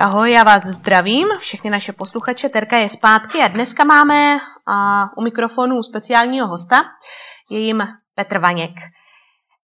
[0.00, 2.48] Ahoj, já vás zdravím, všechny naše posluchače.
[2.48, 4.38] Terka je zpátky a dneska máme
[4.68, 6.84] a, u mikrofonu speciálního hosta,
[7.50, 7.82] je jim
[8.14, 8.70] Petr Vaněk.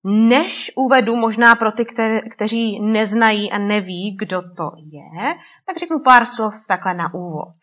[0.04, 5.35] Než uvedu možná pro ty, kte- kteří neznají a neví, kdo to je,
[5.67, 7.57] tak řeknu pár slov takhle na úvod.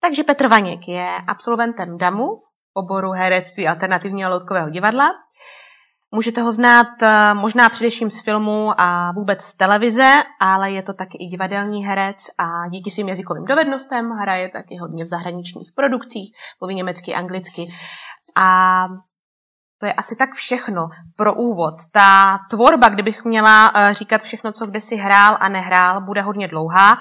[0.00, 5.10] Takže Petr Vaněk je absolventem DAMu v oboru herectví alternativního loutkového divadla.
[6.14, 10.92] Můžete ho znát eh, možná především z filmu a vůbec z televize, ale je to
[10.92, 16.32] taky i divadelní herec a díky svým jazykovým dovednostem hraje taky hodně v zahraničních produkcích,
[16.60, 17.72] mluví německy, anglicky.
[18.36, 18.86] A
[19.78, 21.74] to je asi tak všechno pro úvod.
[21.92, 26.48] Ta tvorba, kdybych měla eh, říkat všechno, co kde si hrál a nehrál, bude hodně
[26.48, 26.98] dlouhá,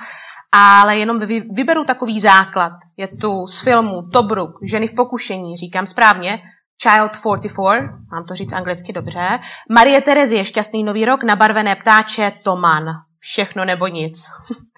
[0.51, 1.20] ale jenom
[1.55, 2.73] vyberu takový základ.
[2.98, 6.41] Je tu z filmu Tobruk, Ženy v pokušení, říkám správně,
[6.82, 12.85] Child 44, mám to říct anglicky dobře, Marie Terezie, Šťastný nový rok, Nabarvené ptáče, Toman,
[13.20, 14.27] Všechno nebo nic.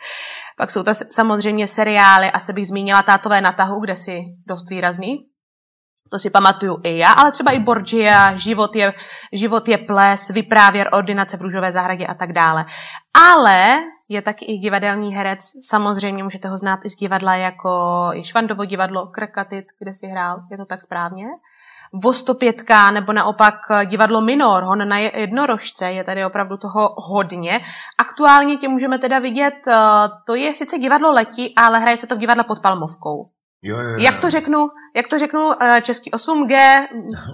[0.58, 5.26] Pak jsou to samozřejmě seriály, asi bych zmínila Tátové na tahu, kde si dost výrazný.
[6.12, 8.94] To si pamatuju i já, ale třeba i Borgia, Život je,
[9.34, 12.66] život je ples, Vyprávěr, Ordinace v růžové zahradě a tak dále.
[13.34, 15.40] Ale je taky i divadelní herec.
[15.70, 20.40] Samozřejmě můžete ho znát i z divadla jako Švandovo divadlo, Krakatit, kde si hrál.
[20.52, 21.26] Je to tak správně?
[21.94, 23.55] Vostopětka nebo naopak
[23.86, 27.61] divadlo Minor, hon na jednorožce, je tady opravdu toho hodně.
[27.99, 29.73] Aktuálně tě můžeme teda vidět, eh,
[30.25, 33.30] to je sice divadlo Letí, ale hraje se to v divadle pod Palmovkou.
[33.66, 33.95] Jo, jo, jo.
[33.99, 35.49] Jak to řeknu, jak to řeknu
[35.81, 36.88] český 8G?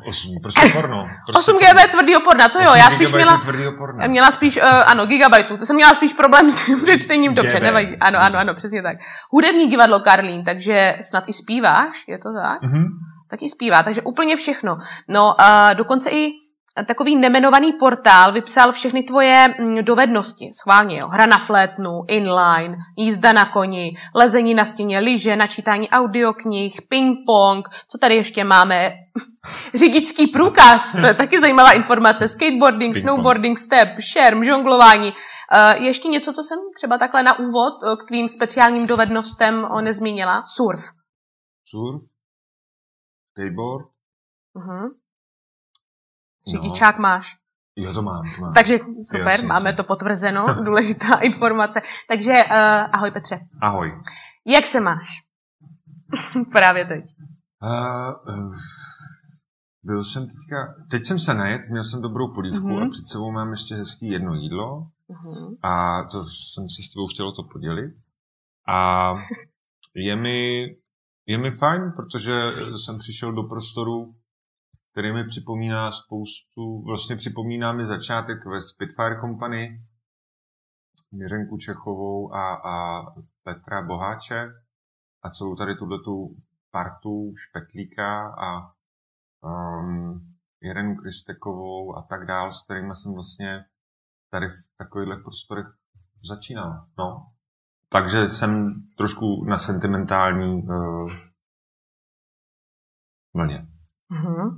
[0.08, 1.08] 8, prostě porno.
[1.32, 3.42] Prostě 8 GB tvrdýho porna, to jo, já spíš měla,
[3.78, 4.08] porna.
[4.08, 7.98] měla spíš, uh, ano, gigabajtů, to jsem měla spíš problém s tím přečtením, dobře, nevadí,
[8.00, 8.98] ano, ano, ano, přesně tak.
[9.32, 12.62] Hudební divadlo Karlín, takže snad i zpíváš, je to tak?
[12.62, 12.84] Mhm.
[13.30, 14.78] Taky zpívá, takže úplně všechno.
[15.08, 16.32] No, uh, dokonce i
[16.88, 21.08] takový nemenovaný portál vypsal všechny tvoje mm, dovednosti, schválně, jo.
[21.08, 27.98] Hra na flétnu, inline, jízda na koni, lezení na stěně, lyže, načítání audioknih, ping-pong, co
[27.98, 28.94] tady ještě máme?
[29.74, 35.14] Řidičský průkaz, to je taky zajímavá informace, skateboarding, snowboarding, step, šerm, žonglování.
[35.14, 40.44] Uh, ještě něco, co jsem třeba takhle na úvod k tvým speciálním dovednostem nezmínila?
[40.46, 40.82] Surf.
[41.66, 42.09] Surf?
[43.40, 43.86] Skateboard?
[44.56, 44.90] Uh-huh.
[46.48, 47.02] Řidičák no.
[47.02, 47.38] máš.
[47.76, 48.24] Jo, to mám.
[48.36, 48.54] To mám.
[48.54, 48.80] Takže
[49.12, 49.78] super, jasně, máme jasně.
[49.78, 51.82] to potvrzeno, důležitá informace.
[52.08, 53.40] Takže uh, ahoj Petře.
[53.62, 54.02] Ahoj.
[54.46, 55.08] Jak se máš?
[56.52, 57.06] Právě teď.
[57.64, 58.56] Uh, uh,
[59.84, 62.88] byl jsem teďka, teď jsem se najet, měl jsem dobrou polívku uh-huh.
[62.88, 65.58] a před sebou mám ještě hezký jedno jídlo uh-huh.
[65.62, 67.96] a to jsem si s tebou chtěl to podělit.
[68.68, 69.14] A
[69.96, 70.68] je mi,
[71.30, 72.32] je mi fajn, protože
[72.76, 74.16] jsem přišel do prostoru,
[74.92, 79.86] který mi připomíná spoustu, vlastně připomíná mi začátek ve Spitfire Company,
[81.12, 83.06] Miřenku Čechovou a, a
[83.44, 84.48] Petra Boháče
[85.24, 86.36] a celou tady tu
[86.72, 88.74] partu Špetlíka a
[89.44, 93.66] um, Irenu Kristekovou a tak dál, s kterými jsem vlastně
[94.32, 95.68] tady v takových prostorech
[96.24, 96.88] začínal.
[96.98, 97.39] No.
[97.92, 98.66] Takže jsem
[98.98, 101.10] trošku na sentimentální uh,
[103.36, 103.68] vlně.
[104.12, 104.58] Mm-hmm.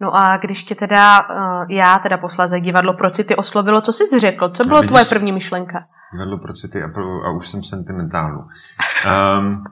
[0.00, 4.20] No a když tě teda, uh, já teda posléze divadlo pro city oslovilo, co jsi
[4.20, 4.48] řekl?
[4.48, 5.86] Co bylo tvoje první myšlenka?
[6.12, 6.86] Divadlo pro city a,
[7.26, 8.38] a už jsem sentimentální.
[8.38, 9.64] Um,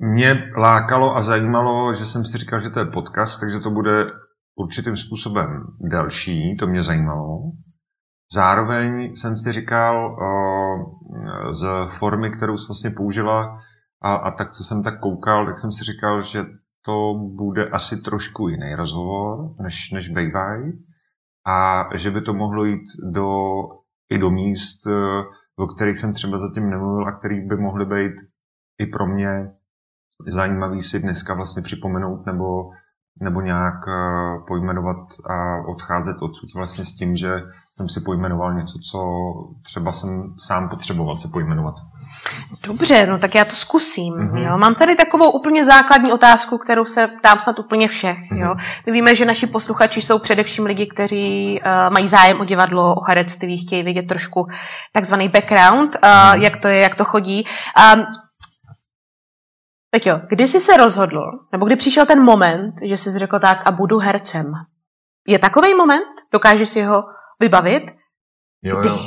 [0.14, 4.06] mě lákalo a zajímalo, že jsem si říkal, že to je podcast, takže to bude
[4.54, 5.48] určitým způsobem
[5.90, 7.38] delší, to mě zajímalo.
[8.32, 10.16] Zároveň jsem si říkal
[11.50, 11.66] z
[11.98, 13.58] formy, kterou jsi vlastně použila
[14.02, 16.44] a, a tak, co jsem tak koukal, tak jsem si říkal, že
[16.84, 20.72] to bude asi trošku jiný rozhovor, než, než bývají.
[21.46, 23.28] A že by to mohlo jít do,
[24.10, 25.24] i do míst, eh,
[25.56, 28.12] o kterých jsem třeba zatím nemluvil a který by mohly být
[28.78, 29.52] i pro mě
[30.26, 32.70] zajímavý si dneska vlastně připomenout nebo
[33.20, 33.92] nebo nějak eh,
[34.48, 34.96] pojmenovat
[35.30, 37.30] a odcházet odsud vlastně s tím, že
[37.76, 39.00] jsem si pojmenoval něco, co
[39.62, 41.74] třeba jsem sám potřeboval si pojmenovat.
[42.66, 44.14] Dobře, no tak já to zkusím.
[44.14, 44.46] Mm-hmm.
[44.46, 44.58] Jo.
[44.58, 48.18] Mám tady takovou úplně základní otázku, kterou se ptám snad úplně všech.
[48.18, 48.36] Mm-hmm.
[48.36, 48.54] Jo.
[48.86, 53.04] My víme, že naši posluchači jsou především lidi, kteří uh, mají zájem o divadlo, o
[53.04, 54.46] herectví, chtějí vidět trošku
[54.92, 56.42] takzvaný background, uh, mm-hmm.
[56.42, 57.46] jak to je, jak to chodí.
[57.94, 58.06] Um,
[59.94, 61.20] Peťo, kdy jsi se rozhodl,
[61.52, 64.52] nebo kdy přišel ten moment, že jsi řekl tak a budu hercem?
[65.28, 66.14] Je takový moment?
[66.32, 67.02] Dokážeš si ho
[67.40, 67.96] vybavit?
[68.62, 68.98] Jo, jo.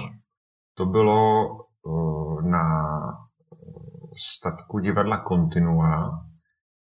[0.73, 1.47] To bylo
[1.81, 2.63] uh, na
[4.15, 6.25] statku divadla Continua,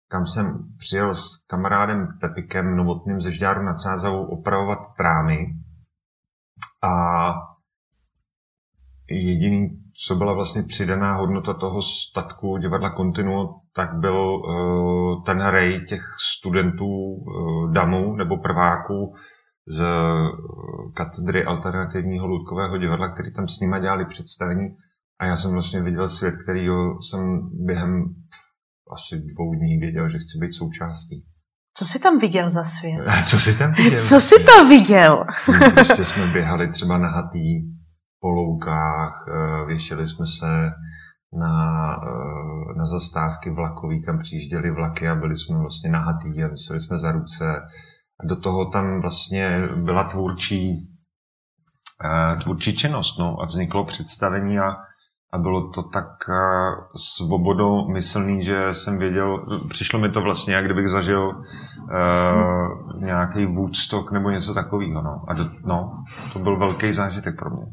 [0.07, 5.37] kam jsem přijel s kamarádem Pepikem Novotným ze Žďáru nad Sázavou opravovat trámy.
[6.83, 7.33] A
[9.09, 15.85] jediný, co byla vlastně přidaná hodnota toho statku divadla Continuo, tak byl uh, ten rej
[15.85, 19.13] těch studentů uh, damů nebo prváků
[19.67, 24.67] z uh, katedry alternativního loutkového divadla, který tam s nima dělali představení.
[25.19, 26.67] A já jsem vlastně viděl svět, který
[27.09, 28.05] jsem během
[28.91, 31.25] asi dvou dní věděl, že chci být součástí.
[31.77, 33.01] Co jsi tam viděl za svět?
[33.29, 34.03] Co jsi tam viděl?
[34.09, 35.25] Co jsi tam viděl?
[35.77, 37.74] Ještě jsme běhali třeba na hatý
[38.25, 40.71] po loukách, eh, věšeli jsme se
[41.39, 46.81] na, eh, na zastávky vlakový, kam přijížděly vlaky a byli jsme vlastně nahatý a vyseli
[46.81, 47.45] jsme za ruce.
[48.19, 50.89] A do toho tam vlastně byla tvůrčí,
[52.05, 54.75] eh, tvůrčí činnost no, a vzniklo představení a
[55.33, 56.07] a bylo to tak
[56.95, 64.29] svobodomyslný, že jsem věděl, přišlo mi to vlastně, jak kdybych zažil uh, nějaký Woodstock nebo
[64.29, 65.01] něco takového.
[65.01, 65.23] No.
[65.27, 67.65] A do, no, to byl velký zážitek pro mě.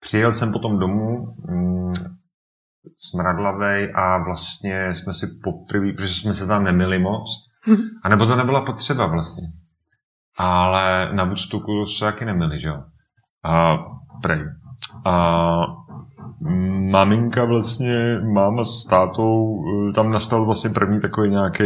[0.00, 1.92] Přijel jsem potom domů, mm,
[2.96, 7.30] smradlavej a vlastně jsme si poprvé, protože jsme se tam nemili moc,
[8.02, 9.48] a nebo to nebyla potřeba vlastně.
[10.38, 12.82] Ale na Woodstocku se taky nemili, že jo.
[13.44, 13.76] A
[14.22, 14.44] prej.
[15.04, 15.56] A
[16.90, 21.64] maminka vlastně, máma s tátou, eh, tam nastal vlastně první takový nějaký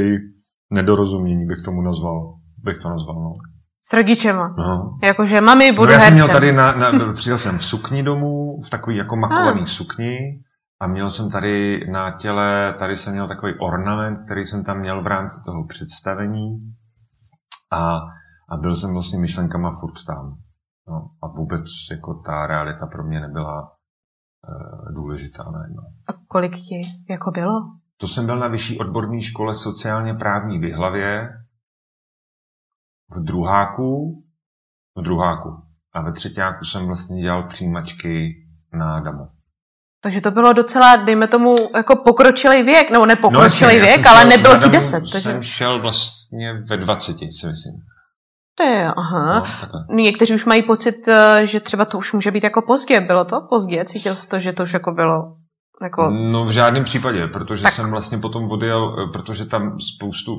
[0.70, 2.34] nedorozumění, bych tomu nazval.
[2.58, 3.32] Bych to nazval, no.
[3.84, 4.54] S rodičema.
[4.58, 4.98] No.
[5.02, 8.60] Jakože mami, budu no, já jsem měl tady, na, na, přijel jsem v sukni domů,
[8.66, 9.66] v takový jako makovaný ah.
[9.66, 10.18] sukni
[10.80, 15.02] a měl jsem tady na těle, tady jsem měl takový ornament, který jsem tam měl
[15.02, 16.74] v rámci toho představení
[17.72, 18.00] a,
[18.48, 20.36] a byl jsem vlastně myšlenkama furt tam.
[20.88, 23.74] No, a vůbec jako ta realita pro mě nebyla
[24.48, 25.82] Eh, důležitá najednou.
[26.08, 27.52] A kolik ti jako bylo?
[27.96, 31.28] To jsem byl na vyšší odborné škole sociálně právní v Hlavě,
[33.10, 34.14] v druháku,
[34.96, 35.48] v druháku.
[35.92, 38.34] A ve třetíku jsem vlastně dělal přijímačky
[38.72, 39.28] na DAMu.
[40.02, 44.56] Takže to bylo docela, dejme tomu, jako pokročilý věk, nebo nepokročilý no, věk, ale nebylo
[44.56, 45.00] ti deset.
[45.00, 45.20] Takže...
[45.20, 47.74] jsem šel vlastně ve 20, si myslím.
[48.54, 49.46] To je, aha.
[49.90, 53.00] No, Někteří už mají pocit, eh, že třeba to už může být jako pozdě.
[53.00, 53.84] Bylo to pozdě?
[53.84, 55.36] Cítil jsi to, že to už jako bylo
[55.84, 56.10] jako...
[56.10, 57.72] No v žádném případě, protože tak.
[57.72, 60.32] jsem vlastně potom odjel, eh, protože tam spoustu,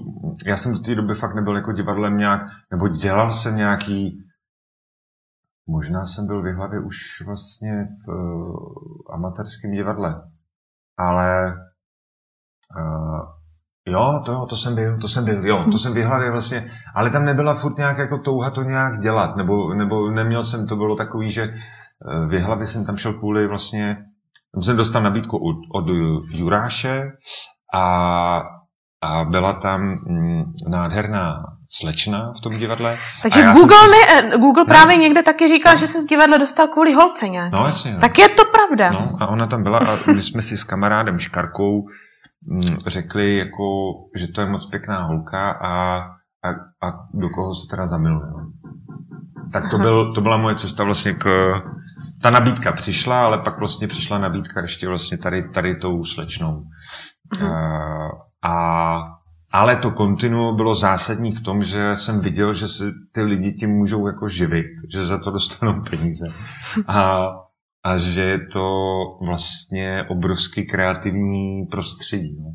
[0.45, 4.23] já jsem do té doby fakt nebyl jako divadlem nějak, nebo dělal jsem nějaký,
[5.67, 10.21] možná jsem byl v hlavě už vlastně v uh, amatérském divadle,
[10.97, 11.53] ale
[12.77, 13.35] uh,
[13.87, 17.09] Jo, to, to jsem byl, to jsem byl, jo, to jsem v hlavě vlastně, ale
[17.09, 20.95] tam nebyla furt nějak jako touha to nějak dělat, nebo, nebo neměl jsem, to bylo
[20.95, 21.53] takový, že
[22.27, 23.97] v hlavě jsem tam šel kvůli vlastně,
[24.55, 25.85] tam jsem dostal nabídku od, od
[26.29, 27.03] Juráše
[27.73, 28.43] a,
[29.03, 32.97] a byla tam mm, nádherná slečna v tom divadle.
[33.21, 34.23] Takže Google, si...
[34.23, 35.03] ne, Google právě ne.
[35.03, 35.79] někde taky říkal, no.
[35.79, 37.51] že se z divadla dostal kvůli holce nějak.
[37.51, 37.97] No, jasně.
[38.01, 38.91] Tak je to pravda.
[38.91, 41.83] No, a ona tam byla a my jsme si s kamarádem Škarkou
[42.51, 43.63] Mm, řekli, jako,
[44.15, 45.99] že to je moc pěkná holka a,
[46.43, 46.49] a,
[46.87, 48.27] a do koho se teda zamiluje.
[48.27, 48.51] No.
[49.53, 51.25] Tak to, byl, to byla moje cesta vlastně k...
[52.25, 56.63] Ta nabídka přišla, ale pak vlastně přišla nabídka ještě vlastně tady, tady tou slečnou.
[57.41, 57.49] Uh,
[58.43, 58.95] a,
[59.51, 63.69] ale to kontinuo bylo zásadní v tom, že jsem viděl, že si ty lidi tím
[63.69, 66.25] můžou jako živit, že za to dostanou peníze.
[66.87, 67.27] A
[67.85, 68.81] a že je to
[69.25, 72.37] vlastně obrovský kreativní prostředí.
[72.39, 72.51] No.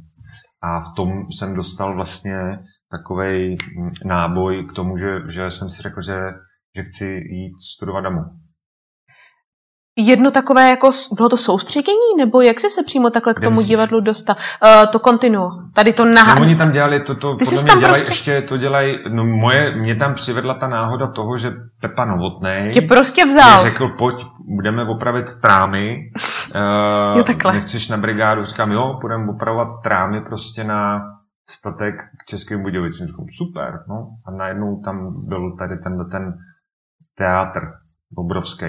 [0.63, 2.39] A v tom jsem dostal vlastně
[2.91, 3.57] takový
[4.05, 6.19] náboj k tomu, že, že jsem si řekl, že,
[6.77, 8.21] že chci jít studovat damu
[10.07, 14.01] jedno takové, jako bylo to soustředění, nebo jak jsi se přímo takhle k tomu divadlu
[14.01, 14.37] dostal?
[14.65, 16.35] Uh, to kontinu, tady to nahá...
[16.35, 18.11] No, oni tam dělali, to, to Ty podle mě dělají, prostě...
[18.11, 22.81] ještě to dělají, no moje, mě tam přivedla ta náhoda toho, že Pepa Novotnej tě
[22.81, 23.61] prostě vzal.
[23.61, 24.27] Mě řekl, pojď,
[24.57, 25.99] budeme opravit trámy.
[26.55, 27.53] uh, jo, takhle.
[27.53, 28.45] Nechceš na brigádu?
[28.45, 31.01] Říkám, jo, budeme opravovat trámy prostě na
[31.49, 33.07] statek k Českým Budějovicím.
[33.07, 34.09] Říkám, super, no.
[34.27, 36.35] A najednou tam byl tady ten, ten
[37.19, 37.61] teátr
[38.17, 38.67] obrovský.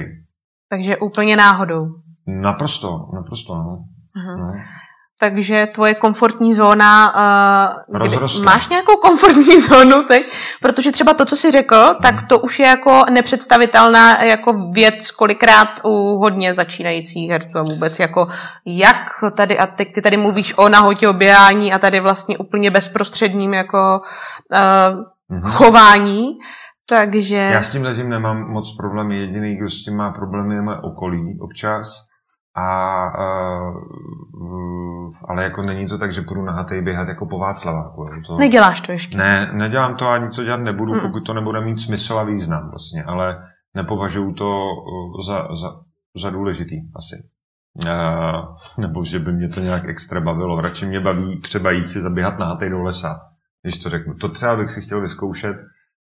[0.71, 1.85] Takže úplně náhodou.
[2.27, 3.79] Naprosto, naprosto, no.
[4.15, 4.37] Uh-huh.
[4.37, 4.53] no.
[5.19, 7.13] Takže tvoje komfortní zóna,
[7.89, 10.31] uh, kdy, máš nějakou komfortní zónu teď?
[10.61, 11.95] Protože třeba to, co jsi řekl, hmm.
[12.01, 17.99] tak to už je jako nepředstavitelná jako věc kolikrát u hodně začínajících herců a vůbec
[17.99, 18.27] jako
[18.65, 23.53] jak tady, a teď ty tady mluvíš o nahotě oběhání a tady vlastně úplně bezprostředním
[23.53, 24.01] jako
[24.51, 25.41] uh, hmm.
[25.41, 26.27] chování,
[26.89, 27.37] takže...
[27.37, 29.19] Já s tím zatím nemám moc problémy.
[29.19, 32.11] Jediný, kdo s tím má problémy, je moje okolí občas.
[32.55, 33.05] A,
[34.39, 38.05] uh, ale jako není to tak, že půjdu na hatej běhat jako po Václaváku.
[38.27, 38.35] To...
[38.35, 39.17] Neděláš to ještě?
[39.17, 40.99] Ne, nedělám to ani to dělat nebudu, mm.
[40.99, 43.43] pokud to nebude mít smysl a význam vlastně, ale
[43.75, 44.63] nepovažuji to
[45.27, 45.67] za, za,
[46.21, 47.15] za důležitý asi.
[47.85, 50.61] Uh, nebo že by mě to nějak extra bavilo.
[50.61, 53.19] Radši mě baví třeba jít si zaběhat na do lesa,
[53.61, 54.13] když to řeknu.
[54.13, 55.57] To třeba bych si chtěl vyzkoušet,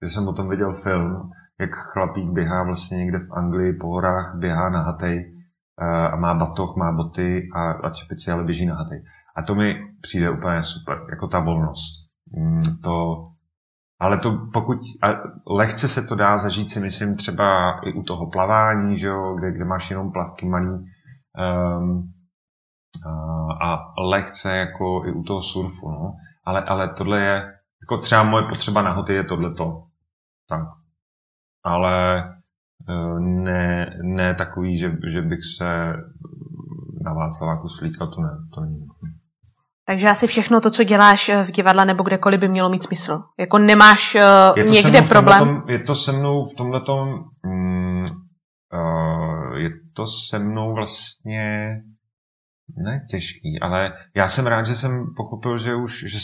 [0.03, 4.35] že jsem o tom viděl film, jak chlapík běhá vlastně někde v Anglii po horách,
[4.35, 5.33] běhá na hatej
[5.81, 9.03] uh, a má batoh, má boty a, a čepici, ale běží na hatej.
[9.37, 12.05] A to mi přijde úplně super, jako ta volnost.
[12.37, 13.27] Mm, to,
[13.99, 15.07] ale to pokud, a
[15.47, 19.51] lehce se to dá zažít si myslím třeba i u toho plavání, že jo, kde,
[19.51, 22.11] kde máš jenom plavky malý, um,
[23.61, 26.13] a, a lehce jako i u toho surfu, no.
[26.45, 29.83] Ale, ale tohle je, jako třeba moje potřeba na hoty je tohleto.
[30.49, 30.67] Tak.
[31.63, 32.19] Ale
[32.89, 35.93] e, ne, ne takový, že, že bych se
[37.01, 38.87] na Václaváku slíkal, to ne, to není.
[39.87, 43.21] Takže asi všechno to, co děláš eh, v divadle nebo kdekoliv, by mělo mít smysl.
[43.39, 45.39] Jako nemáš uh, je někde problém.
[45.39, 46.81] Tomhletom, je to se mnou v tomhle
[47.45, 48.05] mm,
[48.73, 51.69] uh, je to se mnou vlastně
[52.77, 56.17] ne těžký, ale já jsem rád, že jsem pochopil, že už, že,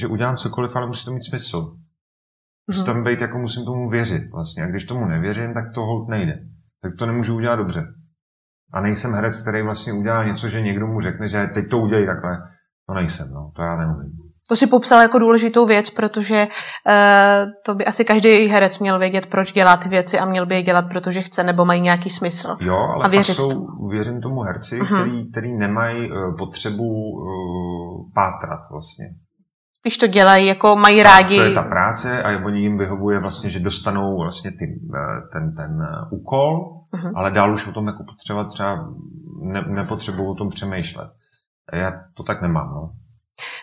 [0.00, 1.76] že udělám cokoliv, ale musí to mít smysl.
[2.68, 2.86] Musí mm-hmm.
[2.86, 4.64] tam být, jako musím tomu věřit vlastně.
[4.64, 6.38] A když tomu nevěřím, tak to hold nejde.
[6.82, 7.86] Tak to nemůžu udělat dobře.
[8.72, 12.06] A nejsem herec, který vlastně udělá něco, že někdo mu řekne, že teď to udělej
[12.06, 12.38] takhle.
[12.88, 14.12] To nejsem, no, to já neumím.
[14.48, 19.26] To si popsal jako důležitou věc, protože uh, to by asi každý herec měl vědět,
[19.26, 22.56] proč dělá ty věci a měl by je dělat, protože chce nebo mají nějaký smysl.
[22.60, 23.88] Jo, ale a věřit jsou, tomu.
[23.88, 25.00] věřím tomu herci, uh-huh.
[25.00, 29.06] který, který nemají uh, potřebu uh, pátrat vlastně.
[29.86, 31.36] Když to dělají, jako mají rádi.
[31.36, 34.80] To je ta práce a oni jim vyhovuje vlastně, že dostanou vlastně ty,
[35.32, 37.12] ten, ten úkol, uh-huh.
[37.14, 38.88] ale dál už o tom jako potřeba třeba
[39.42, 41.10] ne, nepotřebují o tom přemýšlet.
[41.72, 42.90] Já to tak nemám, no.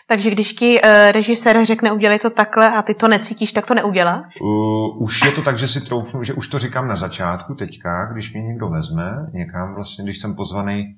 [0.08, 3.74] Takže když ti uh, režisér řekne udělej to takhle a ty to necítíš, tak to
[3.74, 4.40] neuděláš?
[4.40, 8.08] Uh, už je to tak, že si troufnu, že už to říkám na začátku teďka,
[8.12, 10.94] když mě někdo vezme někam, vlastně když jsem pozvaný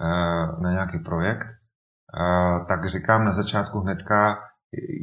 [0.00, 4.38] uh, na nějaký projekt, uh, tak říkám na začátku hnedka,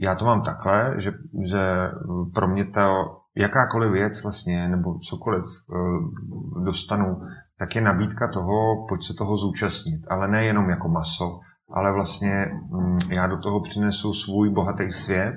[0.01, 1.11] já to mám takhle, že,
[1.43, 1.91] že
[2.33, 7.21] pro mě to jakákoliv věc vlastně, nebo cokoliv uh, dostanu,
[7.59, 10.01] tak je nabídka toho, pojď se toho zúčastnit.
[10.09, 11.39] Ale nejenom jako maso,
[11.73, 15.35] ale vlastně mm, já do toho přinesu svůj bohatý svět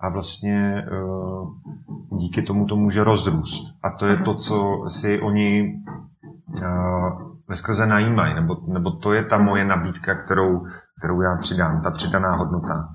[0.00, 0.86] a vlastně e,
[2.16, 3.64] díky tomu to může rozrůst.
[3.82, 6.66] A to je to, co si oni e,
[7.48, 10.66] ve skrze najímají, nebo, nebo to je ta moje nabídka, kterou,
[10.98, 12.88] kterou já přidám, ta přidaná hodnota.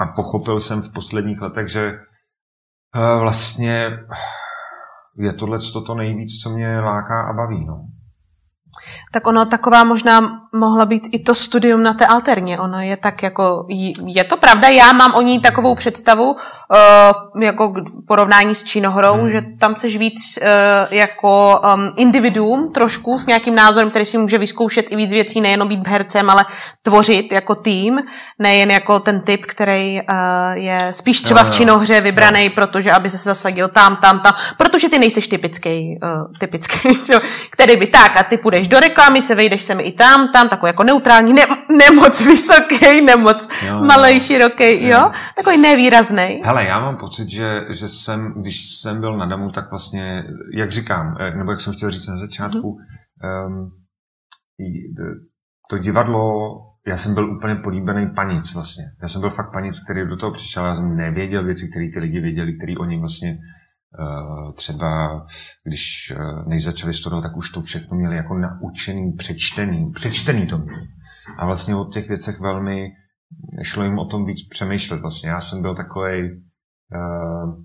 [0.00, 1.98] A pochopil jsem v posledních letech, že
[3.20, 3.90] vlastně
[5.18, 7.66] je tohle to nejvíc, co mě láká a baví.
[7.66, 7.95] No.
[9.12, 12.58] Tak ono taková možná mohla být i to studium na té alterně.
[12.58, 13.66] Ono je tak jako,
[14.06, 17.74] je to pravda, já mám o ní takovou představu, uh, jako
[18.08, 19.30] porovnání s Čínohorou, hmm.
[19.30, 20.46] že tam seš víc uh,
[20.90, 25.68] jako um, individuum trošku s nějakým názorem, který si může vyzkoušet i víc věcí, nejenom
[25.68, 26.44] být hercem, ale
[26.82, 27.98] tvořit jako tým,
[28.38, 30.16] nejen jako ten typ, který uh,
[30.54, 32.54] je spíš třeba v Činohře vybraný, no.
[32.54, 35.98] protože aby se zasadil tam, tam, tam, protože ty nejseš typický,
[36.38, 36.88] typický,
[37.50, 40.68] který by tak a ty půjdeš do reklamy, se vejdeš sem i tam, tam, takový
[40.70, 41.42] jako neutrální, ne,
[41.78, 44.98] nemoc vysoký, nemoc jo, malej, široký, jo.
[44.98, 46.40] jo, takový nevýrazný.
[46.44, 50.24] Hele, já mám pocit, že, že jsem, když jsem byl na Damu, tak vlastně,
[50.56, 53.46] jak říkám, eh, nebo jak jsem chtěl říct na začátku, mm-hmm.
[53.46, 53.70] um,
[55.70, 56.56] to divadlo,
[56.86, 58.84] já jsem byl úplně políbený panic vlastně.
[59.02, 62.00] Já jsem byl fakt panic, který do toho přišel, já jsem nevěděl věci, které ty
[62.00, 63.38] lidi věděli, které oni vlastně
[64.52, 65.24] třeba
[65.64, 70.58] když eh, než začali studovat, tak už to všechno měli jako naučený, přečtený, přečtený to
[70.58, 70.86] měli.
[71.38, 72.88] A vlastně o těch věcech velmi
[73.62, 75.00] šlo jim o tom víc přemýšlet.
[75.00, 76.22] Vlastně já jsem byl takový,
[76.94, 77.64] uh,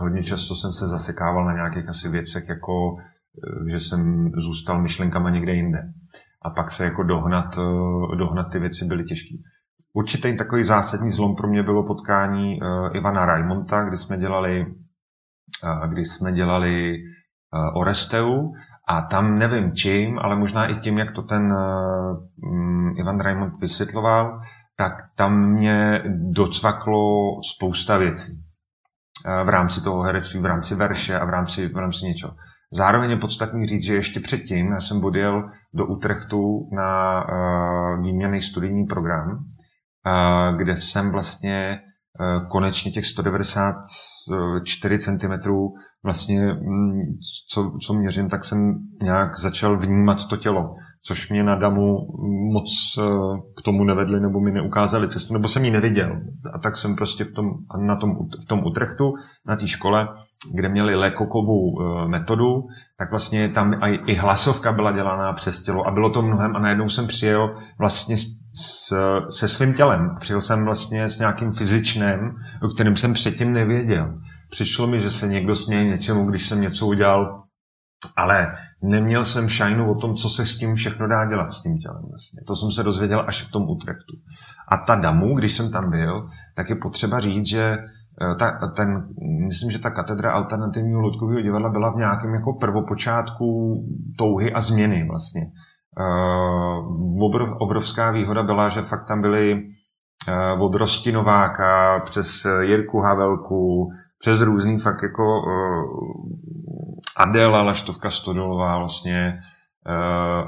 [0.00, 2.96] hodně často jsem se zasekával na nějakých asi věcech, jako
[3.70, 5.78] že jsem zůstal myšlenkama někde jinde.
[6.42, 7.58] A pak se jako dohnat,
[8.18, 9.34] dohnat ty věci byly těžké.
[9.92, 12.60] Určitý takový zásadní zlom pro mě bylo potkání
[12.92, 14.66] Ivana Raimonta, kdy jsme dělali
[15.86, 16.96] kdy jsme dělali
[17.74, 18.52] Oresteu
[18.88, 21.54] a tam nevím čím, ale možná i tím, jak to ten
[22.52, 24.40] mm, Ivan Raimond vysvětloval,
[24.76, 27.02] tak tam mě docvaklo
[27.54, 28.42] spousta věcí
[29.44, 32.34] v rámci toho herectví, v rámci verše a v rámci, v rámci něčeho.
[32.72, 38.40] Zároveň je podstatný říct, že ještě předtím já jsem odjel do Utrechtu na uh, výměný
[38.40, 41.80] studijní program, uh, kde jsem vlastně
[42.50, 45.32] konečně těch 194 cm
[46.04, 47.00] vlastně, mm,
[47.48, 50.74] co, co měřím, tak jsem nějak začal vnímat to tělo.
[51.04, 51.96] což mě na Damu
[52.52, 53.02] moc eh,
[53.56, 56.20] k tomu nevedli, nebo mi neukázali cestu, nebo jsem ji neviděl.
[56.54, 57.46] A tak jsem prostě v tom,
[57.86, 58.10] na tom,
[58.42, 59.12] v tom Utrechtu,
[59.46, 60.08] na té škole,
[60.54, 62.66] kde měli Lekokovou eh, metodu,
[62.98, 66.88] tak vlastně tam i hlasovka byla dělaná přes tělo a bylo to mnohem a najednou
[66.88, 68.16] jsem přijel vlastně
[68.54, 68.94] s,
[69.30, 70.16] se svým tělem.
[70.20, 74.14] Přijel jsem vlastně s nějakým fyzičným, o kterém jsem předtím nevěděl.
[74.50, 77.42] Přišlo mi, že se někdo směje něčemu, když jsem něco udělal,
[78.16, 81.78] ale neměl jsem šajnu o tom, co se s tím všechno dá dělat s tím
[81.78, 82.02] tělem.
[82.10, 82.40] Vlastně.
[82.46, 84.16] To jsem se dozvěděl až v tom Utrechtu.
[84.68, 86.22] A ta damu, když jsem tam byl,
[86.54, 88.88] tak je potřeba říct, že eh, ta, ten,
[89.46, 93.74] myslím, že ta katedra alternativního ludkového divadla byla v nějakém jako prvopočátku
[94.18, 95.42] touhy a změny vlastně.
[95.98, 102.98] Uh, obrov, obrovská výhoda byla, že fakt tam byly uh, od Rosti Nováka přes Jirku
[102.98, 105.48] Havelku, přes různý fakt jako uh,
[107.16, 109.38] Adela Laštovka Stodolová vlastně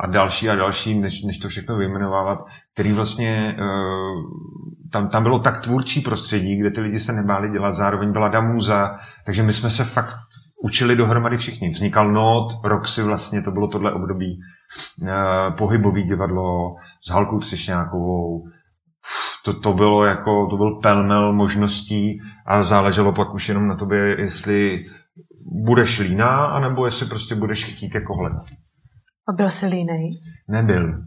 [0.01, 2.39] a další a další, než, než to všechno vyjmenovávat,
[2.73, 3.57] který vlastně
[4.93, 8.97] tam, tam bylo tak tvůrčí prostředí, kde ty lidi se nebáli dělat, zároveň byla Damuza,
[9.27, 10.17] takže my jsme se fakt
[10.65, 11.69] učili dohromady všichni.
[11.69, 14.41] Vznikal Not, Roxy vlastně, to bylo tohle období,
[15.59, 18.45] pohybový divadlo s Halkou Třešňákovou,
[19.45, 23.99] to, to bylo jako, to byl pelmel možností a záleželo pak už jenom na tobě,
[24.21, 24.85] jestli
[25.65, 28.47] budeš líná, anebo jestli prostě budeš chtít jako hledat.
[29.29, 30.09] A byl jsi línej?
[30.49, 30.87] Nebyl.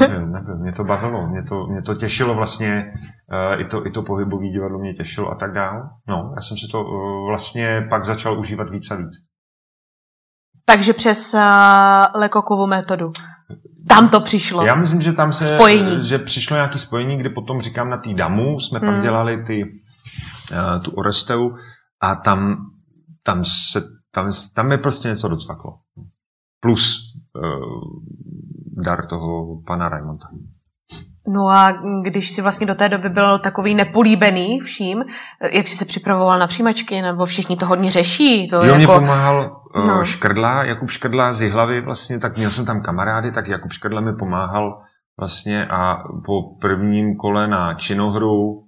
[0.00, 0.58] nebyl, nebyl.
[0.58, 2.92] Mě to bavilo, mě to, mě to těšilo vlastně,
[3.54, 5.86] uh, i, to, i to pohybové divadlo mě těšilo a tak dál.
[6.08, 9.31] No, já jsem si to uh, vlastně pak začal užívat víc a víc.
[10.64, 11.40] Takže přes uh,
[12.14, 13.12] Lekokovu metodu.
[13.88, 14.64] Tam to přišlo.
[14.64, 16.06] Já myslím, že tam se spojení.
[16.06, 18.88] že přišlo nějaké spojení, kdy potom říkám na té damu, jsme hmm.
[18.88, 21.50] pak dělali ty, uh, tu Oresteu
[22.00, 22.56] a tam
[23.22, 23.82] tam, se,
[24.14, 25.72] tam, tam je prostě něco docvaklo.
[26.60, 26.98] Plus
[27.34, 30.26] uh, dar toho pana Raimonda.
[31.28, 35.04] No a když si vlastně do té doby byl takový nepolíbený vším,
[35.52, 38.48] jak jsi se připravoval na přijímačky, nebo všichni to hodně řeší?
[38.48, 38.76] To jo, jako...
[38.76, 40.04] mě pomáhal no.
[40.04, 44.16] Škrdla, Jakub Škrdla z Jihlavy vlastně, tak měl jsem tam kamarády, tak Jakub Škrdla mi
[44.16, 44.82] pomáhal
[45.18, 48.64] vlastně a po prvním kole na činohru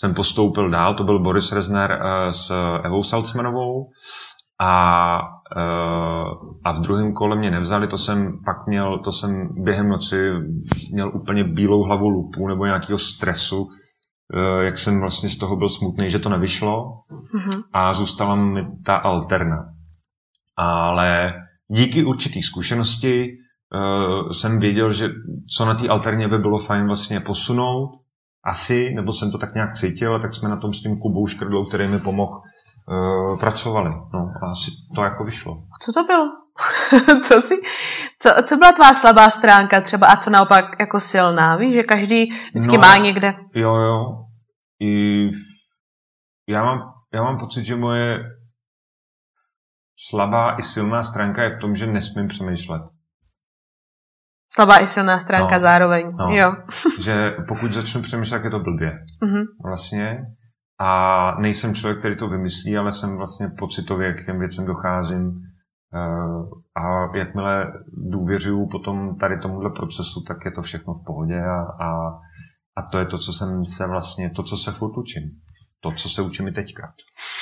[0.00, 2.52] jsem postoupil dál, to byl Boris Rezner uh, s
[2.84, 3.90] Evou Salcmanovou
[4.60, 5.20] a,
[5.56, 10.32] uh, a v druhém kole mě nevzali, to jsem pak měl, to jsem během noci
[10.92, 13.68] měl úplně bílou hlavu lupu nebo nějakého stresu,
[14.60, 17.62] jak jsem vlastně z toho byl smutný, že to nevyšlo mm-hmm.
[17.72, 19.75] a zůstala mi ta alterna.
[20.56, 21.34] Ale
[21.68, 23.28] díky určitý zkušenosti
[23.74, 25.08] uh, jsem věděl, že
[25.56, 27.90] co na té alterně by bylo fajn vlastně posunout
[28.44, 31.64] asi, nebo jsem to tak nějak cítil, tak jsme na tom s tím Kubou Škrdlou,
[31.64, 32.40] který mi pomohl,
[32.88, 33.90] uh, pracovali.
[33.90, 35.62] No a asi to jako vyšlo.
[35.82, 36.26] Co to bylo?
[37.22, 37.54] co, si,
[38.18, 41.56] co, co byla tvá slabá stránka třeba a co naopak jako silná?
[41.56, 43.34] Víš, že každý vždycky no, má někde.
[43.54, 44.04] Jo, jo.
[44.80, 45.30] I
[46.48, 46.78] já mám,
[47.14, 48.24] já mám pocit, že moje
[49.96, 52.82] slabá i silná stránka je v tom, že nesmím přemýšlet.
[54.50, 56.16] Slabá i silná stránka no, zároveň.
[56.16, 56.56] No, jo.
[57.00, 58.98] že pokud začnu přemýšlet, je to blbě.
[59.22, 59.44] Mm-hmm.
[59.64, 60.18] Vlastně.
[60.80, 65.42] A nejsem člověk, který to vymyslí, ale jsem vlastně pocitově k těm věcem docházím.
[65.94, 67.72] Uh, a jakmile
[68.10, 72.18] důvěřuju potom tady tomuhle procesu, tak je to všechno v pohodě a, a,
[72.76, 75.22] a to je to, co jsem se vlastně, to, co se furt učím
[75.90, 76.92] to, co se učím i teďka.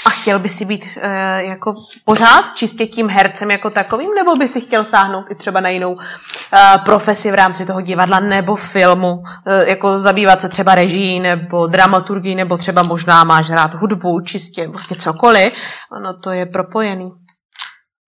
[0.07, 4.49] A chtěl by si být e, jako pořád čistě tím hercem jako takovým, nebo by
[4.49, 9.23] si chtěl sáhnout i třeba na jinou e, profesi v rámci toho divadla nebo filmu,
[9.47, 14.69] e, jako zabývat se třeba režií nebo dramaturgií, nebo třeba možná máš rád hudbu, čistě
[14.69, 15.53] vlastně cokoliv,
[15.97, 17.11] ono to je propojený.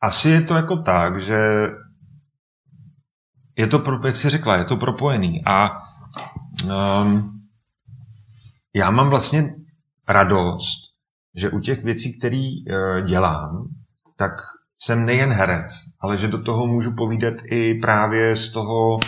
[0.03, 1.37] Asi je to jako tak, že
[3.59, 5.69] je to, jak jsi řekla, je to propojený a
[6.65, 7.37] um,
[8.75, 9.55] já mám vlastně
[10.09, 10.81] radost,
[11.35, 13.69] že u těch věcí, které eh, dělám,
[14.17, 14.33] tak
[14.83, 18.99] jsem nejen herec, ale že do toho můžu povídat i právě z toho,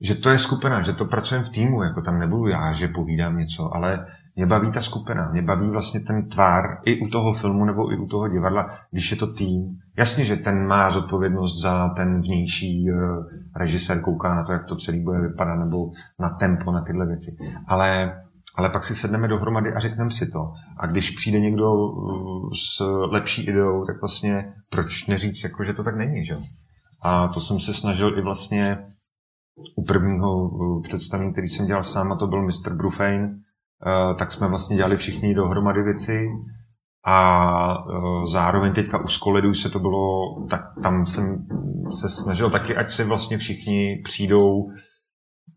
[0.00, 3.38] že to je skupina, že to pracujeme v týmu, jako tam nebudu já, že povídám
[3.38, 7.64] něco, ale mě baví ta skupina, mě baví vlastně ten tvár i u toho filmu
[7.64, 9.78] nebo i u toho divadla, když je to tým.
[9.96, 14.76] Jasně, že ten má zodpovědnost za ten vnější uh, režisér, kouká na to, jak to
[14.76, 15.76] celý bude vypadat, nebo
[16.18, 17.36] na tempo, na tyhle věci.
[17.66, 18.14] Ale
[18.58, 20.52] ale pak si sedneme dohromady a řekneme si to.
[20.76, 25.84] A když přijde někdo uh, s lepší ideou, tak vlastně proč neříct, jako, že to
[25.84, 26.36] tak není, že?
[27.02, 28.78] A to jsem se snažil i vlastně
[29.76, 32.74] u prvního uh, představení, který jsem dělal sám, a to byl Mr.
[32.74, 36.26] Brufane, uh, tak jsme vlastně dělali všichni dohromady věci
[37.06, 37.76] a
[38.32, 41.46] zároveň teďka u Skoledu se to bylo, tak tam jsem
[42.00, 44.70] se snažil taky, ať si vlastně všichni přijdou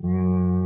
[0.04, 0.61] mm,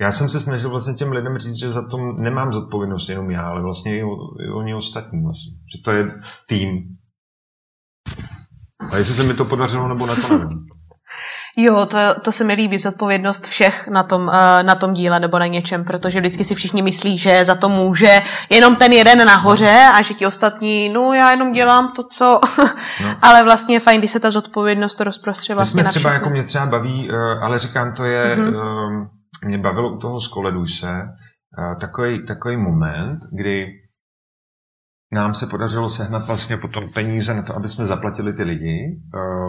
[0.00, 3.46] já jsem se snažil vlastně těm lidem říct, že za to nemám zodpovědnost jenom já,
[3.46, 4.02] ale vlastně i,
[4.46, 5.52] i oni ostatní vlastně.
[5.72, 6.10] Že to je
[6.46, 6.96] tým.
[8.90, 10.48] A jestli se mi to podařilo, nebo nevím.
[11.60, 15.38] Jo, to, to se mi líbí, zodpovědnost všech na tom, uh, na tom díle nebo
[15.38, 19.90] na něčem, protože vždycky si všichni myslí, že za to může jenom ten jeden nahoře
[19.94, 22.40] a že ti ostatní, no já jenom dělám to, co...
[23.04, 23.16] No.
[23.22, 26.42] ale vlastně je fajn, když se ta zodpovědnost rozprostře vlastně My jsme třeba, jako mě
[26.42, 28.36] třeba baví, uh, ale říkám, to je...
[28.36, 29.08] Mm-hmm.
[29.44, 31.02] Mě bavilo u toho skoleduj se
[31.80, 33.66] takový, takový moment, kdy
[35.12, 39.00] nám se podařilo sehnat vlastně potom peníze na to, aby jsme zaplatili ty lidi,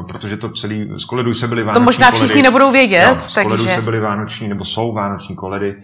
[0.07, 3.05] protože to celý, skoleduj se byly vánoční To možná všichni koledy, nebudou vědět.
[3.07, 3.75] No, skoleduj takže...
[3.75, 5.75] se byly vánoční, nebo jsou vánoční koledy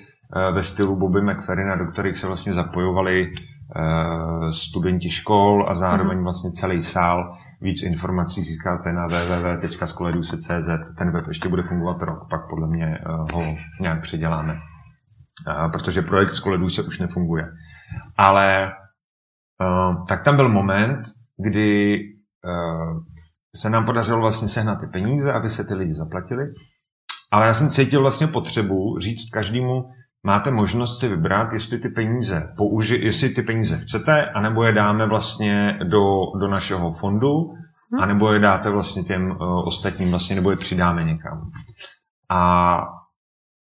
[0.54, 3.32] ve stylu Bobby McFerrina, do kterých se vlastně zapojovali
[4.52, 6.24] studenti škol a zároveň mm.
[6.24, 7.38] vlastně celý sál.
[7.66, 10.98] Víc informací získáte na www.skoleduse.cz.
[10.98, 13.42] Ten web ještě bude fungovat rok, pak podle mě eh, ho
[13.82, 14.56] nějak předěláme.
[15.72, 17.44] Protože projekt Skoleduse už nefunguje.
[18.18, 18.68] Ale
[19.62, 21.02] eh, tak tam byl moment,
[21.46, 22.00] kdy
[22.46, 22.94] eh,
[23.56, 26.46] se nám podařilo vlastně sehnat ty peníze, aby se ty lidi zaplatili.
[27.32, 29.84] Ale já jsem cítil vlastně potřebu říct každému,
[30.26, 35.08] máte možnost si vybrat, jestli ty peníze použi, jestli ty peníze chcete, anebo je dáme
[35.08, 36.06] vlastně do,
[36.40, 37.30] do našeho fondu,
[37.92, 38.02] hmm.
[38.02, 41.52] anebo je dáte vlastně těm uh, ostatním, vlastně, nebo je přidáme někam.
[42.30, 42.82] A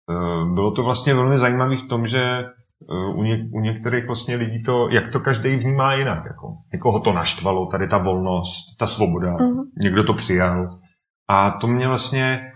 [0.09, 2.45] uh, bylo to vlastně velmi zajímavé v tom, že
[2.89, 6.25] uh, u, ně, u některých vlastně lidí to, jak to každý vnímá jinak.
[6.25, 6.57] Jako.
[6.73, 9.63] Někoho to naštvalo, tady ta volnost, ta svoboda, hmm.
[9.83, 10.69] někdo to přijal.
[11.29, 12.53] A to mě vlastně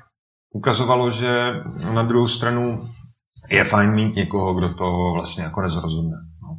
[0.54, 1.52] ukazovalo, že
[1.94, 2.78] na druhou stranu
[3.50, 6.16] je fajn mít někoho, kdo to vlastně jako nezrozumne.
[6.42, 6.58] No.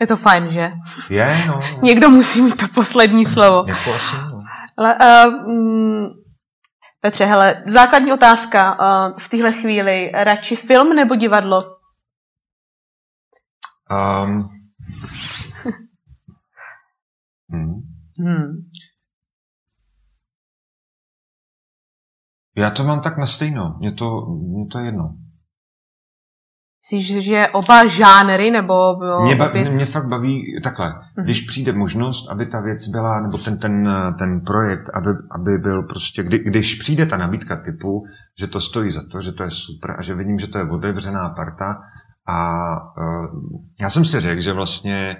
[0.00, 0.72] Je to fajn, že?
[1.10, 1.58] Je, no.
[1.82, 3.64] Někdo musí mít to poslední slovo.
[3.68, 4.42] Jako asi, no.
[4.76, 6.06] Ale, uh, mm,
[7.00, 10.10] Petře, hele, základní otázka uh, v téhle chvíli.
[10.14, 11.64] Radši film nebo divadlo?
[13.90, 14.48] Um,
[17.50, 17.74] hmm.
[18.18, 18.70] Hmm.
[22.56, 23.76] Já to mám tak na stejno.
[23.78, 25.16] Mně to, mě to je jedno.
[26.80, 28.96] Myslíš, že oba žánry nebo...
[29.22, 30.88] Mě, ba, mě, mě fakt baví takhle.
[30.88, 31.24] Mm-hmm.
[31.24, 33.88] Když přijde možnost, aby ta věc byla, nebo ten, ten,
[34.18, 38.02] ten projekt, aby, aby byl prostě, kdy, když přijde ta nabídka typu,
[38.40, 40.64] že to stojí za to, že to je super a že vidím, že to je
[40.64, 41.74] otevřená parta
[42.28, 42.66] a
[42.98, 43.40] uh,
[43.80, 45.16] já jsem si řekl, že vlastně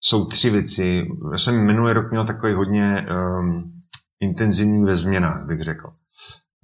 [0.00, 1.06] jsou tři věci.
[1.32, 3.72] Já jsem minulý rok měl takový hodně um,
[4.20, 5.88] intenzivní ve změnách, bych řekl.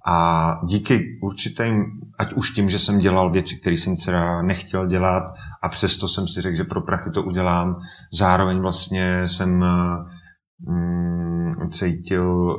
[0.06, 1.84] A díky určitým,
[2.18, 5.22] ať už tím, že jsem dělal věci, které jsem třeba nechtěl dělat
[5.62, 7.76] a přesto jsem si řekl, že pro prachy to udělám,
[8.12, 9.64] zároveň vlastně jsem
[10.68, 12.56] mm, cítil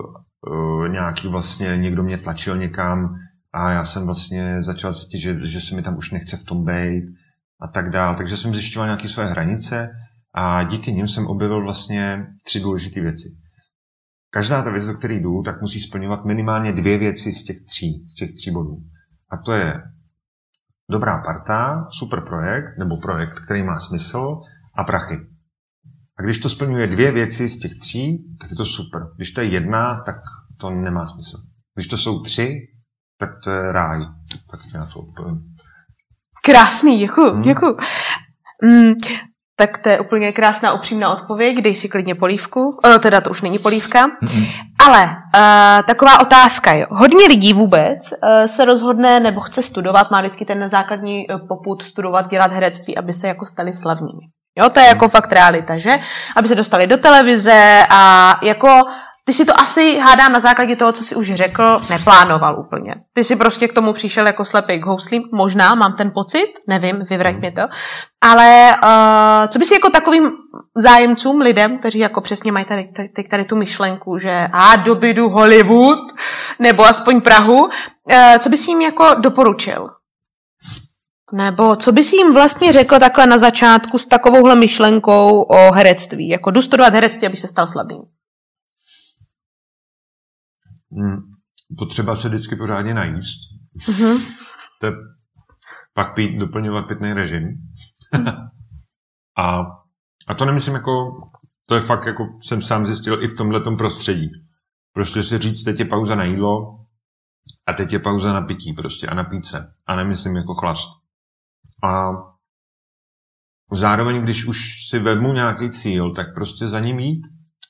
[0.48, 3.16] uh, nějaký vlastně, někdo mě tlačil někam
[3.54, 6.66] a já jsem vlastně začal cítit, že, že se mi tam už nechce v tom
[6.66, 7.04] být
[7.62, 8.16] a tak dál.
[8.16, 9.86] Takže jsem zjišťoval nějaké své hranice
[10.34, 13.30] a díky nim jsem objevil vlastně tři důležité věci.
[14.34, 18.06] Každá ta věc, do které jdu, tak musí splňovat minimálně dvě věci z těch tří,
[18.08, 18.78] z těch tří bodů.
[19.32, 19.74] A to je
[20.91, 24.41] dobrá parta, super projekt, nebo projekt, který má smysl,
[24.78, 25.15] a prachy.
[26.20, 29.02] A když to splňuje dvě věci z těch tří, tak je to super.
[29.15, 30.15] Když to je jedna, tak
[30.58, 31.38] to nemá smysl.
[31.76, 32.60] Když to jsou tři,
[33.17, 34.00] tak to je ráj.
[34.52, 35.56] Tak já to odpovím.
[36.46, 37.41] Krásný, děkuji, hmm.
[37.41, 37.78] děkuji.
[38.63, 38.91] Mm,
[39.62, 43.41] tak to je úplně krásná upřímná odpověď, dej si klidně polívku, e, teda to už
[43.41, 44.45] není polívka, mm-hmm.
[44.86, 50.21] ale uh, taková otázka je, hodně lidí vůbec uh, se rozhodne nebo chce studovat, má
[50.21, 54.21] vždycky ten základní poput studovat, dělat herectví, aby se jako stali slavnými.
[54.58, 56.00] Jo, to je jako fakt realita, že?
[56.36, 58.84] Aby se dostali do televize a jako
[59.26, 62.96] ty si to asi, hádám na základě toho, co si už řekl, neplánoval úplně.
[63.14, 67.04] Ty si prostě k tomu přišel jako slepý k houslím, možná, mám ten pocit, nevím,
[67.10, 67.62] vyvrať mi to.
[68.24, 70.32] Ale uh, co by si jako takovým
[70.76, 76.00] zájemcům, lidem, kteří jako přesně mají tady, tady, tady tu myšlenku, že a dobydu Hollywood,
[76.60, 77.70] nebo aspoň Prahu, uh,
[78.40, 79.90] co bys jim jako doporučil?
[81.34, 86.30] Nebo co bys jim vlastně řekl takhle na začátku s takovouhle myšlenkou o herectví?
[86.30, 88.02] Jako jdu studovat herectví, aby se stal slavným.
[90.92, 91.22] Hmm.
[91.78, 93.40] Potřeba se vždycky pořádně najíst.
[93.78, 94.38] Mm-hmm.
[94.80, 94.92] to je
[95.94, 97.48] pak pít, doplňovat pitný režim.
[99.38, 99.62] a,
[100.28, 100.92] a to nemyslím jako,
[101.66, 104.30] to je fakt jako jsem sám zjistil i v tomhle prostředí.
[104.94, 106.86] Prostě si říct, teď je pauza na jídlo
[107.68, 109.74] a teď je pauza na pití prostě a na píce.
[109.88, 110.90] A nemyslím jako chlast.
[111.84, 112.12] A
[113.72, 114.58] zároveň, když už
[114.90, 117.22] si vezmu nějaký cíl, tak prostě za ním jít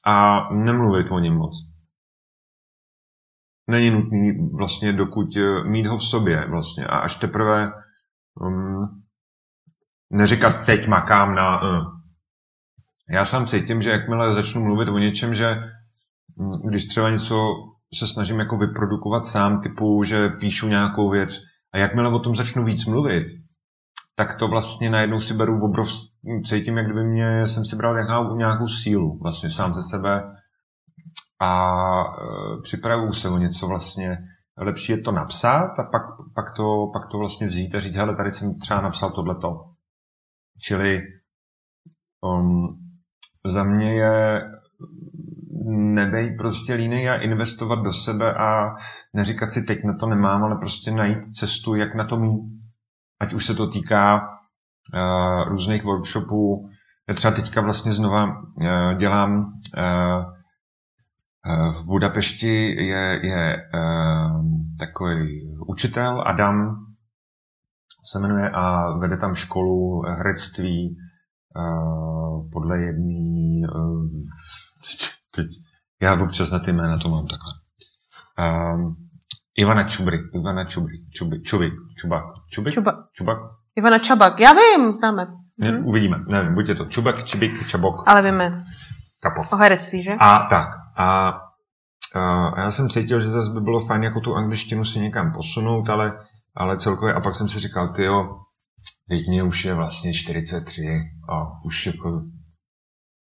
[0.05, 1.70] a nemluvit o něm moc.
[3.71, 7.71] Není nutný vlastně dokud eh, mít ho v sobě vlastně a až teprve
[8.41, 9.03] um,
[10.09, 11.85] neříkat teď makám na uh.
[13.09, 15.55] já sám cítím, že jakmile začnu mluvit o něčem, že
[16.39, 17.53] um, když třeba něco
[17.93, 21.39] se snažím jako vyprodukovat sám, typu, že píšu nějakou věc
[21.73, 23.23] a jakmile o tom začnu víc mluvit,
[24.15, 26.07] tak to vlastně najednou si beru obrovský,
[26.45, 30.23] cítím, jak kdyby mě, jsem si bral nějakou, nějakou sílu vlastně sám ze sebe
[31.41, 31.73] a
[32.03, 34.17] e, připravuju se o něco vlastně.
[34.57, 36.01] Lepší je to napsat a pak,
[36.35, 39.65] pak, to, pak to vlastně vzít a říct, hele, tady jsem třeba napsal tohleto.
[40.59, 41.01] Čili
[42.21, 42.79] um,
[43.45, 44.41] za mě je
[45.73, 48.75] nebej prostě línej a investovat do sebe a
[49.13, 52.41] neříkat si, teď na to nemám, ale prostě najít cestu, jak na to mít.
[53.21, 56.69] Ať už se to týká uh, různých workshopů.
[57.09, 60.40] Já třeba teďka vlastně znova uh, dělám uh,
[61.71, 64.45] v Budapešti je, je uh,
[64.79, 66.85] takový učitel Adam
[68.11, 70.97] se jmenuje a vede tam školu herectví
[71.55, 74.09] uh, podle jedný uh,
[75.35, 75.47] teď,
[76.01, 77.53] já občas na ty jména to mám takhle.
[78.75, 78.95] Um,
[79.57, 83.03] Ivana Čubry, Ivana Čubry, Čuby, Čubik, Čubak, Čubik, Čuba.
[83.13, 83.37] Čubak.
[83.75, 85.27] Ivana Čabak, já vím, známe.
[85.57, 85.85] Ne, mhm.
[85.85, 88.03] Uvidíme, nevím, buď je to Čubak, Čibik, Čabok.
[88.05, 88.63] Ale víme.
[89.19, 89.53] Kapok.
[89.53, 90.11] O herectví, že?
[90.19, 90.80] A tak.
[91.01, 91.29] A,
[92.15, 95.89] a já jsem cítil, že zase by bylo fajn jako tu angličtinu si někam posunout,
[95.89, 96.11] ale,
[96.55, 98.39] ale celkově, a pak jsem si říkal, ty jo,
[99.09, 100.81] teď mě už je vlastně 43
[101.29, 102.23] a už jako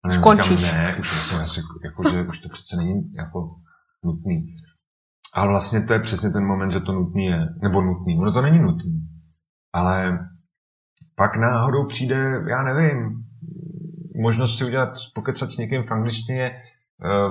[0.07, 0.71] už končíš.
[0.71, 3.55] Ne, už vlastně asi, jako, že už to přece není jako
[4.05, 4.55] nutný.
[5.33, 7.39] Ale vlastně to je přesně ten moment, že to nutný je.
[7.61, 8.17] Nebo nutný.
[8.19, 9.07] Ono to není nutný.
[9.73, 10.19] Ale
[11.15, 12.15] pak náhodou přijde,
[12.49, 13.23] já nevím,
[14.21, 16.51] možnost si udělat, pokecat s někým v angličtině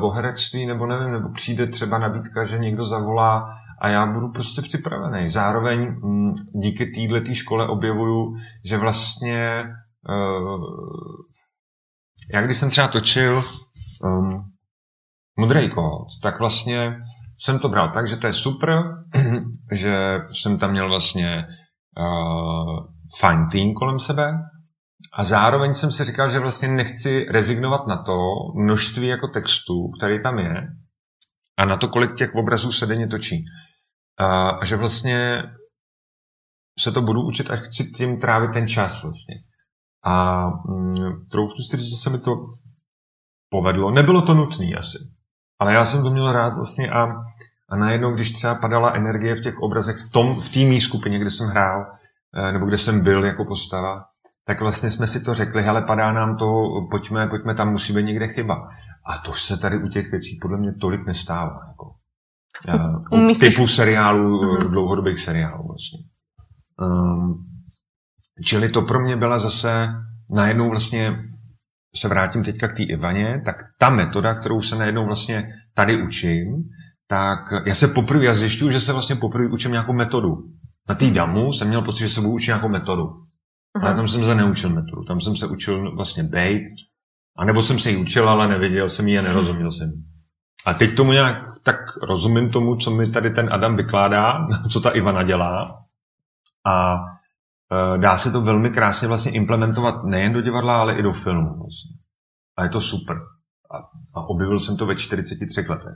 [0.01, 3.41] o herectví, nebo nevím, nebo přijde třeba nabídka, že někdo zavolá
[3.81, 5.29] a já budu prostě připravený.
[5.29, 9.65] Zároveň mm, díky této škole objevuju, že vlastně
[10.09, 10.65] uh,
[12.35, 13.45] já když jsem třeba točil
[14.05, 14.45] um,
[15.39, 16.99] Modrý kód, tak vlastně
[17.41, 18.83] jsem to bral tak, že to je super,
[19.73, 21.43] že jsem tam měl vlastně
[21.99, 22.87] uh,
[23.21, 24.33] fajn tým kolem sebe
[25.13, 28.17] a zároveň jsem si říkal, že vlastně nechci rezignovat na to
[28.55, 30.69] množství jako textů, který tam je
[31.59, 33.45] a na to, kolik těch obrazů se denně točí.
[34.21, 35.43] A že vlastně
[36.79, 39.35] se to budu učit a chci tím trávit ten čas vlastně.
[40.05, 42.37] A mm, troufnu si říct, že se mi to
[43.51, 43.91] povedlo.
[43.91, 44.99] Nebylo to nutné asi,
[45.59, 47.03] ale já jsem to měl rád vlastně a,
[47.69, 51.19] a najednou, když třeba padala energie v těch obrazech, v tom, v té mý skupině,
[51.19, 51.87] kde jsem hrál,
[52.37, 54.05] eh, nebo kde jsem byl jako postava,
[54.49, 56.47] tak vlastně jsme si to řekli, hele, padá nám to,
[56.91, 58.55] pojďme, pojďme, tam musí být někde chyba.
[59.07, 61.53] A to se tady u těch věcí podle mě tolik nestává.
[61.69, 61.95] Jako.
[63.13, 63.55] Uh, Myslíš...
[63.55, 64.71] typu seriálu, uh-huh.
[64.71, 65.99] dlouhodobých seriálů vlastně.
[66.81, 67.39] Um,
[68.45, 69.89] Čili to pro mě byla zase
[70.31, 71.19] najednou vlastně
[71.97, 76.47] se vrátím teďka k té Ivaně, tak ta metoda, kterou se najednou vlastně tady učím,
[77.07, 80.37] tak já se poprvé, já zjišťuju, že se vlastně poprvé učím nějakou metodu.
[80.89, 83.28] Na té damu jsem měl pocit, že se budu učit nějakou metodu.
[83.79, 83.87] Uh-huh.
[83.87, 85.05] Ale tam jsem se neučil metodu.
[85.05, 86.73] Tam jsem se učil vlastně bejt,
[87.39, 89.93] anebo jsem se ji učil, ale neviděl jsem ji a nerozuměl jsem
[90.67, 94.91] A teď tomu nějak tak rozumím tomu, co mi tady ten Adam vykládá, co ta
[94.91, 95.85] Ivana dělá.
[96.67, 96.99] A
[97.73, 101.49] Eh, dá se to velmi krásně vlastně implementovat nejen do divadla, ale i do filmu.
[101.49, 101.91] Vlastně.
[102.57, 103.17] A je to super.
[103.71, 103.77] A,
[104.15, 105.95] a objevil jsem to ve 43 letech.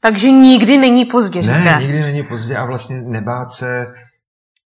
[0.00, 1.58] Takže nikdy není pozdě, říká.
[1.58, 3.86] Ne, nikdy není pozdě a vlastně nebát se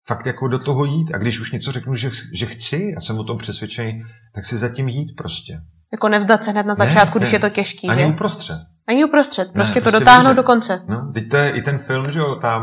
[0.09, 1.11] fakt jako do toho jít.
[1.13, 4.01] A když už něco řeknu, že, že chci, a jsem o tom přesvědčený,
[4.35, 5.61] tak si zatím jít prostě.
[5.91, 7.35] Jako nevzdat se hned na začátku, ne, když ne.
[7.35, 8.07] je to těžký, Ani že?
[8.07, 8.59] uprostřed.
[8.87, 10.81] Ani uprostřed, prostě ne, to prostě dotáhnout do konce.
[10.87, 12.61] No, teď to je i ten film, že jo, tam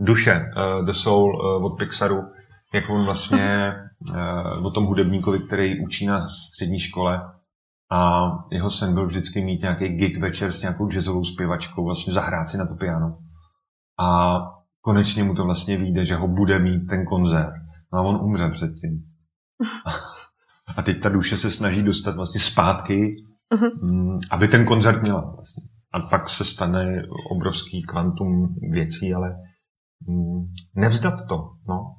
[0.00, 2.22] duše, uh, The Soul uh, od Pixaru,
[2.74, 3.72] jak on vlastně
[4.10, 7.20] uh, o tom hudebníkovi, který učí na střední škole
[7.92, 8.20] a
[8.52, 12.58] jeho sen byl vždycky mít nějaký gig večer s nějakou jazzovou zpěvačkou, vlastně zahrát si
[12.58, 13.18] na to piano.
[13.98, 14.38] A
[14.86, 17.54] konečně mu to vlastně vyjde, že ho bude mít ten koncert.
[17.92, 19.04] No a on umře předtím.
[20.76, 23.22] A teď ta duše se snaží dostat vlastně zpátky,
[23.54, 24.18] uh-huh.
[24.30, 25.62] aby ten koncert měla vlastně.
[25.92, 29.30] A pak se stane obrovský kvantum věcí, ale
[30.08, 31.36] Mm, nevzdat to,
[31.68, 31.94] no.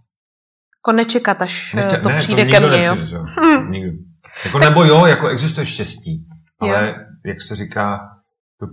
[0.80, 2.95] Jako nečekat, až Neče- to ne, přijde to ke mně, jo?
[2.95, 3.71] Nepřijde, hm.
[3.71, 3.91] Nikdo.
[4.45, 6.28] Jako, nebo jo, jako existuje štěstí,
[6.60, 6.95] ale jo.
[7.26, 8.00] jak se říká,
[8.60, 8.67] to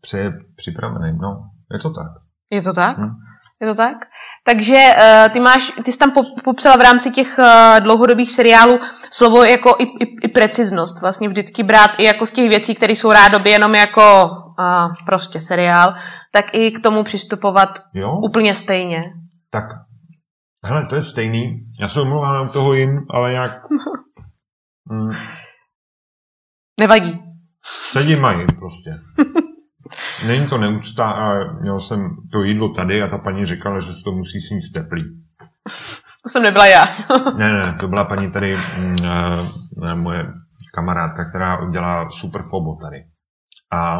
[0.00, 2.12] přeje připravený, no, je to tak.
[2.50, 2.98] Je to tak?
[2.98, 3.14] Hm?
[3.62, 3.96] Je to tak?
[4.44, 6.12] Takže uh, ty máš, ty jsi tam
[6.44, 8.78] popsala v rámci těch uh, dlouhodobých seriálů
[9.10, 11.00] slovo jako i, i, i preciznost.
[11.00, 15.40] Vlastně vždycky brát i jako z těch věcí, které jsou rádoby jenom jako uh, prostě
[15.40, 15.94] seriál,
[16.32, 18.20] tak i k tomu přistupovat jo?
[18.24, 19.02] úplně stejně.
[19.50, 19.64] Tak,
[20.64, 21.58] hele, to je stejný.
[21.80, 23.62] Já se omlouvám toho jim, ale jak...
[24.92, 25.10] Mm,
[26.80, 27.22] Nevadí.
[27.64, 28.90] Sedí mají prostě.
[30.26, 34.00] Není to neúcta a měl jsem to jídlo tady a ta paní říkala, že se
[34.04, 35.02] to musí sníst teplý.
[36.22, 36.84] To jsem nebyla já.
[37.36, 40.26] ne, ne, to byla paní tady, uh, moje
[40.74, 43.04] kamarádka, která udělá super fobo tady.
[43.72, 43.96] A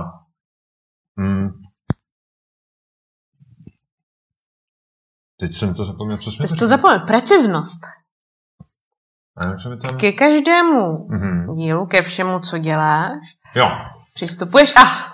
[1.17, 1.49] mm,
[5.41, 7.81] teď jsem to zapomněl, co jsme Jsi to zapomněl, preciznost.
[9.37, 9.99] A co mi tam...
[9.99, 11.55] Ke každému mm-hmm.
[11.55, 13.19] dílu, ke všemu, co děláš,
[13.55, 13.71] jo.
[14.15, 15.10] přistupuješ a...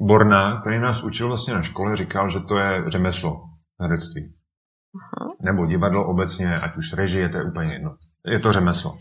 [0.00, 3.42] Borna, který nás učil vlastně na škole, říkal, že to je řemeslo
[3.80, 4.22] herectví.
[4.22, 5.30] Uh-huh.
[5.42, 7.96] Nebo divadlo obecně, ať už režie, to je úplně jedno.
[8.26, 8.98] Je to řemeslo.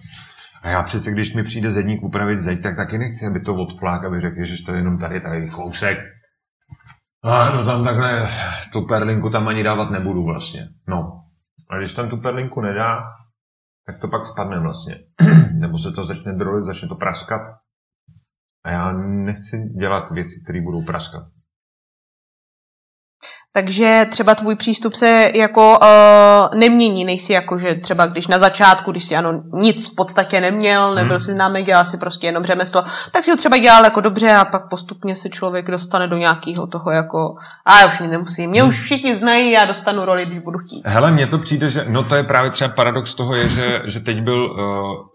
[0.62, 4.04] A já přece, když mi přijde zedník upravit zeď, tak taky nechci, aby to odflák,
[4.04, 5.98] aby řekl, že to je jenom tady, tady kousek.
[7.24, 8.30] A no tam takhle
[8.74, 10.68] tu perlinku tam ani dávat nebudu vlastně.
[10.88, 11.24] No.
[11.70, 13.04] A když tam tu perlinku nedá,
[13.86, 14.96] tak to pak spadne vlastně.
[15.54, 17.42] Nebo se to začne drolit, začne to praskat.
[18.66, 18.94] A já
[19.26, 21.24] nechci dělat věci, které budou praskat.
[23.54, 28.92] Takže třeba tvůj přístup se jako uh, nemění, nejsi jako, že třeba když na začátku,
[28.92, 31.20] když si ano nic v podstatě neměl, nebyl hmm.
[31.20, 34.46] si známý, dělal si prostě jenom řemeslo, tak si ho třeba dělal jako dobře a
[34.46, 38.62] pak postupně se člověk dostane do nějakého toho jako, a já už nic nemusím, mě
[38.62, 38.70] hmm.
[38.70, 40.82] už všichni znají, já dostanu roli, když budu chtít.
[40.86, 44.00] Hele, mně to přijde, že, no to je právě třeba paradox toho je, že, že
[44.00, 45.09] teď byl, uh,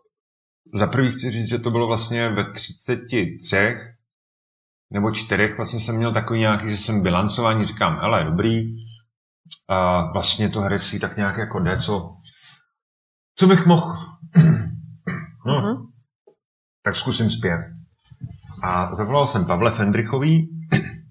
[0.74, 3.38] za prvý chci říct, že to bylo vlastně ve 33
[4.92, 8.76] nebo čtyřech vlastně jsem měl takový nějaký, že jsem bilancování, říkám, hele, dobrý,
[9.68, 12.16] a vlastně to herectví tak nějak jako jde, co,
[13.38, 13.94] co bych mohl,
[15.46, 15.86] no, uh-huh.
[16.82, 17.60] tak zkusím zpěv.
[18.62, 20.48] A zavolal jsem Pavle Fendrichový,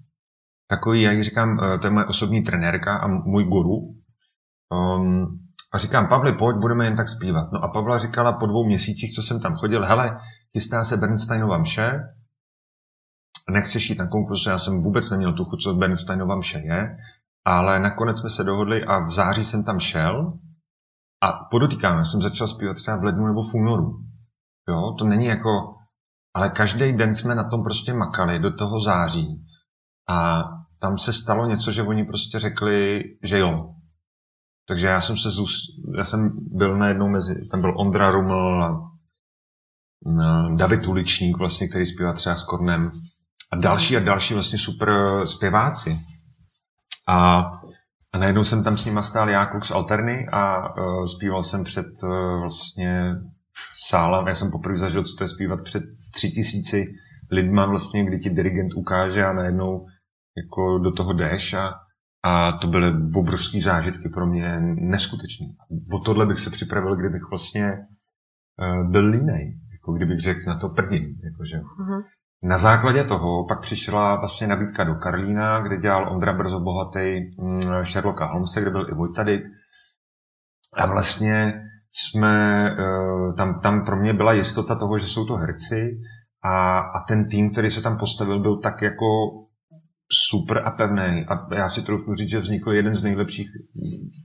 [0.68, 3.94] takový, jak říkám, eh, to je moje osobní trenérka a můj guru.
[4.70, 5.43] Um,
[5.74, 7.52] a říkám, Pavli, pojď, budeme jen tak zpívat.
[7.52, 10.20] No a Pavla říkala po dvou měsících, co jsem tam chodil, hele,
[10.52, 12.00] chystá se Bernsteinova mše,
[13.50, 16.96] nechceš jít na konkurs, já jsem vůbec neměl tu chuť, co Bernsteinova mše je,
[17.44, 20.32] ale nakonec jsme se dohodli a v září jsem tam šel
[21.22, 24.04] a podotýkám, jsem začal zpívat třeba v lednu nebo v únoru.
[24.68, 25.50] Jo, to není jako,
[26.34, 29.26] ale každý den jsme na tom prostě makali do toho září
[30.08, 30.44] a
[30.80, 33.74] tam se stalo něco, že oni prostě řekli, že jo.
[34.68, 35.56] Takže já jsem se zus,
[35.96, 38.94] já jsem byl najednou mezi, tam byl Ondra Ruml a
[40.56, 42.90] David Uličník vlastně, který zpívá třeba s Kornem
[43.52, 44.90] a další a další vlastně super
[45.24, 46.00] zpěváci.
[47.08, 47.44] A,
[48.12, 51.64] a najednou jsem tam s nima stál já, kluk z Alterny a uh, zpíval jsem
[51.64, 53.14] před uh, vlastně
[53.88, 54.26] sálem.
[54.26, 55.82] Já jsem poprvé zažil, co to je zpívat před
[56.14, 56.84] tři tisíci
[57.30, 59.86] lidma vlastně, kdy ti dirigent ukáže a najednou
[60.36, 61.72] jako do toho jdeš a,
[62.24, 65.46] a to byly obrovské zážitky pro mě neskutečné.
[65.92, 70.68] O tohle bych se připravil, kdybych vlastně uh, byl línej, jako kdybych řekl na to
[70.68, 71.04] prdím.
[71.24, 71.56] Jakože.
[71.56, 72.02] Mm-hmm.
[72.42, 77.84] Na základě toho pak přišla vlastně nabídka do Karlína, kde dělal Ondra Brzo Bohatý mm,
[77.84, 79.24] Sherlocka Holmesa, kde byl i Vojta
[80.72, 81.54] A vlastně
[81.92, 85.96] jsme, eh, tam, tam pro mě byla jistota toho, že jsou to herci
[86.44, 89.06] a, a ten tým, který se tam postavil, byl tak jako
[90.12, 91.26] super a pevný.
[91.28, 93.48] A já si trochu říct, že vznikl jeden z nejlepších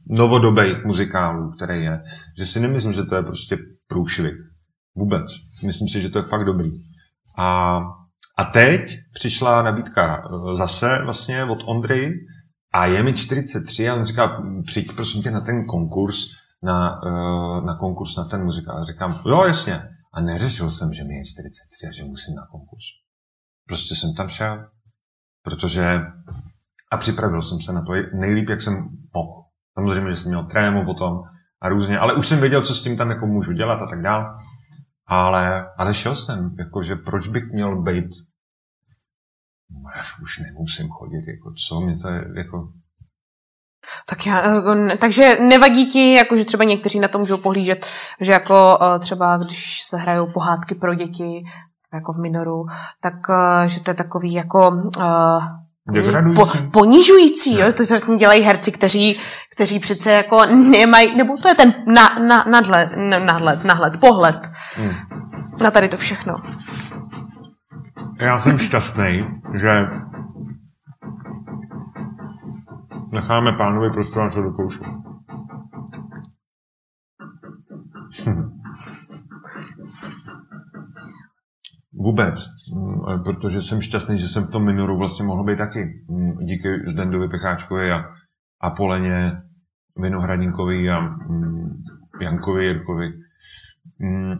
[0.09, 1.95] novodobých muzikálů, který je.
[2.37, 4.35] Že si nemyslím, že to je prostě průšvih.
[4.95, 5.25] Vůbec.
[5.65, 6.69] Myslím si, že to je fakt dobrý.
[7.37, 7.79] A
[8.39, 8.81] a teď
[9.13, 12.13] přišla nabídka eh, zase vlastně od Ondry
[12.73, 16.17] a je mi 43 a on říká, přijď prosím tě na ten konkurs,
[16.63, 18.77] na, eh, na konkurs na ten muzikál.
[18.77, 19.81] A říkám, jo, jasně.
[20.13, 22.85] A neřešil jsem, že mi je 43 a že musím na konkurs.
[23.67, 24.65] Prostě jsem tam šel,
[25.43, 25.99] protože
[26.91, 29.43] a připravil jsem se na to nejlíp, jak jsem mohl.
[29.73, 31.21] Samozřejmě, že jsem měl trému potom
[31.61, 34.01] a různě, ale už jsem věděl, co s tím tam jako můžu dělat a tak
[34.01, 34.25] dále.
[35.05, 38.09] Ale, ale šel jsem, jakože proč bych měl být
[40.21, 42.71] už nemusím chodit, jako co mě to je, jako...
[44.05, 47.85] Tak já, eh, takže nevadí ti, jako že třeba někteří na to můžou pohlížet,
[48.21, 51.43] že jako eh, třeba když se hrajou pohádky pro děti,
[51.93, 52.65] jako v minoru,
[53.01, 54.81] tak eh, že to je takový jako
[56.35, 57.73] po, ponižující, jo?
[57.73, 59.19] to vlastně dělají herci, kteří,
[59.55, 62.89] kteří přece jako nemají, nebo to je ten na, na, nadhled,
[63.25, 64.93] nadhled, nahled, pohled hmm.
[65.61, 66.35] na tady to všechno
[68.19, 69.87] já jsem šťastný, že
[73.11, 74.83] necháme pánovi prostor na to dokoušu.
[81.99, 82.45] Vůbec.
[83.23, 86.05] protože jsem šťastný, že jsem v tom minoru vlastně mohl být taky.
[86.09, 88.05] Mm, díky Zdendovi Pecháčkovi a,
[88.61, 89.31] a Poleně
[89.97, 91.83] Vinohradníkovi a mm,
[92.21, 93.07] Jankovi Jirkovi.
[93.99, 94.33] Mm,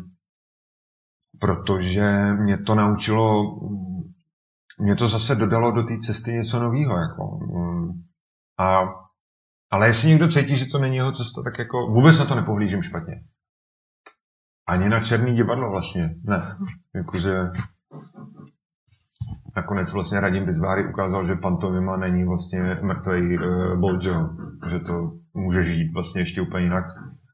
[1.40, 3.44] protože mě to naučilo,
[4.80, 6.98] mě to zase dodalo do té cesty něco nového.
[6.98, 7.40] Jako.
[8.58, 8.80] A,
[9.72, 12.82] ale jestli někdo cítí, že to není jeho cesta, tak jako vůbec na to nepohlížím
[12.82, 13.16] špatně.
[14.70, 16.16] Ani na černý divadlo vlastně.
[16.24, 16.38] Ne.
[16.96, 17.32] Jakože
[19.56, 25.12] nakonec vlastně Radim Bizváry ukázal, že pantomima není vlastně mrtvý uh, eh, bod, že, to
[25.34, 26.86] může žít vlastně ještě úplně jinak.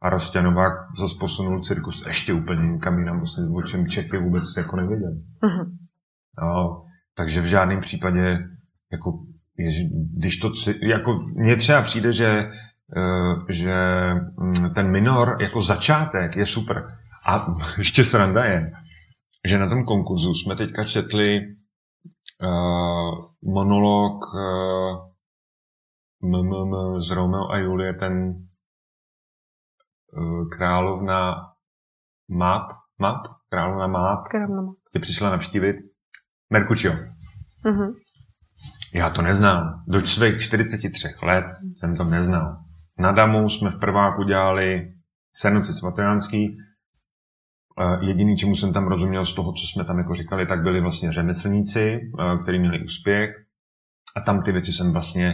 [0.01, 4.75] A Rostěnovák zase posunul cirkus ještě úplně někam jinam, vlastně, o čem Čechy vůbec jako
[4.75, 5.11] nevěděl.
[5.43, 5.71] Uh-huh.
[6.41, 8.47] No, takže v žádném případě,
[8.91, 9.19] jako,
[9.57, 12.49] je, když to, jako mně třeba přijde, že,
[12.97, 13.75] uh, že
[14.37, 16.95] mm, ten minor jako začátek je super,
[17.25, 17.47] a
[17.77, 18.71] ještě sranda je,
[19.47, 21.39] že na tom konkurzu jsme teďka četli
[22.41, 25.15] uh, monolog uh,
[26.21, 28.33] MMM z Romeo a Julie, ten
[30.17, 31.35] uh, královna
[32.29, 35.75] Map, Map, královna Map, královna tě přišla navštívit
[36.49, 36.93] Merkučio.
[37.65, 37.93] Uh-huh.
[38.95, 39.83] Já to neznám.
[39.87, 41.45] Do svých 43 let
[41.79, 42.57] jsem to neznal.
[42.99, 44.93] Na Damu jsme v prváku dělali
[45.33, 46.57] Senoci svatojánský
[48.01, 51.11] Jediný, čemu jsem tam rozuměl z toho, co jsme tam jako říkali, tak byli vlastně
[51.11, 51.99] řemeslníci,
[52.43, 53.29] kteří měli úspěch.
[54.15, 55.25] A tam ty věci jsem vlastně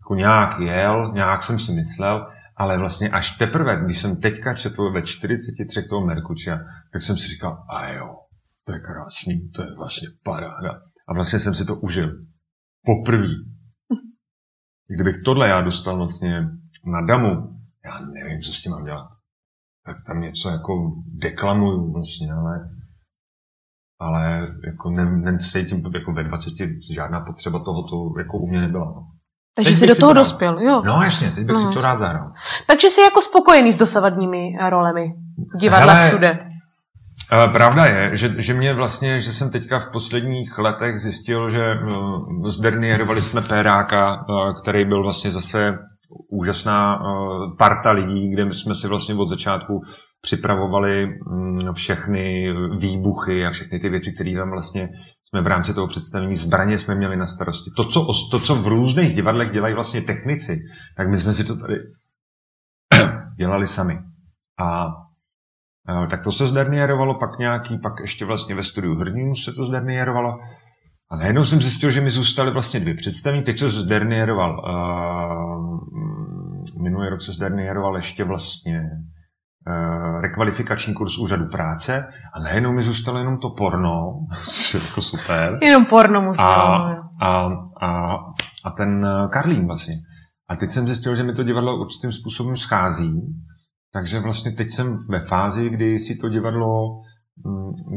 [0.00, 2.26] jako nějak jel, nějak jsem si myslel,
[2.56, 6.58] ale vlastně až teprve, když jsem teďka četl ve 43 toho Merkučia,
[6.92, 8.16] tak jsem si říkal, a jo,
[8.66, 10.80] to je krásný, to je vlastně paráda.
[11.08, 12.08] A vlastně jsem si to užil.
[12.84, 13.28] Poprvé.
[14.88, 16.40] Kdybych tohle já dostal vlastně
[16.86, 19.15] na damu, já nevím, co s tím mám dělat
[19.86, 22.70] tak tam něco jako deklamuju vlastně, ale,
[24.00, 25.36] ale jako ne,
[25.68, 26.52] tím jako ve 20
[26.94, 28.84] žádná potřeba tohoto jako u mě nebyla.
[28.84, 29.06] No.
[29.56, 30.82] Takže jsi do toho dospěl, jo?
[30.86, 32.32] No jasně, teď bych no, si to rád zahrál.
[32.66, 35.12] Takže jsi jako spokojený s dosavadními rolemi
[35.60, 36.50] divadla Hele, všude.
[37.52, 42.48] Pravda je, že, že mě vlastně, že jsem teďka v posledních letech zjistil, že uh,
[42.48, 45.78] zdernierovali jsme Péráka, uh, který byl vlastně zase
[46.30, 49.82] úžasná uh, parta lidí, kde jsme si vlastně od začátku
[50.20, 54.88] připravovali um, všechny výbuchy a všechny ty věci, které tam vlastně
[55.24, 57.70] jsme v rámci toho představení zbraně jsme měli na starosti.
[57.76, 60.60] To, co, to, co v různých divadlech dělají vlastně technici,
[60.96, 61.74] tak my jsme si to tady
[63.38, 63.98] dělali sami.
[64.58, 64.86] A
[66.10, 70.38] tak to se zdernierovalo, pak nějaký, pak ještě vlastně ve studiu Hrdinu se to zdernierovalo.
[71.10, 73.42] A najednou jsem zjistil, že mi zůstaly vlastně dvě představení.
[73.42, 75.80] Teď se zdernieroval, uh,
[76.82, 78.80] minulý rok se zdernieroval ještě vlastně
[79.68, 84.12] uh, rekvalifikační kurz úřadu práce a najednou mi zůstalo jenom to porno,
[84.44, 85.58] což je jako super.
[85.62, 86.44] Jenom porno musím.
[86.44, 86.76] A,
[87.22, 87.48] a,
[87.82, 88.16] a,
[88.64, 89.94] a ten Karlín vlastně.
[90.48, 93.20] A teď jsem zjistil, že mi to divadlo určitým způsobem schází
[93.96, 97.00] takže vlastně teď jsem ve fázi, kdy si to divadlo,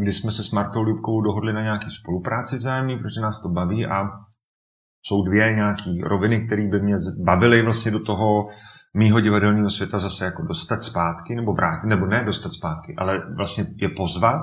[0.02, 3.86] kdy jsme se s Martou Ljubkou dohodli na nějaké spolupráci vzájemný, protože nás to baví
[3.86, 4.10] a
[5.02, 8.48] jsou dvě nějaké roviny, které by mě bavily vlastně do toho
[8.98, 13.66] mýho divadelního světa zase jako dostat zpátky, nebo vrátit, nebo ne dostat zpátky, ale vlastně
[13.76, 14.42] je pozvat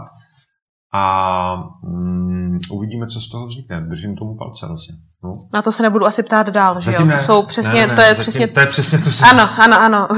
[0.96, 3.80] a mm, uvidíme, co z toho vznikne.
[3.80, 4.94] Držím tomu palce vlastně.
[5.24, 5.32] No.
[5.54, 7.06] Na to se nebudu asi ptát dál, že jo?
[7.12, 8.46] To jsou přesně, ne, ne, to je zatím, přesně...
[8.46, 10.08] To je přesně to, Ano, ano, ano.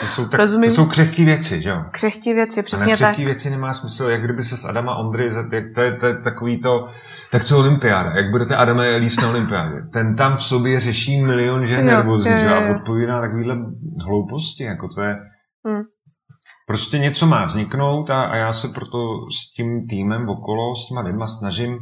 [0.00, 0.70] to jsou, tak, Rozumím.
[0.70, 1.84] to jsou křehké věci, že jo?
[1.90, 2.96] Křehké věci, přesně tak.
[2.96, 6.16] křehké věci nemá smysl, jak kdyby se s Adama Ondry, jak to je, to je
[6.16, 6.88] takový to,
[7.30, 9.76] tak co olympiáda, jak budete Adama líst na olympiádě.
[9.92, 12.54] Ten tam v sobě řeší milion že je nervózní, že jo?
[12.54, 13.56] A odpovídá takovýhle
[14.04, 15.16] hlouposti, jako to je...
[15.66, 15.82] Hmm.
[16.66, 18.98] Prostě něco má vzniknout a, a já se proto
[19.30, 21.78] s tím týmem okolo, s těma lidma snažím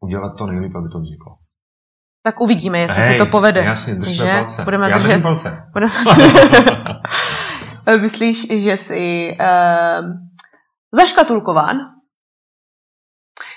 [0.00, 1.34] udělat to nejlépe, aby to vzniklo.
[2.22, 3.64] Tak uvidíme, jestli Hej, se to povede.
[3.64, 4.64] Jasně, držme palce.
[4.64, 5.52] Budeme Já držet palce.
[5.72, 5.92] Budeme...
[8.00, 10.06] Myslíš, že jsi uh,
[10.92, 11.76] zaškatulkován?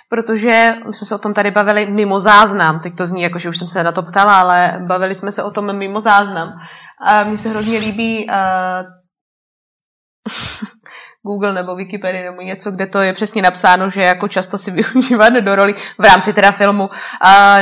[0.10, 2.80] Protože my jsme se o tom tady bavili mimo záznam.
[2.80, 5.44] Teď to zní jako, že už jsem se na to ptala, ale bavili jsme se
[5.44, 6.50] o tom mimo záznam.
[7.08, 8.34] A mně se hrozně líbí uh,
[11.24, 15.30] Google nebo Wikipedia nebo něco, kde to je přesně napsáno, že jako často si využívat
[15.30, 16.90] do roli v rámci teda filmu
[17.22, 17.58] a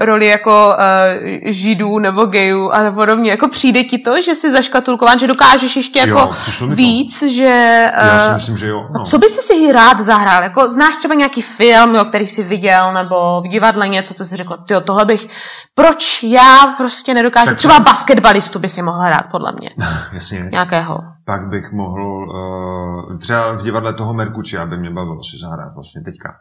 [0.00, 3.30] roli jako uh, židů nebo gejů a podobně.
[3.30, 6.30] Jako přijde ti to, že jsi zaškatulkován, že dokážeš ještě jako jo,
[6.68, 7.86] víc, že...
[8.00, 8.88] Uh, Já si myslím, že jo.
[8.98, 9.04] No.
[9.04, 10.42] Co bys si rád zahrál?
[10.42, 14.36] Jako znáš třeba nějaký film, jo, který jsi viděl, nebo v divadle něco, co jsi
[14.36, 15.26] řekl, tyjo, tohle bych...
[15.74, 17.46] Proč já prostě nedokážu?
[17.46, 19.70] Tak třeba basketbalistu by si mohl hrát, podle mě.
[20.12, 20.48] Jasně.
[20.52, 25.74] Nějakého pak bych mohl uh, třeba v divadle toho Merkuči, aby mě bavilo si zahrát
[25.74, 26.34] vlastně teďka.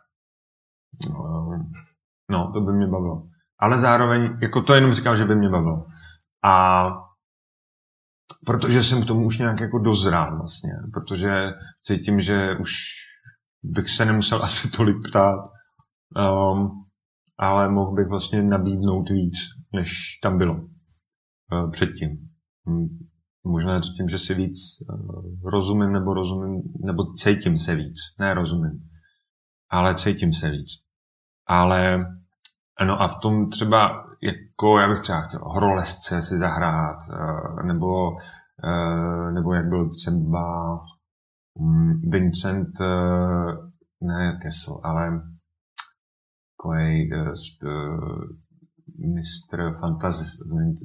[2.29, 3.23] no, to by mě bavilo.
[3.59, 5.85] Ale zároveň, jako to jenom říkám, že by mě bavilo.
[6.43, 6.83] A
[8.45, 12.71] protože jsem k tomu už nějak jako dozrál vlastně, protože cítím, že už
[13.63, 15.39] bych se nemusel asi tolik ptát,
[16.15, 16.85] um,
[17.37, 19.37] ale mohl bych vlastně nabídnout víc,
[19.73, 22.09] než tam bylo uh, předtím.
[23.45, 24.57] Možná je to tím, že si víc
[24.89, 28.89] uh, rozumím nebo rozumím, nebo cítím se víc, ne rozumím,
[29.69, 30.69] ale cítím se víc.
[31.47, 31.97] Ale
[32.85, 38.11] no a v tom třeba, jako já bych třeba chtěl horolezce si zahrát, uh, nebo,
[38.11, 40.79] uh, nebo jak byl třeba
[42.09, 43.71] Vincent, uh,
[44.01, 45.21] ne Kessel, ale
[46.57, 47.09] takový
[48.99, 49.73] Mr.
[49.79, 50.39] Fantastic,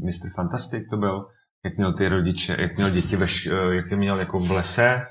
[0.04, 0.30] Mr.
[0.36, 1.26] Fantastic to byl,
[1.64, 5.02] jak měl ty rodiče, jak měl děti, ve, uh, jak je měl jako v lese.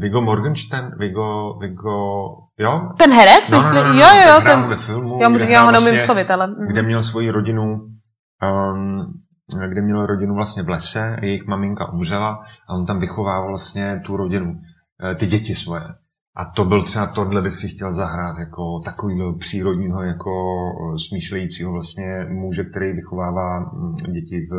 [0.00, 2.90] Vigo Morgenstern, Vigo, Vigo, jo?
[2.98, 4.40] Ten herec, no, myslím, no, no, no, jo, jo, jo.
[4.44, 6.54] Ten, ve filmu, já, já ho vlastně, slovit, ale...
[6.68, 7.64] Kde měl svoji rodinu,
[8.42, 9.12] um,
[9.68, 14.16] kde měl rodinu vlastně v lese, jejich maminka umřela a on tam vychovával vlastně tu
[14.16, 14.60] rodinu,
[15.18, 15.82] ty děti svoje.
[16.38, 20.30] A to byl třeba tohle bych si chtěl zahrát jako takovýhle přírodního, jako
[21.08, 24.54] smýšlejícího vlastně muže, který vychovává mm, děti v,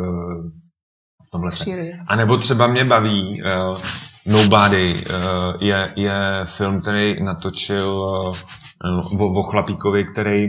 [1.28, 1.72] v tom lese.
[2.08, 3.78] A nebo třeba mě baví uh,
[4.26, 10.46] Nobody, uh, je, je film, který natočil uh, o, o chlapíkovi, který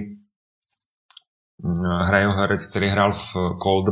[1.63, 3.85] uh, hraje herec, který hrál v Call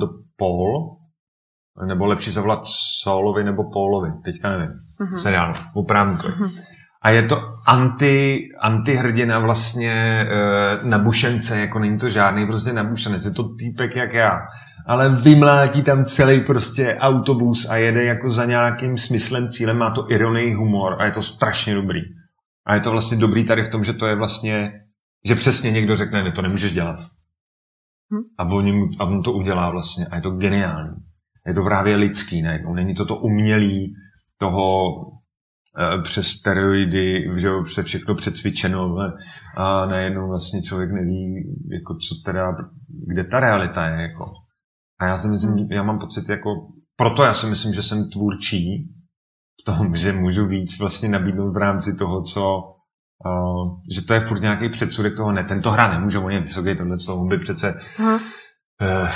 [0.00, 0.06] the
[0.36, 0.97] Paul,
[1.86, 2.60] nebo lepší zavolat
[3.02, 4.70] Saulovi nebo Paulovi, teďka nevím,
[5.00, 5.16] mm-hmm.
[5.16, 6.28] seriál, opravdu to.
[6.28, 6.50] Mm-hmm.
[7.02, 10.26] A je to anti, antihrdina vlastně e,
[10.82, 14.30] nabušence, jako není to žádný prostě nabušenec, je to týpek jak já.
[14.86, 20.10] Ale vymlátí tam celý prostě autobus a jede jako za nějakým smyslem, cílem, má to
[20.10, 22.00] ironii, humor a je to strašně dobrý.
[22.66, 24.72] A je to vlastně dobrý tady v tom, že to je vlastně,
[25.24, 27.00] že přesně někdo řekne, ne, to nemůžeš dělat.
[28.12, 28.22] Hm?
[28.38, 31.07] A, on, a on to udělá vlastně a je to geniální.
[31.46, 32.74] Je to právě lidský najednou.
[32.74, 33.94] Není to to umělý
[34.38, 34.84] toho
[35.80, 38.96] Eh, přes steroidy, že jo, přes všechno přecvičeno
[39.56, 41.34] a najednou vlastně člověk neví,
[41.72, 42.52] jako co teda,
[43.06, 44.24] kde ta realita je, jako.
[45.00, 46.50] A já si myslím, já mám pocit, jako,
[46.96, 48.88] proto já si myslím, že jsem tvůrčí
[49.62, 52.58] v tom, že můžu víc vlastně nabídnout v rámci toho, co,
[53.26, 56.76] uh, že to je furt nějaký předsudek toho, ne, tento hra nemůže, on je vysoký,
[56.76, 59.08] tohle, on by přece uh,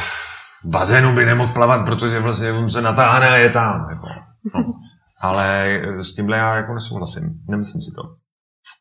[0.65, 4.09] v bazénu by nemohl plavat, protože vlastně on se natáhne a je tam, jako.
[4.55, 4.73] No.
[5.21, 7.23] Ale s tímhle já jako nesouhlasím.
[7.51, 8.03] Nemyslím si to.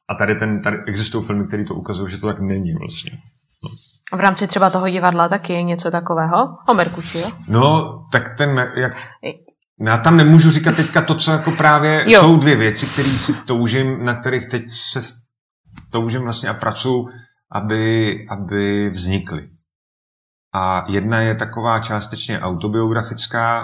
[0.10, 3.12] A tady, ten, tady existují filmy, které to ukazují, že to tak není vlastně.
[3.64, 3.70] No.
[4.18, 6.58] V rámci třeba toho divadla taky je něco takového?
[6.70, 7.32] O Merkuči, jo?
[7.48, 8.94] No, tak ten, jak,
[9.80, 12.22] já tam nemůžu říkat teďka to, co jako právě jo.
[12.22, 15.00] jsou dvě věci, které si toužím, na kterých teď se
[15.92, 17.08] toužím vlastně a pracuji,
[17.52, 19.50] aby, aby vznikly.
[20.54, 23.64] A jedna je taková částečně autobiografická,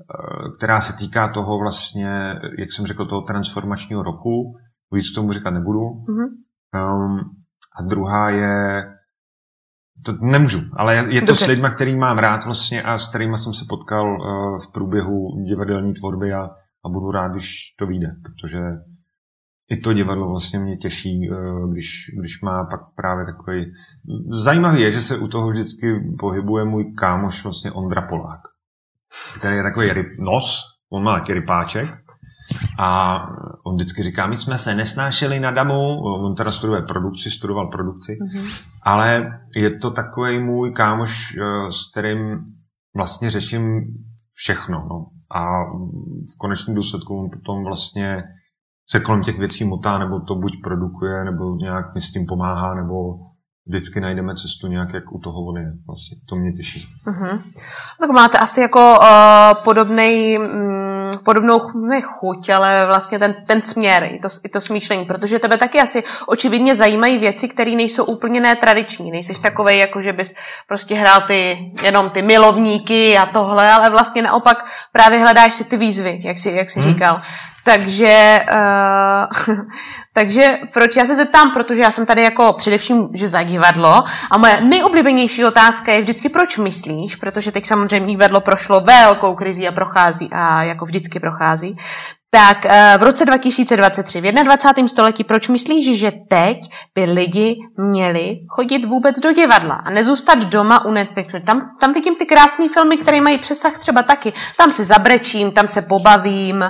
[0.00, 4.56] Eh, která se týká toho vlastně, jak jsem řekl, toho transformačního roku.
[4.94, 5.78] Víc k tomu říkat nebudu.
[5.78, 6.28] Mm-hmm.
[6.74, 7.20] Um,
[7.78, 8.84] a druhá je,
[10.04, 11.44] to nemůžu, ale je to Dobře.
[11.44, 15.44] s lidmi, který mám rád vlastně a s kterými jsem se potkal uh, v průběhu
[15.44, 16.42] divadelní tvorby a,
[16.84, 18.58] a budu rád, když to vyjde, protože
[19.72, 23.72] i to divadlo vlastně mě těší, uh, když, když má pak právě takový...
[24.44, 25.86] Zajímavý je, že se u toho vždycky
[26.18, 28.40] pohybuje můj kámoš vlastně Ondra Polák
[29.38, 30.62] který je takový ryb, nos,
[30.92, 31.86] on má taky rypáček.
[32.78, 33.18] A
[33.64, 38.12] on vždycky říká, my jsme se nesnášeli na damu, on teda studuje produkci, studoval produkci,
[38.12, 38.64] mm-hmm.
[38.82, 42.38] ale je to takový můj kámoš, eh, s kterým
[42.96, 43.80] vlastně řeším
[44.34, 44.86] všechno.
[44.90, 45.06] No.
[45.30, 45.64] A
[46.34, 48.22] v konečném důsledku on potom vlastně
[48.88, 52.74] se kolem těch věcí motá, nebo to buď produkuje, nebo nějak mi s tím pomáhá,
[52.74, 52.94] nebo
[53.66, 55.72] vždycky najdeme cestu nějak, jak u toho on je.
[55.86, 56.16] Vlastně.
[56.28, 56.88] To mě těší.
[57.06, 57.42] Uh-huh.
[58.00, 61.58] Tak máte asi jako uh, podobnej, um, podobnou
[61.88, 65.80] ne chuť, ale vlastně ten, ten směr, i to, i to smýšlení, protože tebe taky
[65.80, 69.10] asi očividně zajímají věci, které nejsou úplně netradiční.
[69.10, 70.34] Nejsi takovej, jako že bys
[70.68, 75.76] prostě hrál ty, jenom ty milovníky a tohle, ale vlastně naopak právě hledáš si ty
[75.76, 76.92] výzvy, jak jsi, jak jsi hmm.
[76.92, 77.20] říkal.
[77.64, 78.40] Takže,
[79.48, 79.56] uh,
[80.12, 84.38] takže proč já se zeptám, protože já jsem tady jako především, že za divadlo a
[84.38, 89.72] moje nejoblíbenější otázka je vždycky, proč myslíš, protože teď samozřejmě divadlo prošlo velkou krizi a
[89.72, 91.76] prochází a jako vždycky prochází.
[92.34, 94.88] Tak eh, v roce 2023, v 21.
[94.88, 96.58] století, proč myslíš, že teď
[96.94, 101.40] by lidi měli chodit vůbec do divadla a nezůstat doma u Netflixu?
[101.40, 104.32] Tam, tam vidím ty krásné filmy, které mají přesah třeba taky.
[104.56, 106.64] Tam se zabrečím, tam se pobavím.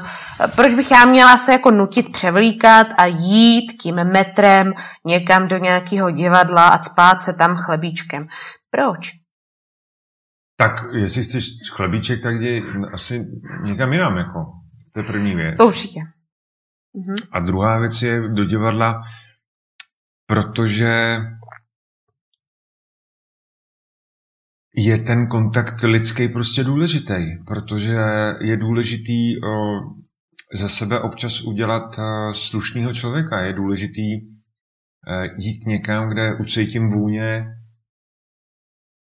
[0.57, 4.73] Proč bych já měla se jako nutit převlíkat a jít tím metrem
[5.07, 8.27] někam do nějakého divadla a spát se tam chlebíčkem?
[8.71, 9.11] Proč?
[10.57, 13.25] Tak jestli chceš chlebíček, tak jdi asi
[13.65, 14.62] někam jinam, jako.
[14.93, 15.59] To je první věc.
[15.59, 16.01] To určitě.
[16.95, 17.15] Mhm.
[17.33, 19.03] A druhá věc je do divadla,
[20.27, 21.19] protože
[24.77, 27.97] je ten kontakt lidský prostě důležitý, protože
[28.41, 29.81] je důležitý o,
[30.55, 33.41] za sebe občas udělat o, slušného člověka.
[33.41, 37.45] Je důležitý o, e, jít někam, kde ucítím vůně,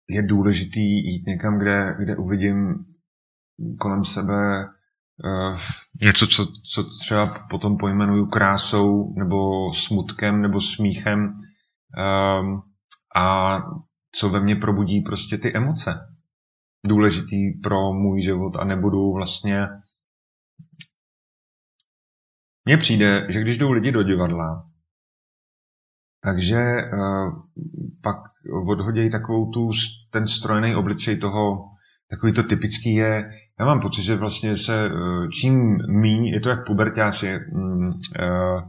[0.09, 2.74] je důležitý jít někam, kde, kde uvidím
[3.78, 4.66] kolem sebe
[6.03, 12.62] něco, co, co třeba potom pojmenuju krásou nebo smutkem nebo smíchem um,
[13.17, 13.57] a
[14.12, 15.95] co ve mně probudí prostě ty emoce.
[16.87, 19.69] Důležitý pro můj život a nebudu vlastně
[22.64, 24.71] mně přijde, že když jdou lidi do divadla,
[26.25, 27.47] takže uh,
[28.03, 28.17] pak
[28.69, 29.71] odhodějí takovou tu,
[30.11, 31.64] ten strojený obličej toho,
[32.11, 36.48] takový to typický je, já mám pocit, že vlastně se eh, čím míň, je to
[36.48, 38.62] jak pubertáci, mm, uh,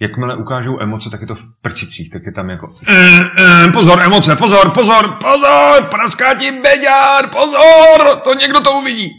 [0.00, 3.20] jakmile ukážou emoce, tak je to v prčicích, tak je tam jako e,
[3.64, 9.10] e, pozor, emoce, pozor, pozor, pozor, praská ti beďár, pozor, to někdo to uvidí.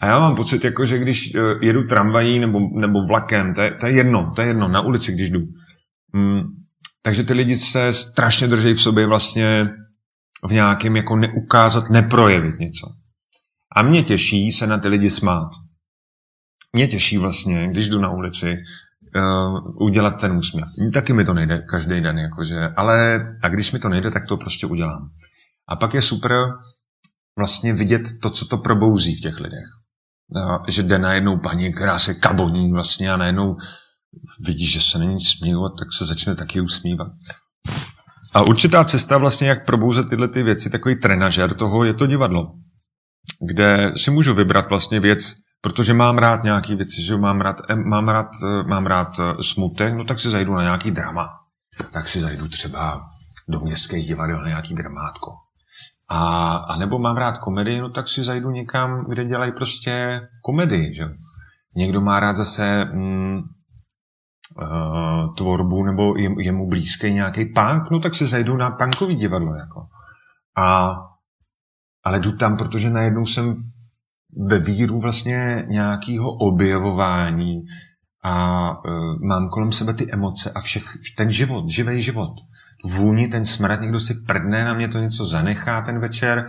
[0.00, 3.86] A já mám pocit, jako, že když jedu tramvají nebo, nebo vlakem, to je, to
[3.86, 5.40] je jedno, to je jedno, na ulici, když jdu,
[6.12, 6.42] mm,
[7.02, 9.68] takže ty lidi se strašně drží v sobě vlastně
[10.48, 12.86] v nějakém jako neukázat, neprojevit něco.
[13.76, 15.50] A mě těší se na ty lidi smát.
[16.72, 18.56] Mě těší vlastně, když jdu na ulici,
[19.16, 20.68] uh, udělat ten úsměv.
[20.94, 24.36] Taky mi to nejde každý den, jakože, ale a když mi to nejde, tak to
[24.36, 25.10] prostě udělám.
[25.68, 26.32] A pak je super
[27.38, 29.68] vlastně vidět to, co to probouzí v těch lidech.
[30.36, 33.56] Uh, že jde najednou paní, která se kaboní vlastně a najednou
[34.40, 37.08] vidí, že se není smívat, tak se začne taky usmívat.
[38.34, 42.52] A určitá cesta vlastně, jak probouzet tyhle ty věci, takový trenažer toho je to divadlo,
[43.40, 48.08] kde si můžu vybrat vlastně věc, protože mám rád nějaký věci, že mám rád, mám
[48.08, 48.28] rád,
[48.66, 51.28] mám rád eh, smutek, no tak si zajdu na nějaký drama.
[51.90, 53.02] Tak si zajdu třeba
[53.48, 55.32] do městských divadel na nějaký dramátko.
[56.10, 60.94] A, a nebo mám rád komedii, no tak si zajdu někam, kde dělají prostě komedii,
[60.94, 61.04] že
[61.78, 68.00] Někdo má rád zase mm, uh, tvorbu nebo je, je mu blízký nějaký punk, no
[68.00, 69.54] tak se zajdu na punkový divadlo.
[69.54, 69.86] Jako.
[70.56, 70.94] A,
[72.04, 73.54] ale jdu tam, protože najednou jsem
[74.48, 77.62] ve víru vlastně nějakého objevování
[78.24, 78.82] a uh,
[79.28, 80.84] mám kolem sebe ty emoce a všech,
[81.16, 82.30] ten život, živý život.
[82.82, 86.48] Tu vůni, ten smrad, někdo si prdne, na mě to něco zanechá ten večer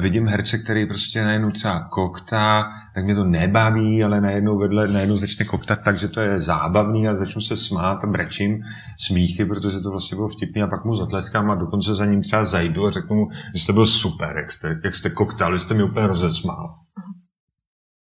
[0.00, 2.64] vidím herce, který prostě najednou třeba koktá,
[2.94, 7.14] tak mě to nebaví, ale najednou vedle najednou začne koktat takže to je zábavný a
[7.14, 8.62] začnu se smát a brečím
[9.06, 12.44] smíchy, protože to vlastně bylo vtipný a pak mu zatleskám a dokonce za ním třeba
[12.44, 15.82] zajdu a řeknu mu, že jste byl super, jak jste, jak jste koktal, jste mi
[15.82, 16.74] úplně rozesmál.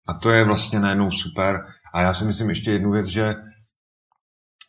[0.09, 1.65] A to je vlastně najednou super.
[1.95, 3.35] A já si myslím ještě jednu věc, že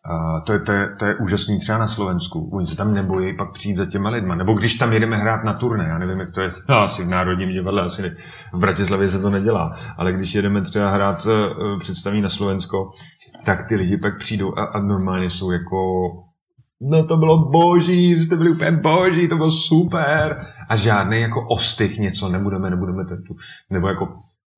[0.06, 2.49] a to, je, to, je, to je úžasný třeba na Slovensku.
[2.54, 4.36] Oni se tam nebojí pak přijít za těma lidma.
[4.36, 7.08] Nebo když tam jedeme hrát na turné, já nevím, jak to je, no, asi v
[7.08, 8.16] Národním divadle, asi ne,
[8.54, 12.89] v Bratislavě se to nedělá, ale když jedeme třeba hrát uh, představí na Slovensko,
[13.45, 15.78] tak ty lidi pak přijdou a, a normálně jsou jako
[16.82, 20.45] no to bylo boží, jste byli úplně boží, to bylo super.
[20.70, 23.36] A žádný jako ostych něco, nebudeme, nebudeme, tu,
[23.72, 24.06] nebo jako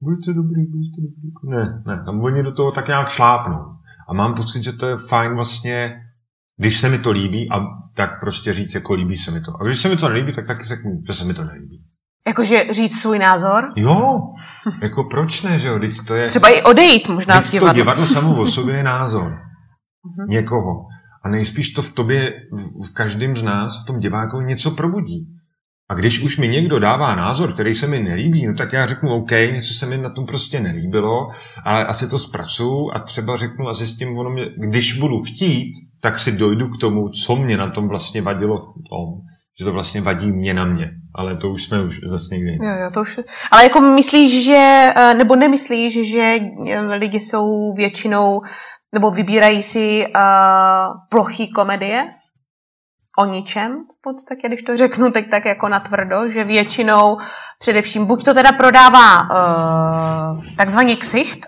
[0.01, 1.31] buďte dobrý, buďte dobrý.
[1.57, 3.75] Ne, ne, tam oni do toho tak nějak šlápnou.
[4.07, 5.95] A mám pocit, že to je fajn vlastně,
[6.57, 7.59] když se mi to líbí, a
[7.95, 9.51] tak prostě říct, jako líbí se mi to.
[9.61, 11.83] A když se mi to nelíbí, tak taky řeknu, že se mi to nelíbí.
[12.27, 13.73] Jakože říct svůj názor?
[13.75, 14.19] Jo,
[14.81, 15.79] jako proč ne, že jo?
[15.79, 17.73] Teď to je, Třeba i odejít možná z divadla.
[17.73, 20.27] To divadlo samo o sobě je názor uh-huh.
[20.27, 20.85] někoho.
[21.23, 22.33] A nejspíš to v tobě,
[22.89, 25.27] v každém z nás, v tom diváku něco probudí.
[25.89, 29.15] A když už mi někdo dává názor, který se mi nelíbí, no tak já řeknu
[29.15, 31.27] OK, něco se mi na tom prostě nelíbilo,
[31.65, 36.19] ale asi to zpracuju a třeba řeknu a zjistím, ono mě, když budu chtít, tak
[36.19, 39.21] si dojdu k tomu, co mě na tom vlastně vadilo v tom,
[39.59, 40.86] že to vlastně vadí mě na mě.
[41.15, 42.51] Ale to už jsme už zase někdy.
[42.51, 43.19] Jo, jo, to už...
[43.51, 48.41] Ale jako myslíš, že, eh, nebo nemyslíš, že eh, lidi jsou většinou,
[48.93, 50.21] nebo vybírají si uh,
[51.09, 52.07] plochý komedie?
[53.18, 57.18] O ničem v podstatě, když to řeknu teď tak jako natvrdo, že většinou
[57.59, 61.47] především buď to teda prodává uh, takzvaný ksicht,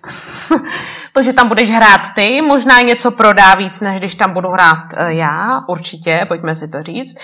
[1.17, 4.83] to, že tam budeš hrát ty, možná něco prodá víc, než když tam budu hrát
[4.93, 7.17] uh, já, určitě, pojďme si to říct.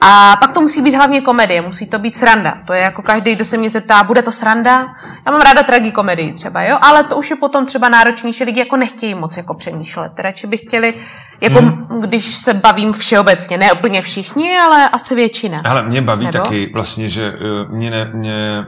[0.00, 2.58] A pak to musí být hlavně komedie, musí to být sranda.
[2.66, 4.92] To je jako každý, kdo se mě zeptá, bude to sranda?
[5.26, 8.76] Já mám ráda tragikomedii třeba, jo, ale to už je potom třeba náročnější, lidi jako
[8.76, 10.20] nechtějí moc jako přemýšlet.
[10.20, 10.94] Radši by chtěli,
[11.40, 12.00] jako hmm.
[12.00, 15.60] když se bavím všeobecně, ne úplně všichni, ale asi většina.
[15.64, 16.38] Ale mě baví Nebo?
[16.38, 18.64] taky vlastně, že uh, mě, ne, mě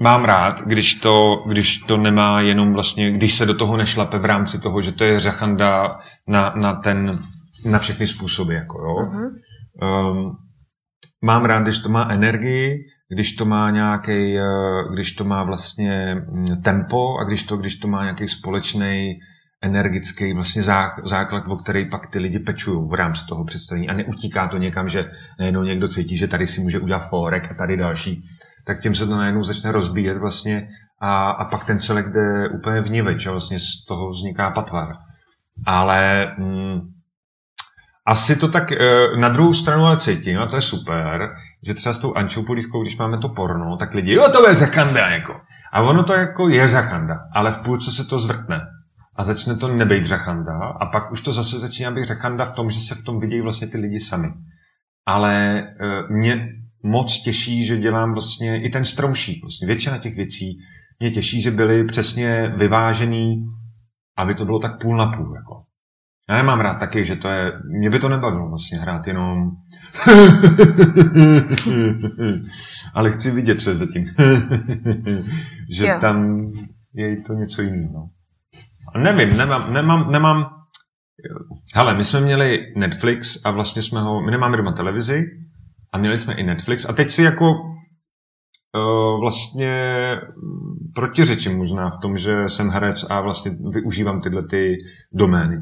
[0.00, 4.24] mám rád, když to, když to nemá jenom vlastně, když se do toho nešlape v
[4.24, 7.18] rámci toho, že to je řachanda na, na ten,
[7.64, 8.94] na všechny způsoby, jako jo.
[8.94, 9.30] Uh-huh.
[9.82, 10.36] Um,
[11.24, 12.78] mám rád, když to má energii,
[13.14, 14.42] když to má nějaký, eh,
[14.92, 19.18] když to má vlastně mm, tempo a když to, když to má nějaký společný
[19.62, 20.62] energický vlastně
[21.04, 24.88] základ, o který pak ty lidi pečují v rámci toho představení a neutíká to někam,
[24.88, 28.24] že najednou někdo cítí, že tady si může udělat forek a tady další,
[28.68, 30.68] tak tím se to najednou začne rozbíjet vlastně
[31.00, 34.88] a, a pak ten celek jde úplně vniveč a vlastně z toho vzniká patvar.
[35.66, 36.80] Ale mm,
[38.06, 38.76] asi to tak e,
[39.16, 42.82] na druhou stranu ale cítím, a to je super, že třeba s tou Ančou polívkou,
[42.82, 45.40] když máme to porno, tak lidi, jo, to je zakanda, jako.
[45.72, 48.60] A ono to jako je zakanda, ale v půlce se to zvrtne
[49.16, 52.70] a začne to nebejt řachanda a pak už to zase začíná být řachanda v tom,
[52.70, 54.28] že se v tom vidějí vlastně ty lidi sami.
[55.06, 55.64] Ale e,
[56.08, 56.48] mě
[56.82, 59.42] moc těší, že dělám vlastně i ten stromšík.
[59.42, 60.58] Vlastně většina těch věcí
[61.00, 63.40] mě těší, že byly přesně vyvážený,
[64.16, 65.36] aby to bylo tak půl na půl.
[65.36, 65.62] Jako.
[66.28, 69.50] Já nemám rád taky, že to je, mě by to nebavilo vlastně hrát jenom
[72.94, 74.06] ale chci vidět, co je zatím.
[75.70, 75.98] že jo.
[76.00, 76.36] tam
[76.94, 77.92] je to něco jiného.
[77.92, 78.10] No.
[79.02, 80.46] Nevím, nemám, nemám, nemám...
[81.74, 84.22] Hele, my jsme měli Netflix a vlastně jsme ho...
[84.22, 85.26] My nemáme doma televizi
[85.92, 89.72] a měli jsme i Netflix a teď si jako uh, vlastně
[90.94, 94.70] protiřečím možná v tom, že jsem herec a vlastně využívám tyhle ty
[95.12, 95.56] domény.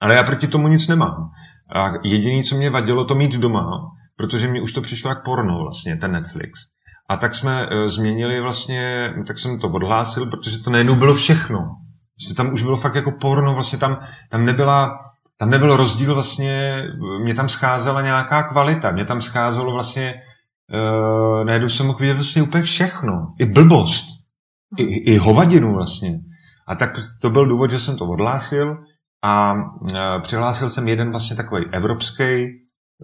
[0.00, 1.30] Ale já proti tomu nic nemám.
[1.74, 3.80] A jediné, co mě vadilo, to mít doma,
[4.16, 6.60] protože mi už to přišlo jak porno vlastně, ten Netflix.
[7.08, 11.58] A tak jsme uh, změnili vlastně, tak jsem to odhlásil, protože to najednou bylo všechno.
[12.16, 13.98] Prostě tam už bylo fakt jako porno, vlastně tam,
[14.30, 14.98] tam nebyla,
[15.40, 16.76] tam nebyl rozdíl vlastně,
[17.22, 20.14] mě tam scházela nějaká kvalita, mě tam scházelo vlastně,
[20.72, 24.04] uh, najednou jsem mohl vidět vlastně úplně všechno, i blbost,
[24.76, 26.18] i, i hovadinu vlastně.
[26.68, 28.76] A tak to byl důvod, že jsem to odhlásil
[29.24, 29.90] a uh,
[30.22, 32.46] přihlásil jsem jeden vlastně takový evropský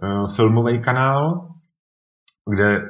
[0.03, 1.49] uh, filmový kanál,
[2.55, 2.81] kde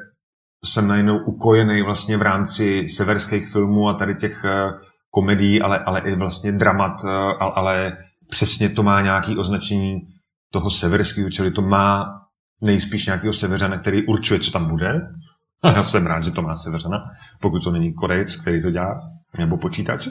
[0.66, 4.80] jsem najednou ukojený vlastně v rámci severských filmů a tady těch uh,
[5.10, 7.06] komedii, ale, ale i vlastně dramat,
[7.39, 7.98] ale, ale
[8.30, 9.99] přesně to má nějaký označení
[10.51, 12.05] toho severského, čili to má
[12.61, 15.01] nejspíš nějakého severana, který určuje, co tam bude.
[15.63, 17.03] A já jsem rád, že to má severana,
[17.41, 19.01] pokud to není Korejec, který to dělá,
[19.38, 20.07] nebo počítač.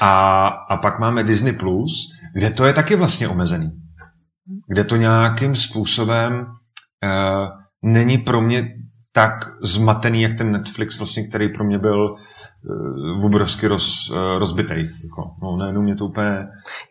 [0.00, 3.70] A, a pak máme Disney+, Plus, kde to je taky vlastně omezený.
[4.68, 7.48] Kde to nějakým způsobem uh,
[7.82, 8.68] není pro mě
[9.12, 12.14] tak zmatený, jak ten Netflix, vlastně, který pro mě byl
[13.24, 14.74] obrovsky roz, uh, rozbitý.
[14.74, 16.30] Jako, no, najednou mě to úplně...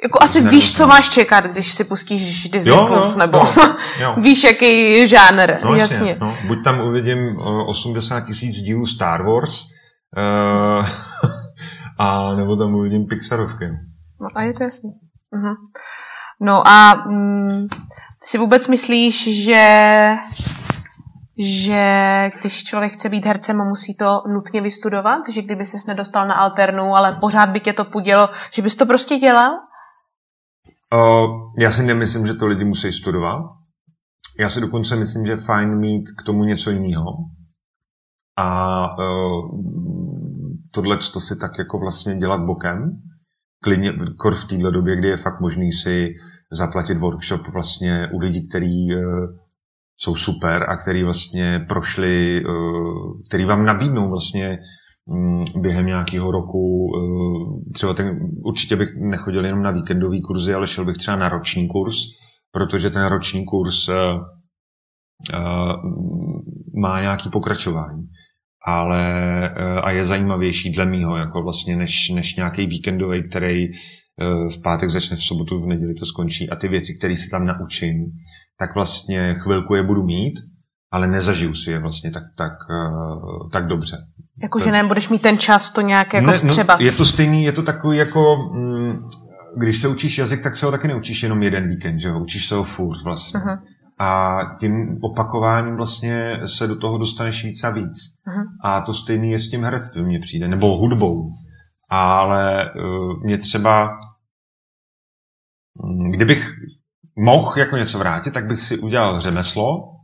[0.03, 3.45] Jako asi víš, co máš čekat, když si pustíš Disney+, jo, Plus, jo, nebo jo,
[4.01, 4.15] jo.
[4.17, 6.09] víš, jaký žánr, no, jasně.
[6.09, 6.17] jasně.
[6.21, 7.37] No, buď tam uvidím
[7.67, 9.63] 80 tisíc dílů Star Wars,
[10.17, 10.87] uh,
[11.99, 13.65] a nebo tam uvidím Pixarovky.
[14.21, 14.89] No a je to jasný.
[15.33, 15.55] Uh-huh.
[16.41, 17.67] No a mm,
[18.23, 20.15] si vůbec myslíš, že
[21.39, 26.35] že když člověk chce být hercem, musí to nutně vystudovat, že kdyby ses nedostal na
[26.35, 29.51] alternu, ale pořád by tě to pudilo, že bys to prostě dělal?
[30.93, 33.43] Uh, já si nemyslím, že to lidi musí studovat.
[34.39, 37.05] Já si dokonce myslím, že je fajn mít k tomu něco jiného.
[38.37, 39.59] A uh,
[40.71, 43.01] tohle to si tak jako vlastně dělat bokem.
[43.63, 46.09] Klidně, kor v této době, kdy je fakt možný si
[46.51, 49.01] zaplatit workshop vlastně u lidí, který uh,
[49.97, 52.43] jsou super a který vlastně prošli, eh,
[53.27, 54.57] který vám nabídnou vlastně
[55.05, 60.67] mm, během nějakého roku, eh, třeba ten, určitě bych nechodil jenom na víkendový kurzy, ale
[60.67, 61.95] šel bych třeba na roční kurz,
[62.51, 63.95] protože ten roční kurz eh,
[66.81, 68.03] má nějaký pokračování.
[68.65, 69.49] Ale
[69.83, 73.67] a je zajímavější dle mýho, jako vlastně než, než nějaký víkendový, který
[74.49, 77.45] v pátek začne v sobotu, v neděli to skončí a ty věci, které se tam
[77.45, 78.11] naučím,
[78.59, 80.33] tak vlastně chvilku je budu mít,
[80.91, 83.97] ale nezažiju si je vlastně tak, tak, uh, tak dobře.
[84.43, 87.51] Jako, že nebudeš mít ten čas to nějak jako ne, No, je to stejný, je
[87.51, 89.09] to takový jako, mm,
[89.57, 92.19] když se učíš jazyk, tak se ho taky neučíš jenom jeden víkend, že jo?
[92.19, 93.39] Učíš se ho furt vlastně.
[93.39, 93.59] Uh-huh.
[93.99, 97.93] A tím opakováním vlastně se do toho dostaneš víc a víc.
[98.27, 98.45] Uh-huh.
[98.63, 101.29] A to stejný je s tím herectvím, mně přijde, nebo hudbou.
[101.89, 103.89] Ale uh, mě třeba,
[106.11, 106.51] kdybych
[107.15, 109.97] mohl jako něco vrátit, tak bych si udělal řemeslo,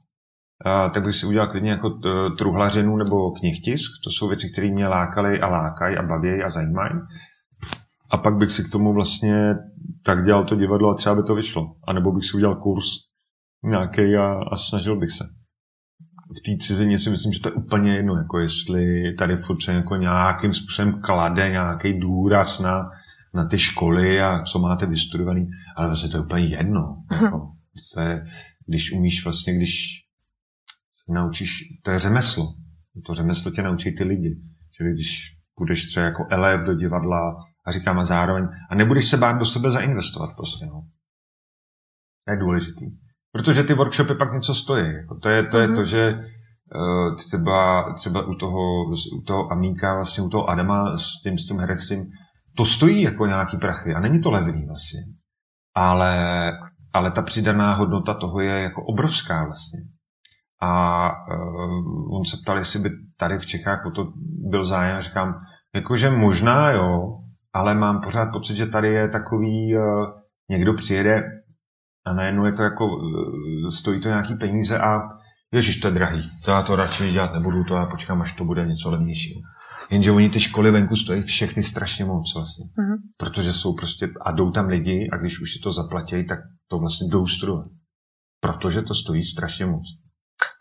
[0.94, 3.92] tak bych si udělal klidně jako uh, truhlařinu nebo knihtisk.
[4.04, 6.94] To jsou věci, které mě lákaly a lákají a baví a zajímají.
[8.12, 9.56] A pak bych si k tomu vlastně
[10.04, 11.76] tak dělal to divadlo a třeba by to vyšlo.
[11.88, 12.86] A nebo bych si udělal kurz
[13.64, 15.24] nějaký a, a snažil bych se.
[16.38, 19.74] V té cizině si myslím, že to je úplně jedno, jako jestli tady furt se
[19.74, 22.90] jako nějakým způsobem klade nějaký důraz na,
[23.34, 27.04] na ty školy a co máte vystudovaný, ale vlastně to je úplně jedno.
[27.12, 27.50] Jako,
[27.94, 28.24] to je,
[28.68, 29.74] když umíš vlastně, když
[31.06, 32.54] se naučíš, to je řemeslo.
[33.06, 34.36] To řemeslo tě naučí ty lidi.
[34.72, 39.18] Čili když půjdeš třeba jako elev do divadla a říkám a zároveň, a nebudeš se
[39.18, 40.84] bát do sebe zainvestovat prostě, no.
[42.26, 42.86] To je důležitý.
[43.32, 44.94] Protože ty workshopy pak něco stojí.
[44.94, 45.76] Jako to, je, to je mm-hmm.
[45.76, 48.84] to, že uh, třeba, třeba u toho,
[49.18, 52.06] u toho Amíka, vlastně u toho Adama s tím, s tím herectvím,
[52.56, 55.00] to stojí jako nějaký prachy a není to levný vlastně.
[55.76, 56.52] Ale,
[56.94, 59.80] ale ta přidaná hodnota toho je jako obrovská vlastně.
[60.62, 64.14] A uh, on se ptal, jestli by tady v Čechách o to
[64.50, 65.02] byl zájem.
[65.02, 65.34] Říkám,
[65.76, 67.20] jakože možná jo,
[67.54, 70.06] ale mám pořád pocit, že tady je takový, uh,
[70.50, 71.24] někdo přijede
[72.06, 75.00] a najednou je to jako, uh, stojí to nějaký peníze a
[75.54, 78.46] ježiš, to je drahý, to já to radši dělat nebudu, to já počkám, až to
[78.46, 79.42] bude něco levnějšího.
[79.90, 82.66] Jenže oni ty školy venku stojí všechny strašně moc vlastně.
[82.66, 82.98] Mm-hmm.
[83.18, 86.80] Protože jsou prostě, a jdou tam lidi a když už si to zaplatí, tak to
[86.80, 87.68] vlastně jdou studovat.
[88.40, 89.84] Protože to stojí strašně moc.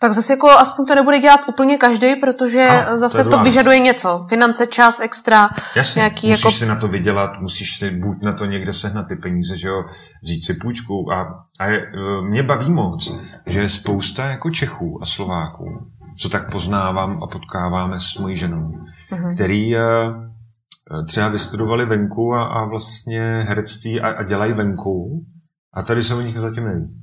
[0.00, 3.78] Tak zase jako aspoň to nebude dělat úplně každý, protože a, zase to, to vyžaduje
[3.78, 4.26] něco.
[4.28, 5.50] Finance, čas, extra.
[5.76, 6.56] Jasně, nějaký musíš jako...
[6.56, 9.84] si na to vydělat, musíš si buď na to někde sehnat ty peníze, že jo,
[10.22, 11.12] vzít si půjčku.
[11.12, 13.12] A, a je, e, mě baví moc,
[13.46, 15.64] že je spousta jako Čechů a Slováků,
[16.18, 18.70] co tak poznávám a potkáváme s mojí ženou,
[19.12, 19.34] uh-huh.
[19.34, 19.80] který e,
[21.06, 25.24] třeba vystudovali venku a, a vlastně herectví a, a dělají venku
[25.74, 27.01] a tady se o nich zatím neví.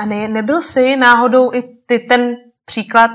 [0.00, 3.10] A ne, nebyl jsi náhodou i ty ten příklad,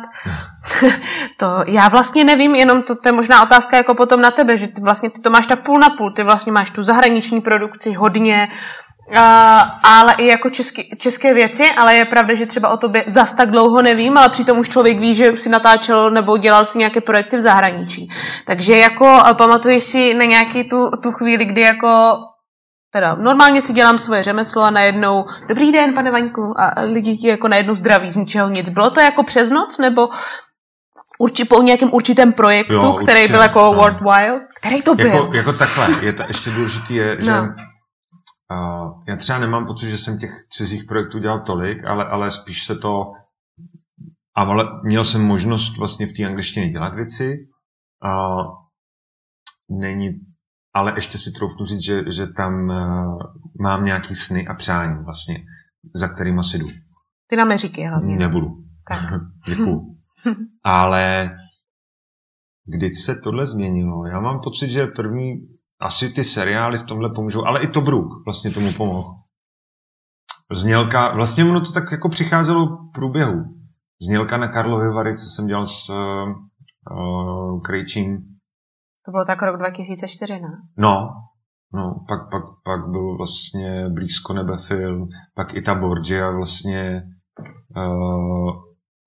[1.39, 4.67] to já vlastně nevím, jenom to, to je možná otázka jako potom na tebe, že
[4.67, 7.93] ty vlastně ty to máš tak půl na půl, ty vlastně máš tu zahraniční produkci
[7.93, 8.47] hodně,
[9.09, 9.17] Uh,
[9.83, 13.51] ale i jako český, české věci, ale je pravda, že třeba o tobě zas tak
[13.51, 17.37] dlouho nevím, ale přitom už člověk ví, že si natáčel nebo dělal si nějaké projekty
[17.37, 18.09] v zahraničí.
[18.45, 22.17] Takže jako pamatuješ si na nějaký tu, tu chvíli, kdy jako
[22.95, 27.27] teda normálně si dělám svoje řemeslo a najednou, dobrý den, pane Vaňku, a lidi ti
[27.27, 28.69] jako najednou zdraví z ničeho nic.
[28.69, 30.09] Bylo to jako přes noc, nebo
[31.19, 33.73] urči, po nějakém určitém projektu, jo, určitě, který byl jako no.
[33.73, 34.47] worthwhile?
[34.59, 35.07] Který to byl?
[35.07, 37.41] Jako, jako takhle, je to, ještě důležitý je, že no.
[37.41, 42.65] uh, já třeba nemám pocit, že jsem těch cizích projektů dělal tolik, ale, ale spíš
[42.65, 43.03] se to
[44.37, 47.35] ale měl jsem možnost vlastně v té angličtině dělat věci.
[48.05, 48.45] Uh,
[49.79, 50.09] není
[50.75, 53.19] ale ještě si troufnu říct, že, že tam uh,
[53.61, 55.45] mám nějaký sny a přání vlastně,
[55.95, 56.67] za kterým asi jdu.
[57.27, 58.15] Ty na Meříky hlavně.
[58.15, 58.47] Nebudu.
[58.87, 59.13] Tak.
[59.47, 59.95] Děkuju.
[60.63, 61.37] ale
[62.65, 64.05] kdy se tohle změnilo?
[64.05, 65.33] Já mám pocit, že první,
[65.79, 69.13] asi ty seriály v tomhle pomůžou, ale i to Brook vlastně tomu pomohl.
[70.51, 73.43] Znělka, vlastně ono to tak jako přicházelo v průběhu.
[74.01, 78.34] Znělka na Karlovy Vary, co jsem dělal s uh, Krejčím,
[79.05, 80.47] to bylo tak rok 2004, ne?
[80.77, 81.09] No,
[81.73, 87.03] no pak, pak, pak byl vlastně Blízko nebe film, pak i ta Borgia vlastně
[87.77, 88.51] uh,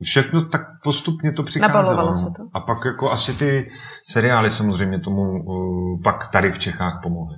[0.02, 2.06] všechno tak postupně to přicházelo.
[2.06, 2.14] No.
[2.14, 2.42] se to.
[2.54, 3.70] A pak jako asi ty
[4.10, 7.36] seriály samozřejmě tomu uh, pak tady v Čechách pomohly.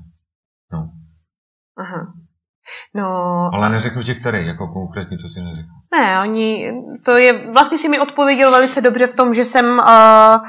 [0.73, 0.91] No.
[1.79, 2.13] Aha.
[2.95, 3.09] No,
[3.55, 5.80] Ale neřeknu ti který, jako konkrétně to ti neřeknu.
[5.93, 6.73] Ne, oni,
[7.03, 10.47] to je, vlastně si mi odpověděl velice dobře v tom, že jsem, uh,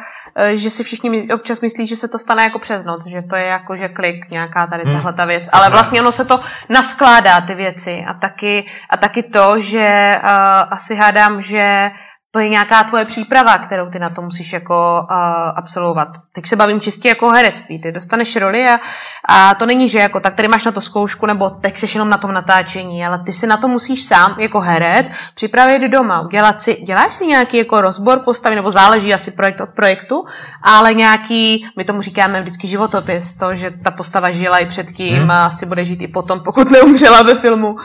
[0.56, 3.46] že si všichni občas myslí, že se to stane jako přes noc, že to je
[3.46, 4.94] jako, že klik, nějaká tady hmm.
[4.94, 6.40] tahle ta věc, ale vlastně ono se to
[6.70, 8.04] naskládá ty věci.
[8.08, 10.30] A taky, a taky to, že uh,
[10.70, 11.92] asi hádám, že
[12.34, 15.18] to je nějaká tvoje příprava, kterou ty na to musíš jako uh,
[15.56, 16.08] absolvovat.
[16.32, 17.80] Teď se bavím čistě jako herectví.
[17.80, 18.80] Ty dostaneš roli a,
[19.28, 22.10] a to není, že jako tak tady máš na to zkoušku nebo teď jsi jenom
[22.10, 26.62] na tom natáčení, ale ty si na to musíš sám jako herec připravit doma, udělat
[26.62, 30.26] si, děláš si nějaký jako rozbor postavy, nebo záleží asi projekt od projektu,
[30.64, 35.32] ale nějaký, my tomu říkáme vždycky životopis, to, že ta postava žila i předtím hmm.
[35.32, 37.76] a asi bude žít i potom, pokud neumřela ve filmu.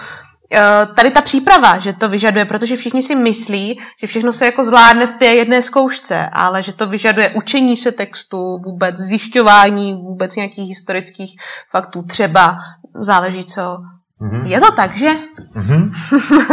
[0.53, 4.65] Eh, tady ta příprava, že to vyžaduje, protože všichni si myslí, že všechno se jako
[4.65, 10.37] zvládne v té jedné zkoušce, ale že to vyžaduje učení se textu, vůbec zjišťování vůbec
[10.37, 11.41] nějakých historických
[11.71, 12.59] faktů, třeba
[13.01, 13.79] záleží, co...
[14.21, 14.45] Mm-hmm.
[14.45, 15.11] Je to tak, že?
[15.55, 15.91] Mm-hmm.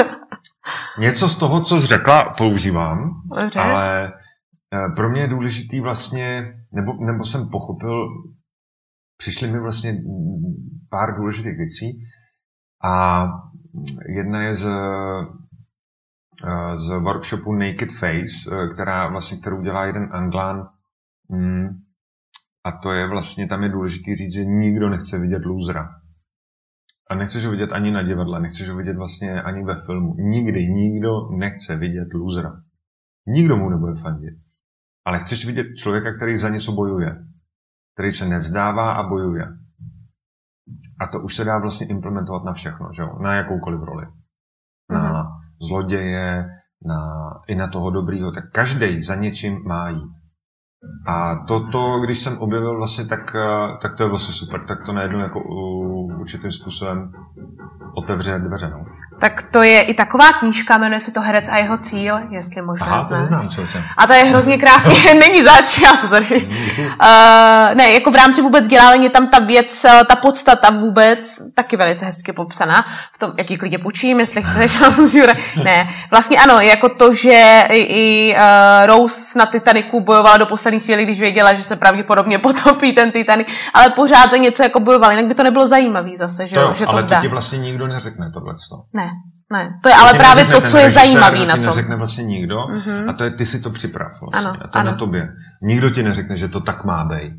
[0.99, 3.09] Něco z toho, co jsi řekla, používám,
[3.41, 3.59] Dobře.
[3.59, 8.07] ale eh, pro mě je důležitý vlastně, nebo, nebo jsem pochopil,
[9.17, 9.93] přišly mi vlastně
[10.89, 11.87] pár důležitých věcí
[12.83, 13.25] a
[14.07, 15.25] jedna je z, eh,
[16.77, 20.61] z workshopu Naked Face, eh, která vlastně, kterou dělá jeden Anglán,
[21.29, 21.67] mm,
[22.65, 25.89] a to je vlastně, tam je důležité říct, že nikdo nechce vidět lůzra.
[27.09, 30.15] A nechceš ho vidět ani na divadle, nechceš ho vidět vlastně ani ve filmu.
[30.15, 32.61] Nikdy nikdo nechce vidět lůzra.
[33.27, 34.33] Nikdo mu nebude fandit.
[35.05, 37.25] Ale chceš vidět člověka, který za něco bojuje.
[37.93, 39.45] Který se nevzdává a bojuje.
[40.99, 43.19] A to už se dá vlastně implementovat na všechno, že jo?
[43.19, 44.05] Na jakoukoliv roli.
[44.89, 45.27] Na mm-hmm.
[45.67, 46.49] zloděje,
[46.85, 48.31] na, i na toho dobrýho.
[48.31, 50.22] Tak každý za něčím má jít.
[51.05, 54.65] A toto, když jsem objevil vlastně, tak, eh, tak to je vlastně super.
[54.67, 57.11] Tak to najednou jako uh, určitým způsobem
[57.95, 58.69] otevře dveře.
[58.69, 58.85] No.
[59.19, 62.85] Tak to je i taková knížka, jmenuje se to Herec a jeho cíl, jestli možná
[62.85, 63.21] Aha, znáš.
[63.21, 63.83] to znám, čo jsem.
[63.97, 66.45] A to je hrozně krásně, není zač, já se tady.
[66.45, 66.49] Uh,
[67.75, 72.05] ne, jako v rámci vůbec vzdělávání tam ta věc, eh, ta podstata vůbec, taky velice
[72.05, 72.85] hezky popsaná.
[73.15, 74.79] V tom, jaký klidně půjčím, jestli chceš.
[75.63, 78.41] ne, vlastně ano, jako to, že i, i uh,
[78.85, 83.47] Rose na Titaniku bojovala do poslední chvíli, když věděla, že se pravděpodobně potopí ten Titanic,
[83.73, 86.73] ale pořád za něco jako bojoval, jinak by to nebylo zajímavý zase, že, to jo,
[86.73, 87.15] že to ale vzdá.
[87.15, 88.53] to ti vlastně nikdo neřekne tohle.
[88.93, 89.09] Ne,
[89.51, 91.65] ne, to je to ale právě to, co je zajímavé na tom.
[91.65, 93.09] neřekne vlastně nikdo mm-hmm.
[93.09, 94.49] a to je, ty si to připrav vlastně.
[94.49, 94.89] Ano, a to ano.
[94.89, 95.29] je na tobě.
[95.61, 97.33] Nikdo ti neřekne, že to tak má být.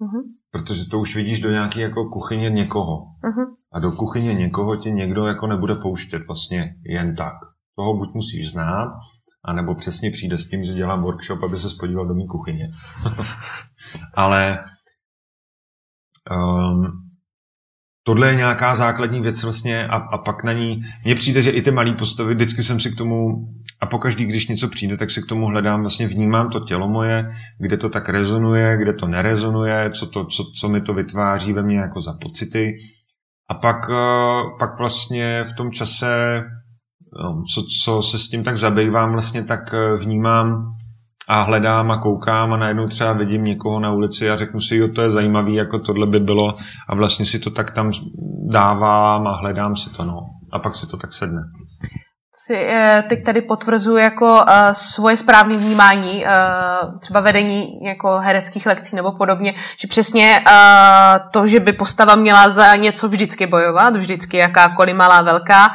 [0.00, 0.22] Mm-hmm.
[0.52, 2.96] Protože to už vidíš do nějaké jako kuchyně někoho.
[2.96, 3.46] Mm-hmm.
[3.72, 7.34] A do kuchyně někoho ti někdo jako nebude pouštět vlastně jen tak.
[7.76, 8.88] Toho buď musíš znát,
[9.44, 12.70] anebo přesně přijde s tím, že dělám workshop, aby se spodíval do mé kuchyně.
[14.14, 14.64] Ale
[16.30, 17.10] um,
[18.02, 21.62] tohle je nějaká základní věc vlastně a, a pak na ní, mně přijde, že i
[21.62, 23.48] ty malé postavy, vždycky jsem si k tomu,
[23.80, 27.30] a pokaždý, když něco přijde, tak si k tomu hledám, vlastně vnímám to tělo moje,
[27.58, 31.62] kde to tak rezonuje, kde to nerezonuje, co, to, co, co mi to vytváří ve
[31.62, 32.78] mně jako za pocity.
[33.48, 36.42] A pak, eh, pak vlastně v tom čase,
[37.54, 40.74] co, co se s tím tak zabývám, vlastně tak eh, vnímám,
[41.28, 44.88] a hledám a koukám a najednou třeba vidím někoho na ulici a řeknu si, jo,
[44.88, 46.56] to je zajímavý, jako tohle by bylo
[46.88, 47.92] a vlastně si to tak tam
[48.50, 50.20] dávám a hledám si to, no.
[50.52, 51.40] A pak si to tak sedne
[52.46, 58.66] si eh, teď tady potvrzuji jako uh, svoje správné vnímání, uh, třeba vedení jako hereckých
[58.66, 63.96] lekcí nebo podobně, že přesně uh, to, že by postava měla za něco vždycky bojovat,
[63.96, 65.70] vždycky jakákoliv malá, velká,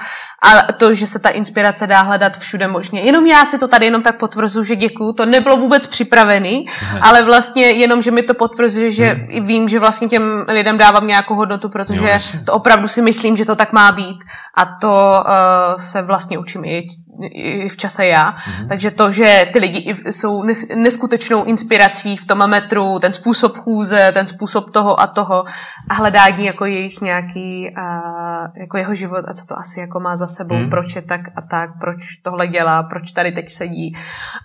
[0.45, 3.01] a to, že se ta inspirace dá hledat všude možně.
[3.01, 6.99] Jenom já si to tady jenom tak potvrzuji, že děkuju, to nebylo vůbec připravený, Aha.
[7.01, 9.45] ale vlastně jenom, že mi to potvrzuje, že hmm.
[9.45, 13.45] vím, že vlastně těm lidem dávám nějakou hodnotu, protože jo, to opravdu si myslím, že
[13.45, 14.17] to tak má být
[14.53, 16.87] a to uh, se vlastně učím i
[17.31, 18.31] i v čase já.
[18.31, 18.67] Mm-hmm.
[18.67, 20.43] Takže to, že ty lidi jsou
[20.75, 25.45] neskutečnou inspirací v tom metru, ten způsob chůze, ten způsob toho a toho
[25.89, 30.17] a hledání jako jejich nějaký, uh, jako jeho život a co to asi jako má
[30.17, 30.69] za sebou, mm-hmm.
[30.69, 33.97] proč je tak a tak, proč tohle dělá, proč tady teď sedí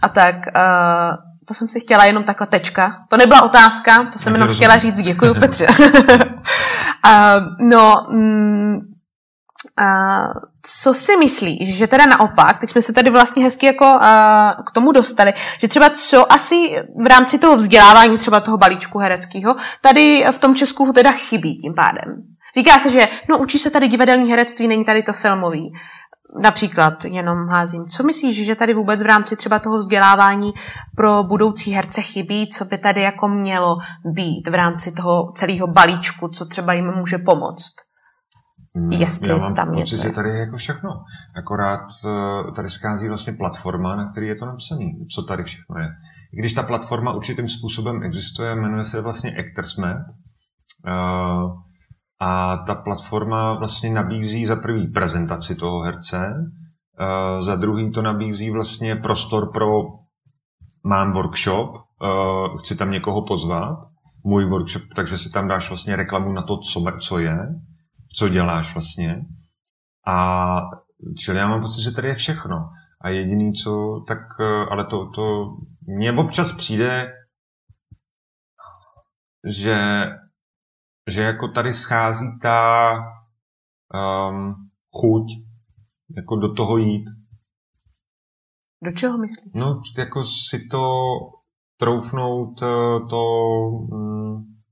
[0.03, 0.37] a tak.
[0.37, 1.17] Uh,
[1.49, 2.97] to jsem si chtěla jenom takhle tečka.
[3.09, 5.67] To nebyla otázka, to jsem jenom chtěla říct děkuji Petře.
[7.07, 8.90] uh, no, mm,
[9.81, 10.33] uh,
[10.63, 14.01] co si myslíš, že teda naopak, teď jsme se tady vlastně hezky jako uh,
[14.67, 19.57] k tomu dostali, že třeba co asi v rámci toho vzdělávání, třeba toho balíčku hereckého,
[19.81, 22.23] tady v tom Česku teda chybí tím pádem.
[22.55, 25.73] Říká se, že no učí se tady divadelní herectví, není tady to filmový.
[26.43, 27.85] Například jenom házím.
[27.85, 30.53] Co myslíš, že tady vůbec v rámci třeba toho vzdělávání
[30.97, 33.77] pro budoucí herce chybí, co by tady jako mělo
[34.15, 37.90] být v rámci toho celého balíčku, co třeba jim může pomoct?
[38.77, 40.91] Hmm, Jestli Já mám tam pocit, něco že tady je jako všechno.
[41.37, 45.89] Akorát eh, tady schází vlastně platforma, na který je to napsané, co tady všechno je.
[46.33, 49.97] I když ta platforma určitým způsobem existuje, jmenuje se vlastně ActorsMap,
[50.87, 51.53] uh,
[52.21, 58.51] a ta platforma vlastně nabízí za prvý prezentaci toho herce, uh, za druhý to nabízí
[58.51, 59.83] vlastně prostor pro
[60.85, 61.77] mám workshop,
[62.59, 63.79] chci tam někoho pozvat,
[64.25, 67.39] můj workshop, takže si tam dáš vlastně reklamu na to, co, co je,
[68.15, 69.25] co děláš vlastně.
[70.07, 70.61] A
[71.19, 72.57] čili já mám pocit, že tady je všechno.
[73.01, 75.57] A jediný, co, tak, eh, ale to, to
[75.87, 77.13] mně občas přijde,
[79.49, 80.07] že,
[81.11, 82.93] že jako tady schází ta
[84.29, 84.55] um,
[85.01, 85.27] chuť
[86.17, 87.05] jako do toho jít.
[88.85, 89.53] Do čeho myslíš?
[89.55, 90.89] No, jako si to
[91.77, 93.23] troufnout, eh, to
[93.93, 94.63] um,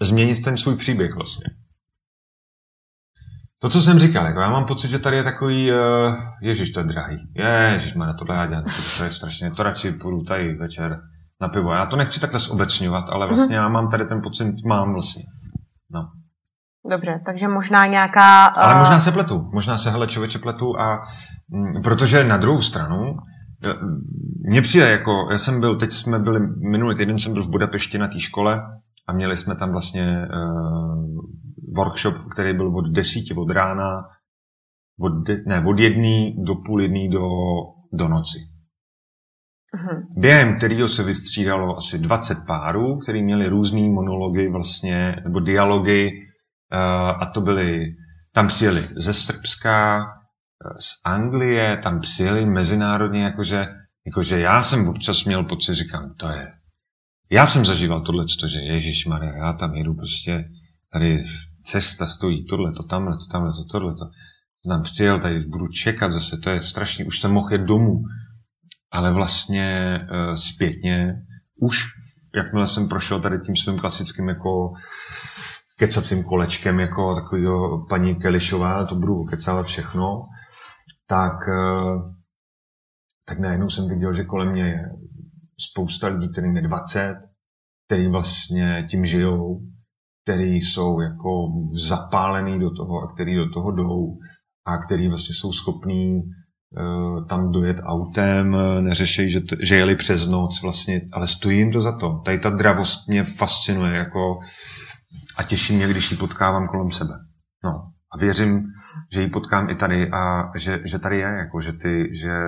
[0.00, 1.63] změnit ten svůj příběh vlastně
[3.64, 5.78] to, co jsem říkal, jako já mám pocit, že tady je takový, uh,
[6.40, 7.18] ježiš, to je drahý,
[7.72, 8.62] ježiš, má tohle já
[8.98, 11.00] to je strašně, to radši půjdu tady večer
[11.40, 11.72] na pivo.
[11.72, 13.34] Já to nechci takhle zobecňovat, ale mhm.
[13.34, 15.22] vlastně já mám tady ten pocit, mám vlastně.
[15.90, 16.08] No.
[16.90, 18.56] Dobře, takže možná nějaká...
[18.56, 18.62] Uh...
[18.62, 21.06] Ale možná se pletu, možná se hele člověče pletu a
[21.52, 23.16] m, mm, protože na druhou stranu,
[23.64, 23.74] eh,
[24.48, 26.40] mně přijde jako, já jsem byl, teď jsme byli,
[26.70, 28.62] minulý týden jsem byl v Budapešti na té škole
[29.08, 31.24] a měli jsme tam vlastně uh,
[31.76, 34.02] workshop, který byl od desíti od rána,
[35.00, 35.12] od,
[35.46, 37.28] ne, od jedné do půl jedné do,
[37.92, 38.38] do noci.
[39.74, 40.06] Uh-huh.
[40.16, 46.10] Během kterého se vystřídalo asi 20 párů, který měli různé monology vlastně, nebo dialogy,
[46.72, 47.84] uh, a to byly,
[48.32, 53.66] tam přijeli ze Srbska, eh, z Anglie, tam přijeli mezinárodně, jakože,
[54.06, 56.52] jakože já jsem občas měl pocit, říkám, to je,
[57.30, 60.44] já jsem zažíval tohle, že Ježíš Maria, já tam jedu prostě,
[60.92, 61.20] tady
[61.64, 64.04] cesta stojí, tohle, to tamhle, to tamhle, to tohle, to.
[64.64, 68.02] Znám, přijel tady, budu čekat zase, to je strašný, už jsem mohl jet domů,
[68.90, 71.14] ale vlastně uh, zpětně,
[71.60, 71.84] už
[72.34, 74.72] jakmile jsem prošel tady tím svým klasickým jako
[75.78, 80.22] kecacím kolečkem, jako takovýho paní Kelišová, to budu kecávat všechno,
[81.06, 82.12] tak, uh,
[83.24, 84.80] tak najednou jsem viděl, že kolem mě je
[85.70, 87.14] spousta lidí, kterým je 20,
[87.86, 89.60] který vlastně tím žijou,
[90.24, 91.46] který jsou jako
[91.88, 94.18] zapálený do toho a který do toho jdou
[94.66, 100.62] a který vlastně jsou schopní uh, tam dojet autem, neřešejí, že, že jeli přes noc
[100.62, 102.22] vlastně, ale stojí jim to za to.
[102.24, 104.38] Tady ta dravost mě fascinuje jako
[105.36, 107.14] a těší mě, když ji potkávám kolem sebe.
[107.64, 107.70] No.
[108.12, 108.62] A věřím,
[109.12, 112.40] že ji potkám i tady a že, že tady je, jako, že, ty, že,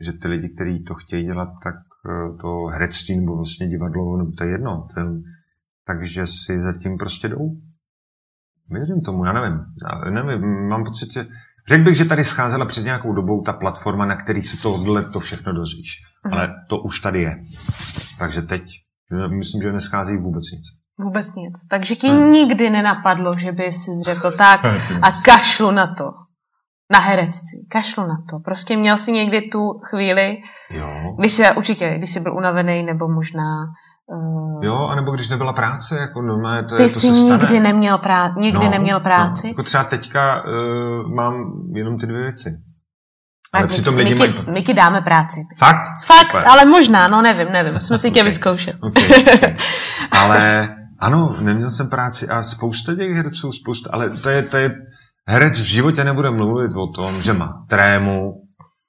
[0.00, 4.30] že ty lidi, kteří to chtějí dělat, tak eh, to herectví nebo vlastně divadlo, nebo
[4.38, 5.22] to je jedno, ten,
[5.88, 7.50] takže si zatím prostě jdou.
[8.70, 9.58] Věřím tomu, já nevím.
[9.84, 11.26] Já nevím, mám pocit, že
[11.68, 15.20] Řekl bych, že tady scházela před nějakou dobou ta platforma, na který si tohle to
[15.20, 15.96] všechno dozvíš.
[16.24, 16.34] Mhm.
[16.34, 17.42] Ale to už tady je.
[18.18, 18.62] Takže teď
[19.38, 20.62] myslím, že neschází vůbec nic.
[20.98, 21.66] Vůbec nic.
[21.70, 22.32] Takže ti hmm.
[22.32, 24.60] nikdy nenapadlo, že by si řekl tak
[25.02, 26.10] a kašlu na to.
[26.92, 27.66] Na herectví.
[27.70, 28.38] Kašlu na to.
[28.38, 30.38] Prostě měl si někdy tu chvíli,
[30.70, 31.16] jo.
[31.18, 33.66] když jsi určitě, když jsi byl unavený, nebo možná
[34.10, 37.46] Uh, jo, anebo když nebyla práce, jako normálně to Ty je, to jsi se nikdy
[37.46, 37.60] stane.
[37.60, 39.46] neměl, prá- nikdy no, neměl práci?
[39.46, 41.34] No, jako třeba teďka uh, mám
[41.74, 42.58] jenom ty dvě věci.
[43.52, 44.34] Ale tak přitom lidi my, mají...
[44.52, 45.40] my ti dáme práci.
[45.56, 45.82] Fakt?
[46.04, 46.48] Fakt, Super.
[46.48, 47.72] ale možná, no nevím, nevím.
[47.74, 48.30] Musíme si tě okay.
[48.30, 48.76] vyzkoušet.
[48.80, 49.56] Okay.
[50.10, 54.74] ale ano, neměl jsem práci a spousta těch herců, spousta, ale to je, to je,
[55.28, 58.32] herec v životě nebude mluvit o tom, že má trému,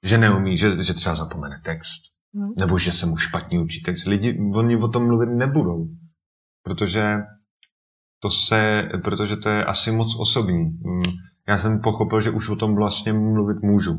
[0.04, 2.02] že neumí, že, že třeba zapomene text
[2.34, 2.52] Hmm.
[2.56, 4.06] Nebo že se mu špatně učí text.
[4.06, 5.88] Lidi, oni o tom mluvit nebudou.
[6.62, 7.14] Protože
[8.22, 10.64] to, se, protože to je asi moc osobní.
[10.64, 11.02] Hmm.
[11.48, 13.98] Já jsem pochopil, že už o tom vlastně mluvit můžu.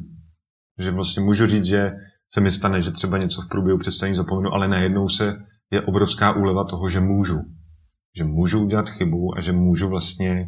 [0.79, 1.91] Že vlastně můžu říct, že
[2.33, 5.37] se mi stane, že třeba něco v průběhu představení zapomenu, ale najednou se
[5.71, 7.37] je obrovská úleva toho, že můžu.
[8.17, 10.47] Že můžu udělat chybu a že můžu vlastně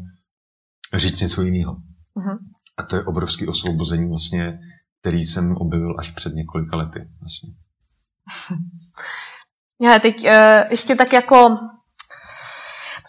[0.93, 1.73] říct něco jiného.
[1.73, 2.37] Uh-huh.
[2.77, 4.59] A to je obrovský osvobození vlastně,
[5.01, 7.09] který jsem objevil až před několika lety.
[7.19, 7.62] Vlastně.
[9.81, 11.57] Já teď uh, ještě tak jako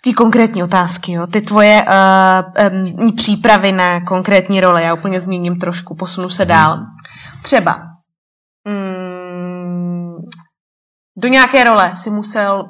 [0.05, 1.27] Taky konkrétní otázky, jo.
[1.27, 6.79] Ty tvoje uh, um, přípravy na konkrétní role, já úplně změním trošku, posunu se dál.
[7.43, 7.83] Třeba
[8.67, 10.17] um,
[11.17, 12.63] do nějaké role si musel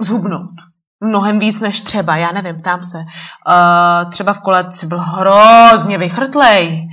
[0.00, 0.50] zhubnout.
[1.04, 2.98] Mnohem víc než třeba, já nevím, ptám se.
[2.98, 6.88] Uh, třeba v kole si byl hrozně vychrtlej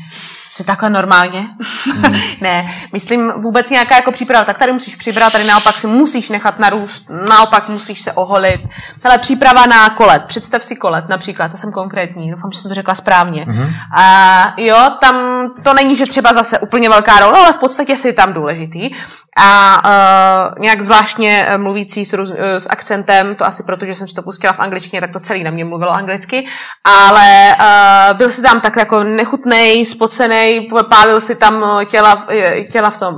[0.51, 1.49] jsi takhle normálně?
[1.93, 2.15] Hmm.
[2.41, 6.59] ne, myslím vůbec nějaká jako příprava, tak tady musíš přibrat, tady naopak si musíš nechat
[6.59, 8.61] narůst, naopak musíš se oholit.
[9.03, 12.75] Ale příprava na kolet, představ si kolet například, to jsem konkrétní, doufám, že jsem to
[12.75, 13.45] řekla správně.
[13.49, 13.69] Hmm.
[13.95, 15.15] A jo, tam
[15.63, 18.89] to není, že třeba zase úplně velká role, ale v podstatě si tam důležitý.
[19.37, 24.21] A uh, nějak zvláštně mluvící s, s akcentem, to asi proto, že jsem si to
[24.21, 26.45] pustila v angličtině, tak to celý na mě mluvilo anglicky,
[26.83, 30.40] ale uh, byl si tam tak jako nechutnej, spocený,
[30.89, 33.15] pálil si tam eh, těla, eh, těla v tom.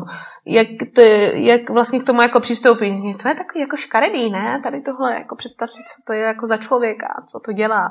[0.47, 1.01] Jak, to,
[1.33, 3.13] jak vlastně k tomu jako přistoupí?
[3.21, 4.59] To je takový jako škaredý, ne?
[4.63, 7.89] Tady tohle, jako představ si, co to je jako za člověka, co to dělá.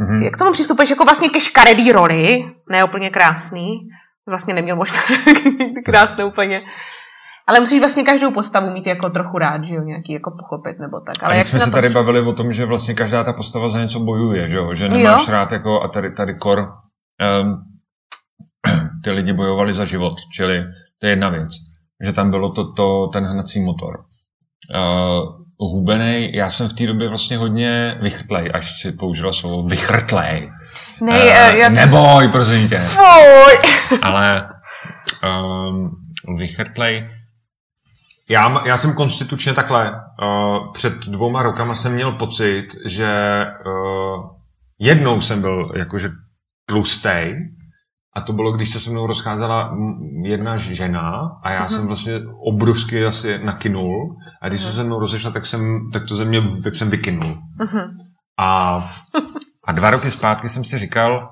[0.00, 0.22] Mm-hmm.
[0.22, 3.88] Jak k tomu přistupuješ jako vlastně ke škaredý roli, ne úplně krásný,
[4.28, 4.98] vlastně neměl možná
[5.84, 6.62] krásnou úplně.
[7.46, 11.00] Ale musíš vlastně každou postavu mít jako trochu rád, že jo, nějaký jako pochopit nebo
[11.00, 11.22] tak.
[11.22, 13.80] Ale a jak jsme se tady bavili o tom, že vlastně každá ta postava za
[13.80, 15.32] něco bojuje, že jo, že nemáš jo?
[15.32, 17.73] rád jako, a tady, tady kor, um,
[19.04, 20.64] ty lidi bojovali za život, čili
[20.98, 21.52] to je jedna věc,
[22.06, 24.04] že tam bylo to, to ten hnací motor.
[24.74, 30.50] Uh, hubenej, já jsem v té době vlastně hodně vychrtlej, až si použila slovo vychrtlej.
[31.00, 31.68] Ne, uh, já...
[31.68, 32.78] Neboj, prosím tě.
[32.78, 33.98] Fuj.
[34.02, 34.48] Ale
[35.24, 35.90] um,
[36.38, 37.04] vychrtlej,
[38.28, 39.92] já, já jsem konstitučně takhle.
[40.22, 44.30] Uh, před dvouma rokama jsem měl pocit, že uh,
[44.78, 46.08] jednou jsem byl jakože
[46.66, 47.36] tlustej,
[48.14, 49.76] a to bylo, když se se mnou rozcházela
[50.22, 51.68] jedna žena a já uh-huh.
[51.68, 52.12] jsem vlastně
[52.46, 54.66] obrovsky asi nakynul a když uh-huh.
[54.66, 57.38] se se mnou rozešla, tak jsem, tak to ze mě, tak jsem vykynul.
[57.60, 57.90] Uh-huh.
[58.38, 58.80] A,
[59.64, 61.30] a dva roky zpátky jsem si říkal,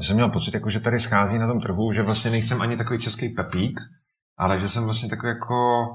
[0.00, 2.98] jsem měl pocit, jako, že tady schází na tom trhu, že vlastně nejsem ani takový
[2.98, 3.80] český pepík,
[4.36, 5.86] ale že jsem vlastně takový jako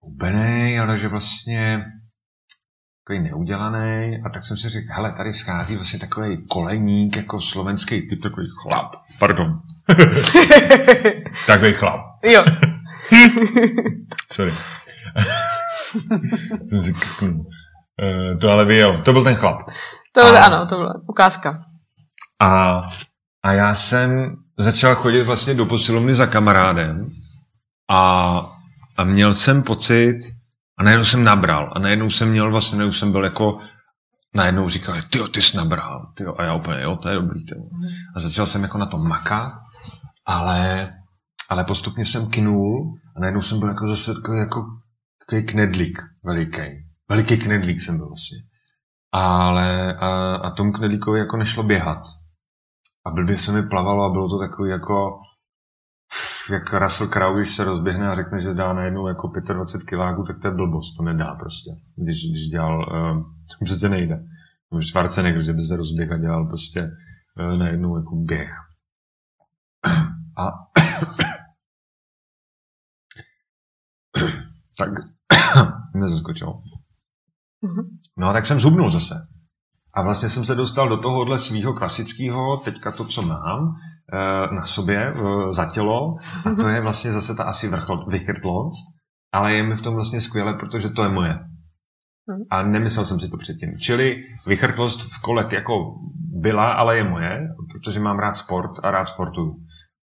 [0.00, 1.84] hubený, ale že vlastně
[3.04, 8.08] takový neudělaný a tak jsem si řekl, hele, tady schází vlastně takový koleník, jako slovenský
[8.08, 8.92] typ, takový chlap.
[9.18, 9.60] Pardon.
[11.46, 12.00] takový chlap.
[12.22, 12.44] Jo.
[14.32, 14.52] Sorry.
[16.66, 17.40] jsem si krknul.
[17.40, 19.02] Uh, to ale vyjel.
[19.02, 19.58] To byl ten chlap.
[20.12, 21.64] To byl, a, ano, to byla ukázka.
[22.40, 22.82] A,
[23.42, 27.08] a já jsem začal chodit vlastně do posilovny za kamarádem
[27.90, 28.38] a,
[28.96, 30.18] a měl jsem pocit,
[30.78, 31.72] a najednou jsem nabral.
[31.76, 33.58] A najednou jsem měl vlastně, najednou jsem byl jako,
[34.34, 36.12] najednou říkal, ty ty jsi nabral.
[36.14, 36.34] Tyjo.
[36.38, 37.44] A já úplně, jo, to je dobrý.
[37.44, 37.62] Tyjo.
[38.16, 39.52] A začal jsem jako na tom makat,
[40.26, 40.90] ale,
[41.48, 44.64] ale postupně jsem kinul a najednou jsem byl jako zase takový, jako,
[45.18, 46.62] takový knedlík veliký.
[47.08, 48.38] Veliký knedlík jsem byl vlastně.
[49.12, 52.02] Ale a, a tomu knedlíkovi jako nešlo běhat.
[53.06, 55.18] A blbě se mi plavalo a bylo to takový jako,
[56.50, 60.38] jak Russell Crowe, když se rozběhne a řekne, že dá najednou jako 25 kiláků, tak
[60.38, 61.70] to je blbost, to nedá prostě.
[61.96, 64.24] Když, když dělal, uh, to přece nejde.
[64.70, 66.90] Nebo Schwarzenegger, že by se rozběhl a dělal prostě
[67.40, 68.50] uh, najednou jako běh.
[70.36, 70.50] A
[74.78, 74.90] tak
[75.94, 76.62] mě zaskočilo.
[77.62, 77.98] Mhm.
[78.16, 79.14] No a tak jsem zhubnul zase.
[79.94, 83.93] A vlastně jsem se dostal do tohohle svého klasického, teďka to, co mám, Eh,
[84.50, 85.14] na sobě
[85.50, 86.16] za tělo
[86.46, 88.84] a to je vlastně zase ta asi vrchol, vychrtlost,
[89.32, 91.38] ale je mi v tom vlastně skvěle, protože to je moje.
[92.50, 93.78] A nemyslel jsem si to předtím.
[93.78, 95.94] Čili vychrtlost v kolet jako
[96.40, 99.56] byla, ale je moje, protože mám rád sport a rád sportuju.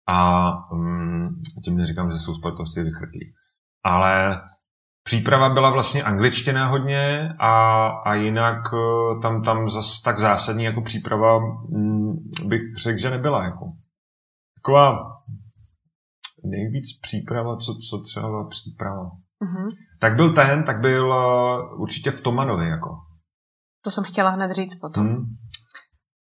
[0.08, 3.34] A um, tím neříkám, že jsou sportovci vychrtlí.
[3.84, 4.42] Ale
[5.04, 10.82] příprava byla vlastně angličtina hodně a, a jinak eh, tam, tam zas tak zásadní jako
[10.82, 13.44] příprava um, bych řekl, že nebyla.
[13.44, 13.66] Jako
[14.62, 14.98] taková
[16.44, 19.04] nejvíc příprava, co, co třeba příprava.
[19.04, 19.66] Mm-hmm.
[20.00, 22.90] Tak byl ten, tak byl uh, určitě v Tomanovi, jako.
[23.84, 25.04] To jsem chtěla hned říct potom.
[25.08, 25.26] Mm.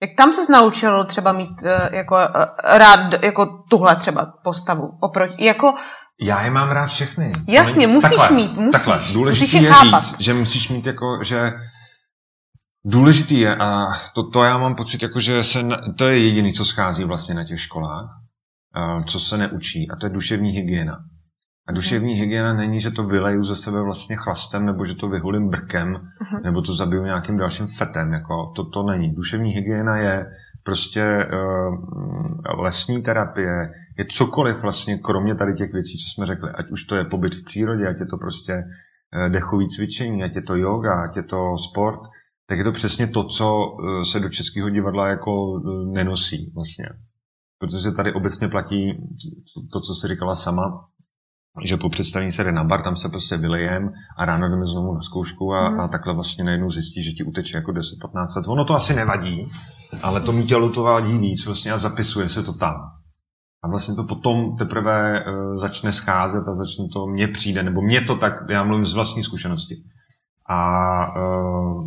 [0.03, 5.45] Jak tam se naučil třeba mít uh, jako uh, rád jako tuhle třeba postavu oproti,
[5.45, 5.75] jako
[6.23, 7.33] já je mám rád všechny.
[7.49, 8.85] Jasně, musíš takhle, mít, musíš.
[8.85, 10.03] Takhle, důležitý musíš je, chápat.
[10.03, 11.53] říct, že musíš mít jako, že
[12.85, 16.53] důležitý je, a to, to já mám pocit, jako, že se, na, to je jediný,
[16.53, 18.20] co schází vlastně na těch školách,
[19.07, 20.99] co se neučí, a to je duševní hygiena.
[21.69, 25.49] A duševní hygiena není, že to vyleju ze sebe vlastně chlastem, nebo že to vyhulím
[25.49, 26.43] brkem, uh-huh.
[26.45, 28.13] nebo to zabiju nějakým dalším fetem.
[28.13, 29.15] Jako to, to není.
[29.15, 30.27] Duševní hygiena je
[30.65, 33.67] prostě uh, lesní terapie,
[33.99, 36.51] je cokoliv vlastně, kromě tady těch věcí, co jsme řekli.
[36.51, 40.35] Ať už to je pobyt v přírodě, ať je to prostě uh, dechový cvičení, ať
[40.35, 42.01] je to yoga, ať je to sport,
[42.49, 45.61] tak je to přesně to, co uh, se do českého divadla jako
[45.93, 46.87] nenosí vlastně.
[47.61, 48.93] Protože tady obecně platí
[49.73, 50.89] to, co jsi říkala sama,
[51.65, 54.95] že po představení se jde na bar, tam se prostě vylejem a ráno jdeme znovu
[54.95, 55.81] na zkoušku a, mm.
[55.81, 57.81] a takhle vlastně najednou zjistí, že ti uteče jako 10-15
[58.37, 58.49] let.
[58.49, 59.51] Ono to asi nevadí,
[60.03, 62.75] ale to mi tělu to vadí víc vlastně a zapisuje se to tam.
[63.63, 68.01] A vlastně to potom teprve uh, začne scházet a začne to, mně přijde, nebo mě
[68.01, 69.75] to tak, já mluvím z vlastní zkušenosti.
[70.49, 71.87] A uh,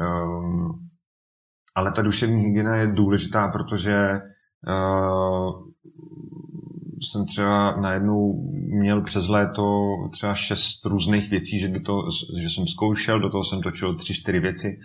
[0.00, 0.88] um,
[1.74, 4.35] ale ta duševní hygiena je důležitá, protože Uh,
[7.02, 9.62] jsem třeba najednou měl přes léto
[10.12, 12.02] třeba šest různých věcí, že, do toho,
[12.40, 14.76] že jsem zkoušel, do toho jsem točil tři, čtyři věci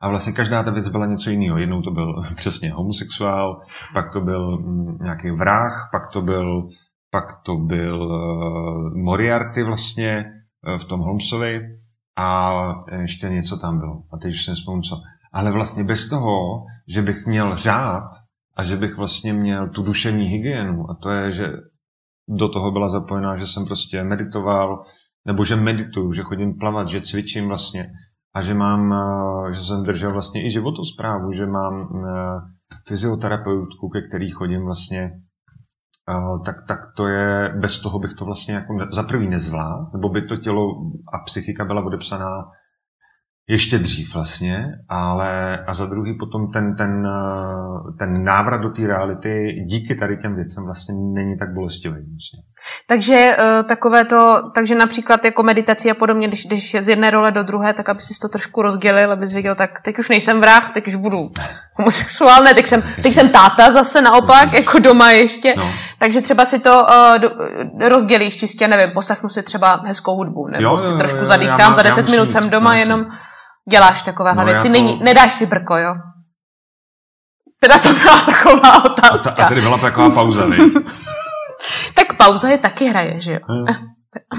[0.00, 1.58] a vlastně každá ta věc byla něco jiného.
[1.58, 3.58] Jednou to byl přesně homosexuál,
[3.94, 6.68] pak to byl mm, nějaký vrah, pak to byl,
[7.10, 10.24] pak to byl uh, Moriarty vlastně
[10.68, 11.60] uh, v tom Holmesovi
[12.16, 12.60] a
[13.00, 14.02] ještě něco tam bylo.
[14.12, 14.96] A teď už jsem vzpomněl co.
[15.32, 16.58] Ale vlastně bez toho,
[16.88, 18.10] že bych měl řád,
[18.56, 20.90] a že bych vlastně měl tu duševní hygienu.
[20.90, 21.52] A to je, že
[22.28, 24.82] do toho byla zapojená, že jsem prostě meditoval,
[25.26, 27.90] nebo že medituju, že chodím plavat, že cvičím vlastně.
[28.34, 32.40] A že mám, eh, že jsem držel vlastně i životosprávu, že mám eh,
[32.86, 35.10] fyzioterapeutku, ke který chodím vlastně
[36.44, 40.22] tak, tak to je, bez toho bych to vlastně jako za prvý nezvládl, nebo by
[40.22, 40.70] to tělo
[41.14, 42.50] a psychika byla odepsaná
[43.50, 48.86] ještě dřív vlastně, ale a za druhý potom ten, ten, eh, ten návrat do té
[48.86, 51.94] reality díky tady těm věcem vlastně není tak bolestivý.
[51.94, 52.38] Vlastně.
[52.88, 57.32] Takže uh, takové to, takže například jako meditací a podobně, když jdeš z jedné role
[57.32, 60.70] do druhé, tak aby si to trošku rozdělil, abys věděl, tak teď už nejsem vrah,
[60.70, 61.30] teď už budu
[61.74, 65.54] homosexuál, ne, teď jsem, teď jsem táta zase naopak, jako doma ještě.
[65.56, 65.70] No.
[65.98, 67.30] Takže třeba si to uh, do,
[67.88, 71.82] rozdělíš čistě, nevím, poslechnu si třeba hezkou hudbu, nebo jo, si trošku zadýchám, mám, za
[71.82, 73.06] deset minut jsem doma, jenom
[73.70, 74.66] děláš takovéhle no, věci.
[74.66, 74.72] To...
[74.72, 75.94] Není, nedáš si brko, jo?
[77.60, 79.30] Teda to byla taková otázka.
[79.30, 80.56] A, ta, a tady byla taková pauza, ne?
[81.94, 83.64] tak pauza je taky hraje, že jo?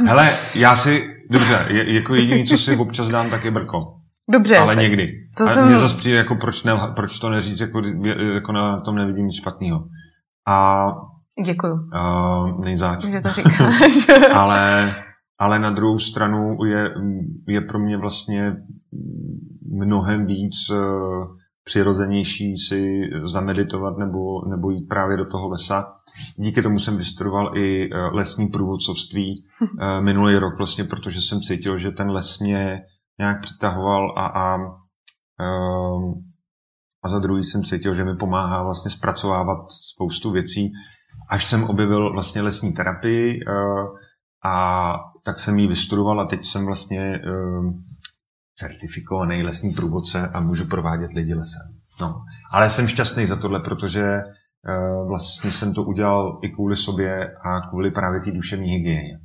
[0.07, 3.95] Hele, já si, dobře, jako jediný, co si občas dám, tak je brko.
[4.30, 4.57] Dobře.
[4.57, 5.07] Ale někdy.
[5.38, 5.68] To a jsem...
[5.68, 7.81] mě zase přijde, jako proč, ne, proč to neříct, jako,
[8.34, 9.80] jako na tom nevidím nic špatného.
[10.48, 10.85] A
[11.45, 11.73] Děkuju.
[11.73, 13.03] Uh, nejzáč.
[13.03, 14.07] Že to říkáš.
[14.34, 14.93] ale,
[15.41, 16.93] ale na druhou stranu je,
[17.47, 18.55] je pro mě vlastně
[19.72, 20.77] mnohem víc uh,
[21.63, 25.93] přirozenější si zameditovat nebo, nebo jít právě do toho lesa.
[26.35, 31.77] Díky tomu jsem vystudoval i uh, lesní průvodcovství uh, minulý rok vlastně, protože jsem cítil,
[31.77, 32.80] že ten les mě
[33.19, 36.13] nějak přitahoval a, a, um,
[37.03, 40.72] a za druhý jsem cítil, že mi pomáhá vlastně zpracovávat spoustu věcí,
[41.30, 43.39] až jsem objevil vlastně lesní terapii
[44.45, 47.19] a tak jsem ji vystudoval a teď jsem vlastně
[48.56, 51.61] certifikovaný lesní průvodce a můžu provádět lidi lesem.
[52.02, 52.15] No.
[52.52, 57.69] Ale jsem šťastný za tohle, protože uh, vlastně jsem to udělal i kvůli sobě a
[57.69, 59.19] kvůli právě té duševní hygieně.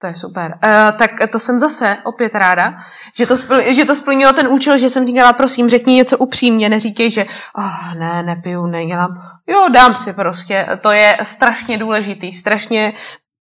[0.00, 0.58] To je super.
[0.64, 2.78] Uh, tak to jsem zase opět ráda,
[3.16, 6.68] že to, spl, že to splnilo ten účel, že jsem říkala, prosím, řekni něco upřímně,
[6.68, 7.24] neříkej, že
[7.56, 9.22] oh, ne, nepiju, nedělám.
[9.46, 10.66] Jo, dám si prostě.
[10.80, 12.92] To je strašně důležitý, strašně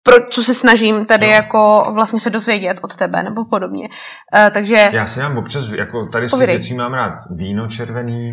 [0.05, 1.33] pro, co se snažím tady no.
[1.33, 3.89] jako vlastně se dozvědět od tebe nebo podobně.
[3.89, 4.91] Uh, takže...
[4.93, 8.33] Já si mám občas, jako tady z věcí mám rád víno červený,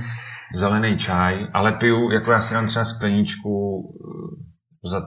[0.56, 3.81] zelený čaj, ale piju, jako já si dám třeba skleníčku
[4.85, 5.02] eh, za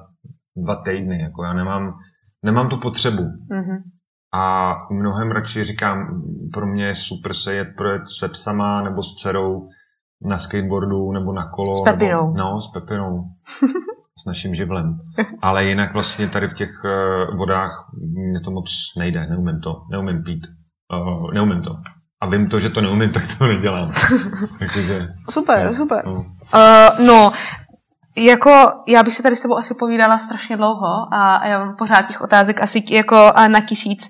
[0.57, 1.95] dva týdny, jako já nemám,
[2.43, 3.23] nemám tu potřebu.
[3.23, 3.83] Mm-hmm.
[4.35, 6.23] A mnohem radši říkám,
[6.53, 9.69] pro mě je super se jet projet se psama nebo s dcerou
[10.23, 11.75] na skateboardu nebo na kolo.
[11.75, 12.27] S Pepinou.
[12.27, 13.25] Nebo, no, s Pepinou.
[14.19, 14.99] s naším živlem.
[15.43, 17.91] Ale jinak vlastně tady v těch uh, vodách
[18.31, 20.47] mě to moc nejde, neumím to, neumím pít,
[20.93, 21.71] uh, neumím to.
[22.23, 23.91] A vím to, že to neumím, tak to nedělám.
[24.59, 26.07] Takže, super, no, super.
[26.07, 26.13] No.
[26.15, 27.33] Uh, no,
[28.17, 32.03] jako já bych se tady s tebou asi povídala strašně dlouho a já mám pořád
[32.03, 34.09] těch otázek asi jako na tisíc.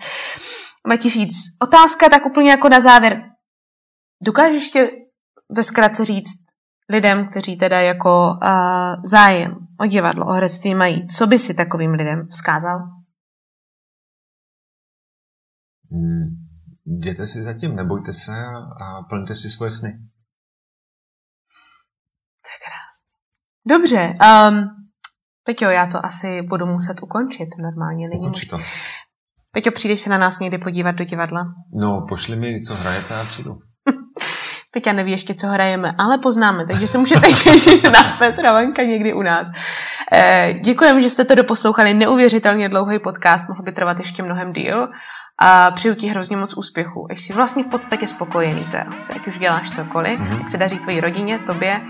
[0.89, 1.35] Na tisíc.
[1.63, 3.23] Otázka tak úplně jako na závěr.
[4.23, 4.91] Dokážeš ještě
[5.57, 6.35] ve zkratce říct
[6.91, 11.91] lidem, kteří teda jako uh, zájem o divadlo, o herectví mají, co by si takovým
[11.91, 12.79] lidem vzkázal?
[15.91, 16.27] Hmm,
[16.87, 19.93] jděte si zatím, nebojte se a, a plňte si svoje sny.
[22.43, 23.11] To je krásné.
[23.69, 24.15] Dobře,
[24.51, 24.85] um,
[25.45, 27.49] Peťo, já to asi budu muset ukončit.
[27.63, 28.59] Normálně není Ukonči to.
[29.51, 31.45] Peťo, přijdeš se na nás někdy podívat do divadla?
[31.75, 33.59] No, pošli mi, co hrajete a přijdu.
[34.75, 39.13] Peťa neví ještě, co hrajeme, ale poznáme, takže se můžete těšit na Petra Vanka někdy
[39.13, 39.51] u nás.
[40.13, 41.95] Eh, děkujeme, že jste to doposlouchali.
[41.95, 44.89] Neuvěřitelně dlouhý podcast, mohl by trvat ještě mnohem díl.
[45.39, 47.07] A přeju ti hrozně moc úspěchu.
[47.11, 50.39] Ať jsi vlastně v podstatě spokojený, to je asi, ať už děláš cokoliv, mm-hmm.
[50.39, 51.81] jak se daří tvojí rodině, tobě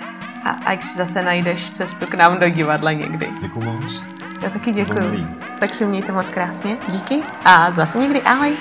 [0.44, 3.28] a, a jak si zase najdeš cestu k nám do divadla někdy.
[3.43, 4.02] Děkuji moc.
[4.43, 5.27] Já taky děkuji.
[5.61, 6.77] Tak si mějte moc krásně.
[6.89, 8.56] Díky a zase někdy ahoj.